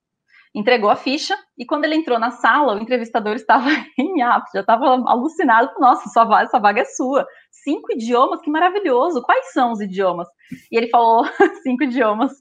entregou 0.55 0.91
a 0.91 0.97
ficha, 0.97 1.37
e 1.57 1.67
quando 1.67 1.85
ele 1.85 1.97
entrou 1.97 2.19
na 2.19 2.31
sala, 2.31 2.77
o 2.77 2.79
entrevistador 2.79 3.35
estava 3.35 3.69
em 3.99 4.23
ato, 4.23 4.51
já 4.55 4.61
estava 4.61 4.87
alucinado. 4.87 5.71
Nossa, 5.79 6.09
sua 6.09 6.25
vaga, 6.25 6.59
vaga 6.59 6.83
é 6.83 6.85
sua. 6.85 7.27
Cinco 7.51 7.93
idiomas, 7.93 8.41
que 8.41 8.51
maravilhoso. 8.51 9.23
Quais 9.23 9.53
são 9.53 9.73
os 9.73 9.81
idiomas? 9.81 10.29
E 10.71 10.77
ele 10.77 10.89
falou 10.89 11.25
cinco 11.63 11.85
idiomas, 11.85 12.33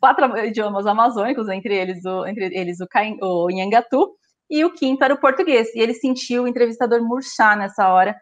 quatro 0.00 0.38
idiomas 0.46 0.86
amazônicos, 0.86 1.48
entre 1.48 1.74
eles 1.76 2.04
o, 2.04 2.26
entre 2.26 2.46
eles 2.56 2.80
o, 2.80 2.86
Cain, 2.88 3.18
o 3.20 3.48
e 4.50 4.64
o 4.64 4.72
quinto 4.72 5.04
era 5.04 5.14
o 5.14 5.20
português. 5.20 5.74
E 5.74 5.80
ele 5.80 5.94
sentiu 5.94 6.44
o 6.44 6.48
entrevistador 6.48 7.02
murchar 7.02 7.56
nessa 7.56 7.88
hora 7.92 8.14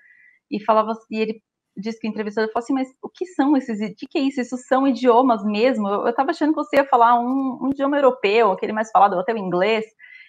e 0.50 0.62
falava 0.64 0.92
e 1.10 1.18
ele 1.18 1.42
disse 1.80 1.98
que 1.98 2.08
entrevistador 2.08 2.52
falou 2.52 2.64
assim, 2.64 2.72
mas 2.72 2.88
o 3.02 3.08
que 3.08 3.26
são 3.26 3.56
esses, 3.56 3.80
o 3.80 3.94
que, 3.94 4.18
é 4.18 4.22
isso? 4.22 4.40
Isso 4.40 4.56
são 4.56 4.86
idiomas 4.86 5.44
mesmo? 5.44 5.88
Eu 5.88 6.08
estava 6.08 6.30
achando 6.30 6.50
que 6.50 6.56
você 6.56 6.76
ia 6.76 6.84
falar 6.84 7.18
um, 7.18 7.58
um, 7.62 7.70
idioma 7.70 7.96
europeu, 7.96 8.52
aquele 8.52 8.72
mais 8.72 8.90
falado, 8.90 9.18
até 9.18 9.32
o 9.32 9.38
inglês, 9.38 9.84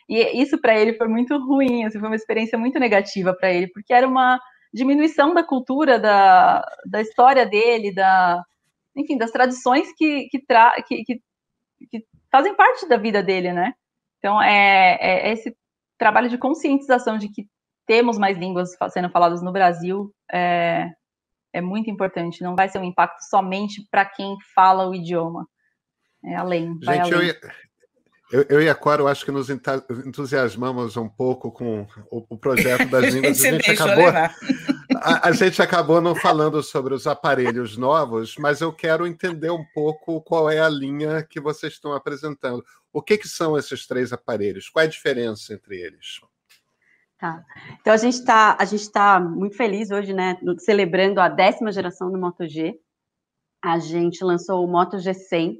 e 0.09 0.41
isso 0.41 0.59
para 0.59 0.77
ele 0.77 0.93
foi 0.93 1.07
muito 1.07 1.37
ruim, 1.37 1.85
assim, 1.85 1.99
foi 1.99 2.09
uma 2.09 2.15
experiência 2.15 2.57
muito 2.57 2.79
negativa 2.79 3.33
para 3.33 3.51
ele, 3.51 3.67
porque 3.67 3.93
era 3.93 4.07
uma 4.07 4.39
diminuição 4.73 5.33
da 5.33 5.43
cultura, 5.43 5.99
da, 5.99 6.65
da 6.89 7.01
história 7.01 7.45
dele, 7.45 7.93
da, 7.93 8.43
enfim, 8.95 9.17
das 9.17 9.31
tradições 9.31 9.93
que, 9.95 10.27
que, 10.29 10.45
tra, 10.45 10.75
que, 10.87 11.03
que, 11.03 11.21
que 11.89 12.05
fazem 12.31 12.55
parte 12.55 12.87
da 12.87 12.97
vida 12.97 13.21
dele, 13.21 13.51
né? 13.51 13.73
Então, 14.19 14.41
é, 14.41 14.97
é 14.99 15.31
esse 15.33 15.55
trabalho 15.97 16.29
de 16.29 16.37
conscientização 16.37 17.17
de 17.17 17.29
que 17.29 17.47
temos 17.85 18.17
mais 18.17 18.37
línguas 18.37 18.69
sendo 18.91 19.09
faladas 19.09 19.41
no 19.41 19.51
Brasil 19.51 20.13
é, 20.31 20.89
é 21.53 21.61
muito 21.61 21.89
importante. 21.89 22.41
Não 22.41 22.55
vai 22.55 22.69
ser 22.69 22.79
um 22.79 22.83
impacto 22.83 23.21
somente 23.23 23.87
para 23.89 24.05
quem 24.05 24.37
fala 24.55 24.87
o 24.87 24.95
idioma. 24.95 25.47
É 26.23 26.35
além. 26.35 26.77
Gente, 26.81 26.99
além. 26.99 27.11
Eu, 27.11 27.23
ia, 27.23 27.39
eu, 28.31 28.45
eu, 28.49 28.61
e 28.61 28.69
a 28.69 28.75
Cora, 28.75 29.01
eu 29.01 29.07
acho 29.07 29.25
que 29.25 29.31
nos 29.31 29.49
entusiasmamos 29.49 30.95
um 30.95 31.09
pouco 31.09 31.51
com 31.51 31.85
o, 32.09 32.25
o 32.29 32.37
projeto 32.37 32.87
das 32.89 33.05
línguas. 33.13 33.43
a 33.43 33.51
gente 33.51 33.71
acabou. 33.71 34.05
A, 35.03 35.29
a, 35.29 35.31
gente 35.31 35.59
acabou 35.61 35.99
não 35.99 36.13
falando 36.13 36.61
sobre 36.61 36.93
os 36.93 37.07
aparelhos 37.07 37.75
novos, 37.75 38.35
mas 38.37 38.61
eu 38.61 38.71
quero 38.71 39.07
entender 39.07 39.49
um 39.49 39.65
pouco 39.73 40.21
qual 40.21 40.47
é 40.47 40.59
a 40.59 40.69
linha 40.69 41.23
que 41.23 41.39
vocês 41.39 41.73
estão 41.73 41.93
apresentando. 41.93 42.63
O 42.93 43.01
que, 43.01 43.17
que 43.17 43.27
são 43.27 43.57
esses 43.57 43.87
três 43.87 44.13
aparelhos? 44.13 44.69
Qual 44.69 44.83
é 44.83 44.85
a 44.85 44.89
diferença 44.89 45.53
entre 45.53 45.79
eles? 45.79 46.19
Tá. 47.21 47.45
Então 47.79 47.93
a 47.93 47.97
gente 47.97 48.15
está 48.15 48.57
a 48.59 48.65
gente 48.65 48.91
tá 48.91 49.19
muito 49.19 49.55
feliz 49.55 49.91
hoje, 49.91 50.11
né, 50.11 50.39
celebrando 50.57 51.21
a 51.21 51.29
décima 51.29 51.71
geração 51.71 52.11
do 52.11 52.17
Moto 52.17 52.47
G. 52.47 52.75
A 53.63 53.77
gente 53.77 54.23
lançou 54.23 54.65
o 54.65 54.67
Moto 54.67 54.97
G100, 54.97 55.57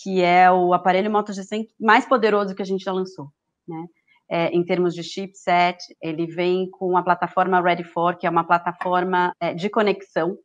que 0.00 0.22
é 0.22 0.48
o 0.48 0.72
aparelho 0.72 1.10
Moto 1.10 1.32
G100 1.32 1.66
mais 1.80 2.06
poderoso 2.06 2.54
que 2.54 2.62
a 2.62 2.64
gente 2.64 2.84
já 2.84 2.92
lançou, 2.92 3.26
né? 3.66 3.86
É, 4.30 4.46
em 4.50 4.64
termos 4.64 4.94
de 4.94 5.02
chipset, 5.02 5.78
ele 6.00 6.26
vem 6.26 6.70
com 6.70 6.96
a 6.96 7.02
plataforma 7.02 7.60
Ready 7.60 7.82
for, 7.82 8.16
que 8.16 8.26
é 8.26 8.30
uma 8.30 8.44
plataforma 8.44 9.34
é, 9.40 9.54
de 9.54 9.68
conexão, 9.68 10.38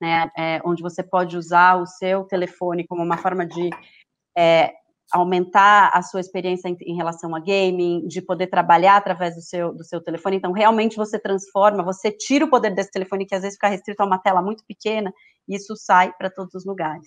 né, 0.00 0.30
é, 0.38 0.60
onde 0.64 0.80
você 0.80 1.02
pode 1.02 1.36
usar 1.36 1.74
o 1.74 1.86
seu 1.86 2.22
telefone 2.24 2.86
como 2.86 3.02
uma 3.02 3.16
forma 3.16 3.44
de 3.44 3.70
é, 4.38 4.74
aumentar 5.12 5.90
a 5.92 6.02
sua 6.02 6.20
experiência 6.20 6.68
em, 6.68 6.76
em, 6.80 6.96
relação 6.96 7.34
a 7.34 7.40
gaming, 7.40 8.06
de 8.06 8.22
poder 8.22 8.46
trabalhar 8.46 8.96
através 8.96 9.34
do 9.34 9.42
seu, 9.42 9.72
do 9.74 9.84
seu 9.84 10.00
telefone. 10.00 10.36
Então, 10.36 10.52
realmente 10.52 10.96
você 10.96 11.18
transforma, 11.18 11.82
você 11.82 12.10
tira 12.10 12.44
o 12.44 12.50
poder 12.50 12.74
desse 12.74 12.90
telefone, 12.90 13.26
que 13.26 13.34
às 13.34 13.42
vezes 13.42 13.56
fica 13.56 13.68
restrito 13.68 14.02
a 14.02 14.06
uma 14.06 14.18
tela 14.18 14.40
muito 14.40 14.64
pequena, 14.66 15.12
e 15.46 15.54
isso 15.54 15.76
sai 15.76 16.12
para 16.14 16.30
todos 16.30 16.54
os 16.54 16.64
lugares. 16.64 17.06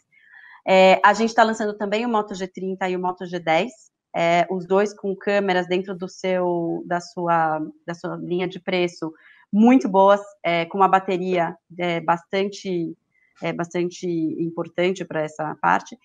É, 0.68 1.02
a 1.04 1.14
gente 1.14 1.30
está 1.30 1.44
lançando 1.44 1.76
também 1.76 2.06
o 2.06 2.10
Moto 2.10 2.34
G30 2.34 2.90
e 2.90 2.96
o 2.96 3.00
Moto 3.00 3.24
G10, 3.26 3.70
é, 4.16 4.48
os 4.50 4.68
dois 4.68 4.94
com 4.94 5.16
câmeras 5.16 5.68
dentro 5.68 5.96
do 5.96 6.08
seu, 6.08 6.84
da 6.86 7.02
sua, 7.02 7.60
da 7.86 7.94
sua 7.94 8.16
linha 8.16 8.48
de 8.48 8.60
preço 8.60 9.12
muito 9.52 9.90
boas, 9.90 10.22
é, 10.44 10.66
com 10.66 10.78
uma 10.78 10.88
bateria 10.88 11.56
é, 11.78 12.00
bastante, 12.02 12.96
é, 13.42 13.54
bastante 13.54 14.08
importante 14.08 15.06
para 15.06 15.22
essa 15.22 15.56
parte 15.62 15.98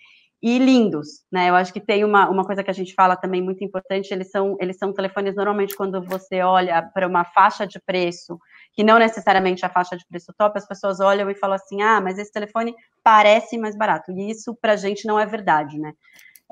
e 0.43 0.59
lindos, 0.59 1.23
né? 1.31 1.51
Eu 1.51 1.55
acho 1.55 1.73
que 1.73 1.81
tem 1.81 2.03
uma, 2.03 2.29
uma 2.31 2.45
coisa 2.45 2.65
que 2.65 2.71
a 2.71 2.75
gente 2.75 2.95
fala 2.95 3.15
também 3.15 3.43
muito 3.43 3.63
importante, 3.63 4.11
eles 4.11 4.31
são, 4.31 4.57
eles 4.59 4.79
são 4.79 4.93
telefones, 4.93 5.37
normalmente, 5.37 5.77
quando 5.77 6.03
você 6.03 6.41
olha 6.41 6.83
para 6.83 7.07
uma 7.07 7.25
faixa 7.25 7.67
de 7.67 7.79
preço, 7.79 8.39
que 8.73 8.83
não 8.83 8.99
necessariamente 8.99 9.65
é 9.65 9.69
a 9.69 9.71
faixa 9.71 9.97
de 9.97 10.07
preço 10.07 10.33
top, 10.39 10.57
as 10.57 10.67
pessoas 10.67 10.99
olham 10.99 11.31
e 11.31 11.35
falam 11.35 11.57
assim, 11.57 11.83
ah, 11.83 12.01
mas 12.01 12.19
esse 12.19 12.33
telefone 12.33 12.75
parece 13.05 13.59
mais 13.59 13.77
barato, 13.77 14.13
e 14.13 14.31
isso 14.31 14.57
para 14.61 14.73
a 14.73 14.77
gente 14.77 15.07
não 15.07 15.21
é 15.21 15.27
verdade, 15.27 15.79
né? 15.79 15.93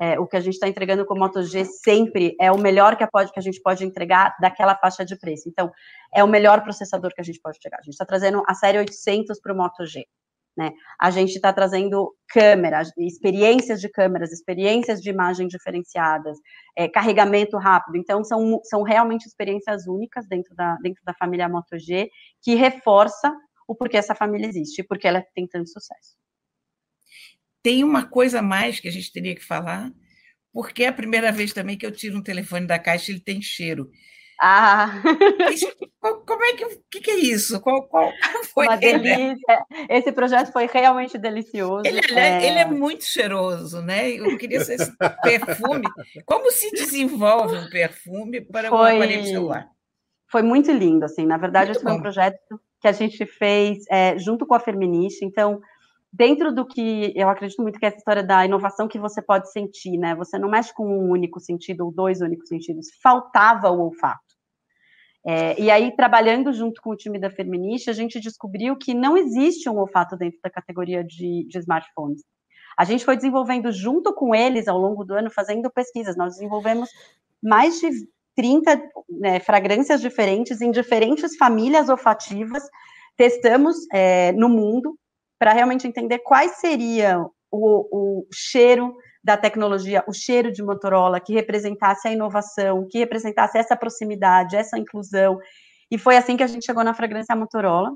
É, 0.01 0.17
o 0.17 0.25
que 0.25 0.37
a 0.37 0.39
gente 0.39 0.53
está 0.53 0.67
entregando 0.67 1.05
com 1.05 1.13
o 1.13 1.19
Moto 1.19 1.43
G 1.43 1.65
sempre 1.65 2.33
é 2.39 2.49
o 2.49 2.57
melhor 2.57 2.95
que 2.95 3.03
a, 3.03 3.07
pode, 3.07 3.33
que 3.33 3.39
a 3.39 3.41
gente 3.41 3.61
pode 3.61 3.83
entregar 3.83 4.33
daquela 4.39 4.73
faixa 4.73 5.03
de 5.03 5.17
preço. 5.17 5.49
Então, 5.49 5.69
é 6.15 6.23
o 6.23 6.27
melhor 6.27 6.63
processador 6.63 7.13
que 7.13 7.19
a 7.19 7.23
gente 7.23 7.41
pode 7.41 7.57
chegar. 7.61 7.79
A 7.79 7.81
gente 7.81 7.95
está 7.95 8.05
trazendo 8.05 8.41
a 8.47 8.53
série 8.53 8.77
800 8.77 9.41
para 9.41 9.51
o 9.51 9.57
Moto 9.57 9.85
G. 9.85 10.07
Né? 10.59 10.73
A 10.99 11.09
gente 11.09 11.37
está 11.37 11.53
trazendo 11.53 12.13
câmeras, 12.27 12.91
experiências 12.97 13.79
de 13.79 13.87
câmeras, 13.87 14.29
experiências 14.33 14.99
de 14.99 15.09
imagem 15.09 15.47
diferenciadas, 15.47 16.37
é, 16.75 16.85
carregamento 16.85 17.57
rápido. 17.57 17.95
Então, 17.95 18.25
são, 18.25 18.59
são 18.65 18.83
realmente 18.83 19.25
experiências 19.25 19.87
únicas 19.87 20.27
dentro 20.27 20.53
da, 20.53 20.75
dentro 20.83 21.01
da 21.05 21.13
família 21.13 21.47
Moto 21.47 21.79
G, 21.79 22.09
que 22.41 22.55
reforça 22.55 23.33
o 23.65 23.73
porquê 23.73 23.95
essa 23.95 24.13
família 24.13 24.47
existe, 24.47 24.83
porque 24.83 25.07
ela 25.07 25.23
tem 25.33 25.47
tanto 25.47 25.69
sucesso. 25.69 26.17
Tem 27.63 27.81
uma 27.81 28.05
coisa 28.05 28.41
mais 28.41 28.81
que 28.81 28.89
a 28.89 28.91
gente 28.91 29.13
teria 29.13 29.35
que 29.35 29.45
falar, 29.45 29.93
porque 30.51 30.83
é 30.83 30.87
a 30.89 30.93
primeira 30.93 31.31
vez 31.31 31.53
também 31.53 31.77
que 31.77 31.85
eu 31.85 31.91
tiro 31.91 32.17
um 32.17 32.23
telefone 32.23 32.67
da 32.67 32.77
caixa 32.77 33.11
e 33.11 33.13
ele 33.13 33.21
tem 33.21 33.41
cheiro. 33.41 33.89
Ah! 34.41 35.01
como 36.25 36.43
é 36.45 36.53
que, 36.53 36.81
que, 36.89 37.01
que 37.01 37.11
é 37.11 37.17
isso? 37.17 37.59
Qual, 37.59 37.83
qual 37.83 38.11
foi 38.53 38.67
Uma 38.67 38.77
delícia. 38.77 39.65
Esse 39.89 40.11
projeto 40.11 40.51
foi 40.53 40.65
realmente 40.65 41.17
delicioso. 41.17 41.83
Ele 41.85 41.99
é, 42.13 42.47
ele 42.47 42.59
é 42.59 42.65
muito 42.65 43.03
cheiroso, 43.03 43.81
né? 43.81 44.09
Eu 44.11 44.37
queria 44.37 44.63
ser 44.63 44.75
esse 44.75 44.95
perfume. 45.21 45.85
Como 46.25 46.49
se 46.51 46.71
desenvolve 46.71 47.57
um 47.57 47.69
perfume 47.69 48.39
para 48.39 48.69
foi, 48.69 48.93
um 48.93 48.95
aparelho 48.95 49.25
celular? 49.25 49.69
Foi 50.31 50.41
muito 50.41 50.71
lindo, 50.71 51.03
assim. 51.03 51.25
Na 51.25 51.37
verdade, 51.37 51.67
muito 51.67 51.77
esse 51.77 51.83
bom. 51.83 51.91
foi 51.91 51.99
um 51.99 52.01
projeto 52.01 52.61
que 52.79 52.87
a 52.87 52.93
gente 52.93 53.25
fez 53.25 53.83
é, 53.89 54.17
junto 54.17 54.45
com 54.45 54.55
a 54.55 54.59
Feminist. 54.59 55.23
Então, 55.23 55.59
dentro 56.13 56.53
do 56.53 56.65
que 56.65 57.11
eu 57.15 57.27
acredito 57.27 57.61
muito 57.61 57.77
que 57.77 57.85
é 57.85 57.89
essa 57.89 57.97
história 57.97 58.23
da 58.23 58.45
inovação 58.45 58.87
que 58.87 58.99
você 58.99 59.21
pode 59.21 59.51
sentir, 59.51 59.97
né? 59.97 60.15
Você 60.15 60.39
não 60.39 60.49
mexe 60.49 60.73
com 60.73 60.87
um 60.87 61.09
único 61.09 61.39
sentido 61.39 61.85
ou 61.85 61.91
dois 61.91 62.21
únicos 62.21 62.47
sentidos. 62.47 62.87
Faltava 63.01 63.69
o 63.69 63.81
olfato. 63.81 64.28
É, 65.25 65.59
e 65.59 65.69
aí, 65.69 65.95
trabalhando 65.95 66.51
junto 66.53 66.81
com 66.81 66.91
o 66.91 66.95
time 66.95 67.19
da 67.19 67.29
Feminist, 67.29 67.89
a 67.89 67.93
gente 67.93 68.19
descobriu 68.19 68.75
que 68.77 68.93
não 68.93 69.17
existe 69.17 69.69
um 69.69 69.77
olfato 69.77 70.15
dentro 70.15 70.39
da 70.41 70.49
categoria 70.49 71.03
de, 71.03 71.45
de 71.47 71.59
smartphones. 71.59 72.23
A 72.77 72.85
gente 72.85 73.03
foi 73.03 73.17
desenvolvendo 73.17 73.71
junto 73.71 74.13
com 74.13 74.33
eles 74.33 74.67
ao 74.67 74.77
longo 74.77 75.03
do 75.03 75.13
ano, 75.13 75.29
fazendo 75.29 75.69
pesquisas. 75.69 76.15
Nós 76.15 76.35
desenvolvemos 76.35 76.89
mais 77.43 77.79
de 77.79 77.89
30 78.35 78.81
né, 79.09 79.39
fragrâncias 79.41 79.99
diferentes 79.99 80.61
em 80.61 80.71
diferentes 80.71 81.35
famílias 81.35 81.89
olfativas, 81.89 82.63
testamos 83.17 83.75
é, 83.91 84.31
no 84.31 84.47
mundo 84.47 84.97
para 85.37 85.51
realmente 85.51 85.85
entender 85.85 86.19
quais 86.19 86.53
seriam 86.53 87.31
o, 87.51 88.21
o 88.21 88.27
cheiro 88.31 88.95
da 89.23 89.35
tecnologia, 89.35 90.03
o 90.07 90.13
cheiro 90.13 90.51
de 90.51 90.63
Motorola, 90.63 91.19
que 91.19 91.33
representasse 91.33 92.07
a 92.07 92.11
inovação, 92.11 92.87
que 92.89 92.99
representasse 92.99 93.57
essa 93.57 93.75
proximidade, 93.75 94.55
essa 94.55 94.77
inclusão. 94.77 95.37
E 95.91 95.97
foi 95.97 96.15
assim 96.15 96.37
que 96.37 96.43
a 96.43 96.47
gente 96.47 96.65
chegou 96.65 96.83
na 96.83 96.93
fragrância 96.93 97.35
Motorola, 97.35 97.91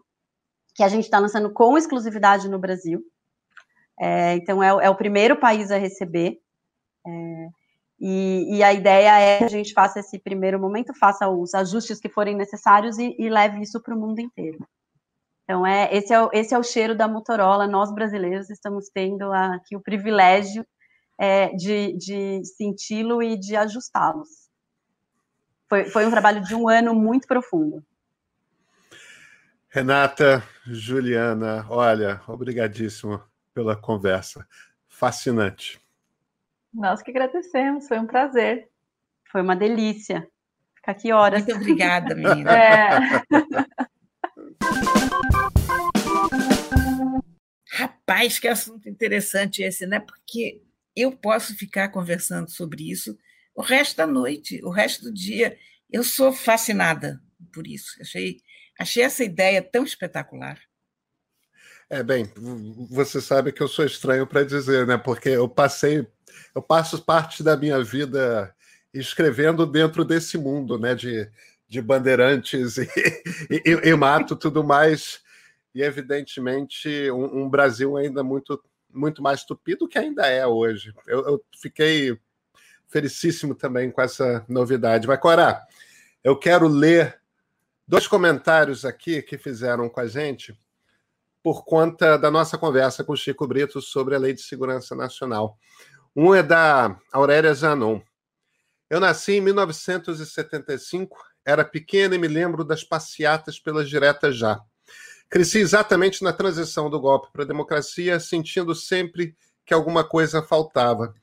que 0.76 0.84
a 0.84 0.88
gente 0.88 1.06
está 1.06 1.20
lançando 1.20 1.52
com 1.52 1.78
exclusividade 1.78 2.50
no 2.50 2.60
Brasil. 2.60 3.02
É, 4.00 4.34
então, 4.36 4.62
é, 4.62 4.86
é, 4.86 4.90
o 4.90 4.96
primeiro 4.96 5.38
país 5.38 5.72
a 5.72 5.78
receber. 5.78 6.40
É, 7.06 7.48
e, 8.00 8.58
e, 8.58 8.64
a 8.64 8.74
ideia 8.74 9.20
é 9.20 9.38
que 9.38 9.44
a 9.44 9.50
gente 9.50 9.72
faça 9.72 10.00
esse 10.00 10.20
primeiro 10.20 10.60
momento, 10.60 10.94
faça 10.94 11.30
os 11.30 11.54
ajustes 11.54 12.00
que 12.00 12.10
forem 12.10 12.36
necessários 12.36 12.98
e, 12.98 13.16
e 13.18 13.30
leve 13.30 13.62
isso 13.62 13.82
para 13.82 13.96
o 13.96 14.00
mundo 14.00 14.20
inteiro. 14.20 14.58
Então, 15.44 15.66
é, 15.66 15.94
esse, 15.96 16.14
é 16.14 16.30
esse 16.34 16.54
é 16.54 16.60
o 16.60 16.64
cheiro 16.64 16.96
da 16.96 17.08
Motorola. 17.08 17.68
Nós, 17.68 17.94
brasileiros, 17.94 18.50
estamos 18.50 18.90
tendo 18.94 19.32
aqui 19.32 19.76
o 19.76 19.82
privilégio 19.82 20.66
é, 21.18 21.50
de, 21.50 21.94
de 21.98 22.46
senti-lo 22.46 23.22
e 23.22 23.38
de 23.38 23.56
ajustá-los. 23.56 24.50
Foi, 25.70 25.86
foi 25.86 26.06
um 26.06 26.12
trabalho 26.12 26.42
de 26.44 26.54
um 26.54 26.68
ano 26.70 26.94
muito 26.94 27.28
profundo. 27.28 27.84
Renata, 29.70 30.44
Juliana, 30.68 31.66
olha, 31.70 32.22
obrigadíssimo 32.28 33.20
pela 33.54 33.76
conversa. 33.76 34.48
Fascinante. 34.88 35.82
Nós 36.72 37.02
que 37.02 37.12
agradecemos, 37.12 37.88
foi 37.88 38.00
um 38.00 38.06
prazer. 38.06 38.70
Foi 39.32 39.42
uma 39.42 39.56
delícia. 39.56 40.28
Ficar 40.76 40.92
aqui 40.92 41.12
horas. 41.12 41.44
Muito 41.44 41.56
obrigada, 41.56 42.16
menina. 42.16 42.52
É. 47.74 47.74
Rapaz, 47.76 48.38
que 48.38 48.48
assunto 48.48 48.88
interessante 48.88 49.64
esse, 49.64 49.88
né? 49.88 50.00
Porque 50.00 50.62
eu 50.96 51.12
posso 51.12 51.56
ficar 51.56 51.90
conversando 51.90 52.50
sobre 52.50 52.90
isso 52.90 53.18
o 53.56 53.62
resto 53.62 53.98
da 53.98 54.08
noite, 54.08 54.64
o 54.64 54.70
resto 54.70 55.06
do 55.06 55.14
dia. 55.14 55.58
Eu 55.92 56.04
sou 56.04 56.34
fascinada 56.34 57.22
por 57.54 57.68
isso. 57.68 57.92
Achei, 58.02 58.38
achei 58.80 59.04
essa 59.04 59.24
ideia 59.24 59.62
tão 59.62 59.84
espetacular. 59.84 60.60
É, 61.90 62.02
bem, 62.02 62.32
você 62.90 63.22
sabe 63.22 63.52
que 63.52 63.62
eu 63.62 63.68
sou 63.68 63.86
estranho 63.86 64.26
para 64.26 64.44
dizer, 64.44 64.88
né? 64.88 64.98
Porque 64.98 65.30
eu 65.30 65.48
passei, 65.48 66.08
eu 66.56 66.62
passo 66.62 67.04
parte 67.04 67.44
da 67.44 67.56
minha 67.56 67.84
vida 67.84 68.54
escrevendo 68.94 69.66
dentro 69.66 70.04
desse 70.04 70.38
mundo, 70.38 70.80
né? 70.80 70.96
De, 70.96 71.30
de 71.68 71.82
bandeirantes 71.82 72.78
e, 73.50 73.62
e, 73.64 73.90
e 73.90 73.96
mato 73.96 74.36
tudo 74.36 74.64
mais. 74.64 75.22
E, 75.76 75.82
evidentemente, 75.82 77.12
um, 77.12 77.44
um 77.44 77.50
Brasil 77.50 77.98
ainda 77.98 78.24
muito 78.24 78.60
muito 78.94 79.22
mais 79.22 79.44
tupido 79.44 79.88
que 79.88 79.98
ainda 79.98 80.28
é 80.28 80.46
hoje. 80.46 80.94
Eu, 81.08 81.26
eu 81.26 81.46
fiquei 81.60 82.18
felicíssimo 82.88 83.56
também 83.56 83.92
com 83.92 84.02
essa 84.02 84.46
novidade. 84.48 85.08
Mas, 85.08 85.20
Cora, 85.20 85.62
eu 86.24 86.38
quero 86.38 86.68
ler 86.68 87.20
dois 87.88 88.08
comentários 88.08 88.86
aqui 88.86 89.22
que 89.22 89.38
fizeram 89.38 89.90
com 89.90 90.00
a 90.00 90.08
gente 90.08 90.58
por 91.42 91.66
conta 91.66 92.18
da 92.18 92.32
nossa 92.32 92.58
conversa 92.58 93.04
com 93.04 93.12
o 93.12 93.18
Chico 93.18 93.46
Brito 93.46 93.82
sobre 93.82 94.16
a 94.16 94.20
Lei 94.20 94.34
de 94.34 94.42
Segurança 94.42 94.96
Nacional. 94.96 95.58
Um 96.16 96.34
é 96.34 96.42
da 96.42 96.98
Aurélia 97.12 97.54
Zanon. 97.54 98.00
Eu 98.90 99.00
nasci 99.00 99.34
em 99.34 99.42
1975, 99.42 101.18
era 101.44 101.66
pequena 101.66 102.16
e 102.16 102.20
me 102.20 102.28
lembro 102.28 102.64
das 102.64 102.84
passeatas 102.84 103.60
pelas 103.60 103.90
diretas 103.90 104.38
já. 104.38 104.62
Cresci 105.34 105.58
exatamente 105.58 106.24
na 106.24 106.32
transição 106.32 106.92
do 106.92 107.00
golpe 107.00 107.32
para 107.34 107.42
a 107.42 107.48
democracia, 107.48 108.20
sentindo 108.20 108.76
sempre 108.76 109.36
que 109.66 109.74
alguma 109.74 110.08
coisa 110.08 110.44
faltava. 110.44 111.16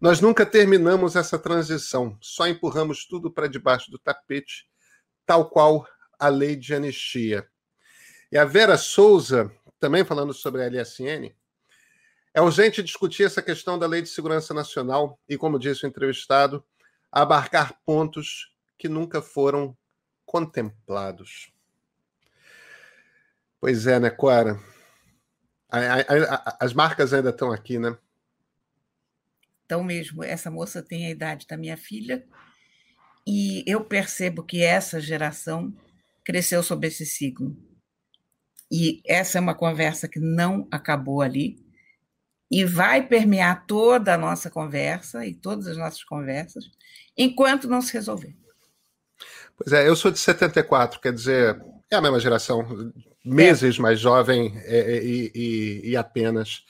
Nós 0.00 0.22
nunca 0.22 0.46
terminamos 0.46 1.16
essa 1.16 1.38
transição, 1.38 2.16
só 2.18 2.48
empurramos 2.48 3.04
tudo 3.04 3.30
para 3.30 3.46
debaixo 3.46 3.90
do 3.90 3.98
tapete, 3.98 4.66
tal 5.26 5.50
qual 5.50 5.86
a 6.18 6.28
lei 6.28 6.56
de 6.56 6.74
anistia. 6.74 7.46
E 8.32 8.38
a 8.38 8.44
Vera 8.46 8.78
Souza, 8.78 9.52
também 9.78 10.02
falando 10.02 10.32
sobre 10.32 10.62
a 10.62 10.66
LSN, 10.66 11.30
é 12.32 12.40
urgente 12.40 12.82
discutir 12.82 13.24
essa 13.24 13.42
questão 13.42 13.78
da 13.78 13.86
Lei 13.86 14.00
de 14.00 14.08
Segurança 14.08 14.54
Nacional 14.54 15.20
e, 15.28 15.36
como 15.36 15.58
disse 15.58 15.84
o 15.84 15.86
entrevistado, 15.86 16.64
abarcar 17.12 17.78
pontos 17.84 18.50
que 18.78 18.88
nunca 18.88 19.20
foram 19.20 19.76
contemplados. 20.24 21.52
Pois 23.60 23.86
é, 23.86 23.98
né, 23.98 24.10
Cora? 24.10 24.58
As 26.60 26.72
marcas 26.72 27.12
ainda 27.12 27.30
estão 27.30 27.52
aqui, 27.52 27.78
né? 27.78 27.96
Então 29.66 29.84
mesmo, 29.84 30.24
essa 30.24 30.50
moça 30.50 30.82
tem 30.82 31.06
a 31.06 31.10
idade 31.10 31.46
da 31.46 31.56
minha 31.56 31.76
filha 31.76 32.24
e 33.26 33.62
eu 33.66 33.84
percebo 33.84 34.42
que 34.42 34.62
essa 34.62 34.98
geração 34.98 35.74
cresceu 36.24 36.62
sob 36.62 36.86
esse 36.86 37.04
signo. 37.04 37.54
E 38.70 39.02
essa 39.06 39.36
é 39.36 39.40
uma 39.40 39.54
conversa 39.54 40.08
que 40.08 40.18
não 40.18 40.66
acabou 40.70 41.20
ali 41.20 41.62
e 42.50 42.64
vai 42.64 43.06
permear 43.06 43.66
toda 43.66 44.14
a 44.14 44.18
nossa 44.18 44.50
conversa 44.50 45.26
e 45.26 45.34
todas 45.34 45.66
as 45.66 45.76
nossas 45.76 46.02
conversas 46.02 46.64
enquanto 47.16 47.68
não 47.68 47.82
se 47.82 47.92
resolver. 47.92 48.34
Pois 49.56 49.72
é, 49.72 49.86
eu 49.86 49.96
sou 49.96 50.10
de 50.10 50.18
74, 50.18 51.00
quer 51.00 51.12
dizer, 51.12 51.60
é 51.90 51.96
a 51.96 52.00
mesma 52.00 52.20
geração, 52.20 52.92
meses 53.24 53.78
é. 53.78 53.82
mais 53.82 54.00
jovem 54.00 54.52
é, 54.64 54.78
é, 54.78 55.04
e, 55.04 55.32
e, 55.34 55.90
e 55.90 55.96
apenas. 55.96 56.64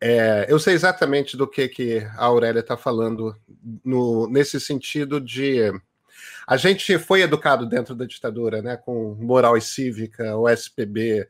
É, 0.00 0.46
eu 0.48 0.58
sei 0.58 0.74
exatamente 0.74 1.36
do 1.36 1.48
que, 1.48 1.68
que 1.68 1.98
a 2.16 2.26
Aurélia 2.26 2.60
está 2.60 2.76
falando 2.76 3.34
no, 3.84 4.28
nesse 4.28 4.60
sentido 4.60 5.20
de. 5.20 5.72
A 6.46 6.56
gente 6.56 6.98
foi 6.98 7.22
educado 7.22 7.66
dentro 7.66 7.94
da 7.94 8.04
ditadura, 8.04 8.60
né, 8.60 8.76
com 8.76 9.14
moral 9.14 9.56
e 9.56 9.62
cívica, 9.62 10.36
o 10.36 10.46
SPB, 10.46 11.26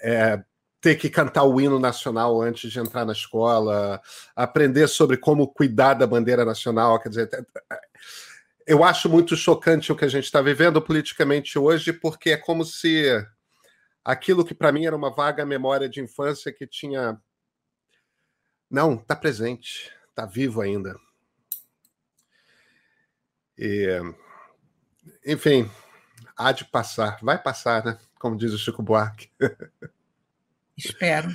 é, 0.00 0.40
ter 0.80 0.94
que 0.94 1.10
cantar 1.10 1.42
o 1.42 1.60
hino 1.60 1.80
nacional 1.80 2.40
antes 2.40 2.70
de 2.70 2.78
entrar 2.78 3.04
na 3.04 3.12
escola, 3.12 4.00
aprender 4.36 4.86
sobre 4.86 5.16
como 5.16 5.48
cuidar 5.48 5.94
da 5.94 6.06
bandeira 6.06 6.44
nacional, 6.44 7.00
quer 7.00 7.08
dizer, 7.08 7.30
eu 8.66 8.84
acho 8.84 9.08
muito 9.08 9.36
chocante 9.36 9.90
o 9.90 9.96
que 9.96 10.04
a 10.04 10.08
gente 10.08 10.24
está 10.24 10.40
vivendo 10.40 10.80
politicamente 10.80 11.58
hoje, 11.58 11.92
porque 11.92 12.30
é 12.30 12.36
como 12.36 12.64
se 12.64 13.26
aquilo 14.04 14.44
que 14.44 14.54
para 14.54 14.70
mim 14.70 14.84
era 14.84 14.94
uma 14.94 15.10
vaga 15.10 15.46
memória 15.46 15.88
de 15.88 16.00
infância 16.00 16.52
que 16.52 16.66
tinha. 16.66 17.20
Não, 18.70 18.94
está 18.96 19.16
presente, 19.16 19.90
está 20.10 20.26
vivo 20.26 20.60
ainda. 20.60 20.96
E, 23.56 23.88
enfim, 25.24 25.70
há 26.36 26.52
de 26.52 26.64
passar, 26.64 27.18
vai 27.22 27.40
passar, 27.40 27.84
né? 27.84 27.98
Como 28.18 28.36
diz 28.36 28.52
o 28.52 28.58
Chico 28.58 28.82
Buarque. 28.82 29.30
Espero. 30.76 31.28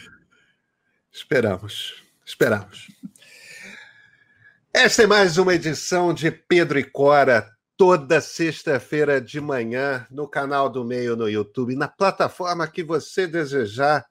Esperamos, 1.12 2.04
esperamos. 2.26 2.88
Esta 4.72 5.04
é 5.04 5.08
mais 5.08 5.38
uma 5.38 5.56
edição 5.56 6.14
de 6.14 6.30
Pedro 6.30 6.78
e 6.78 6.84
Cora, 6.84 7.58
toda 7.80 8.20
sexta-feira 8.20 9.22
de 9.22 9.40
manhã, 9.40 10.06
no 10.12 10.28
canal 10.28 10.70
do 10.70 10.84
Meio 10.84 11.16
no 11.16 11.30
YouTube, 11.30 11.78
na 11.78 11.88
plataforma 11.88 12.68
que 12.68 12.84
você 12.84 13.26
desejar 13.26 14.06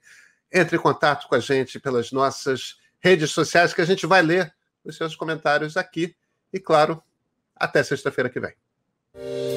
Entre 0.52 0.76
em 0.76 0.80
contato 0.80 1.28
com 1.28 1.36
a 1.36 1.39
gente 1.39 1.80
pelas 1.80 2.12
nossas 2.12 2.78
redes 3.00 3.30
sociais, 3.30 3.76
que 3.76 3.82
a 3.82 3.86
gente 3.86 4.08
vai 4.08 4.24
ler 4.24 4.52
os 4.84 4.98
seus 4.98 5.16
comentários 5.16 5.78
aqui 5.78 6.16
e, 6.52 6.60
claro, 6.60 7.00
até 7.56 7.84
sexta-feira 7.84 8.28
que 8.28 8.39
vem. 8.39 8.56
you 9.18 9.55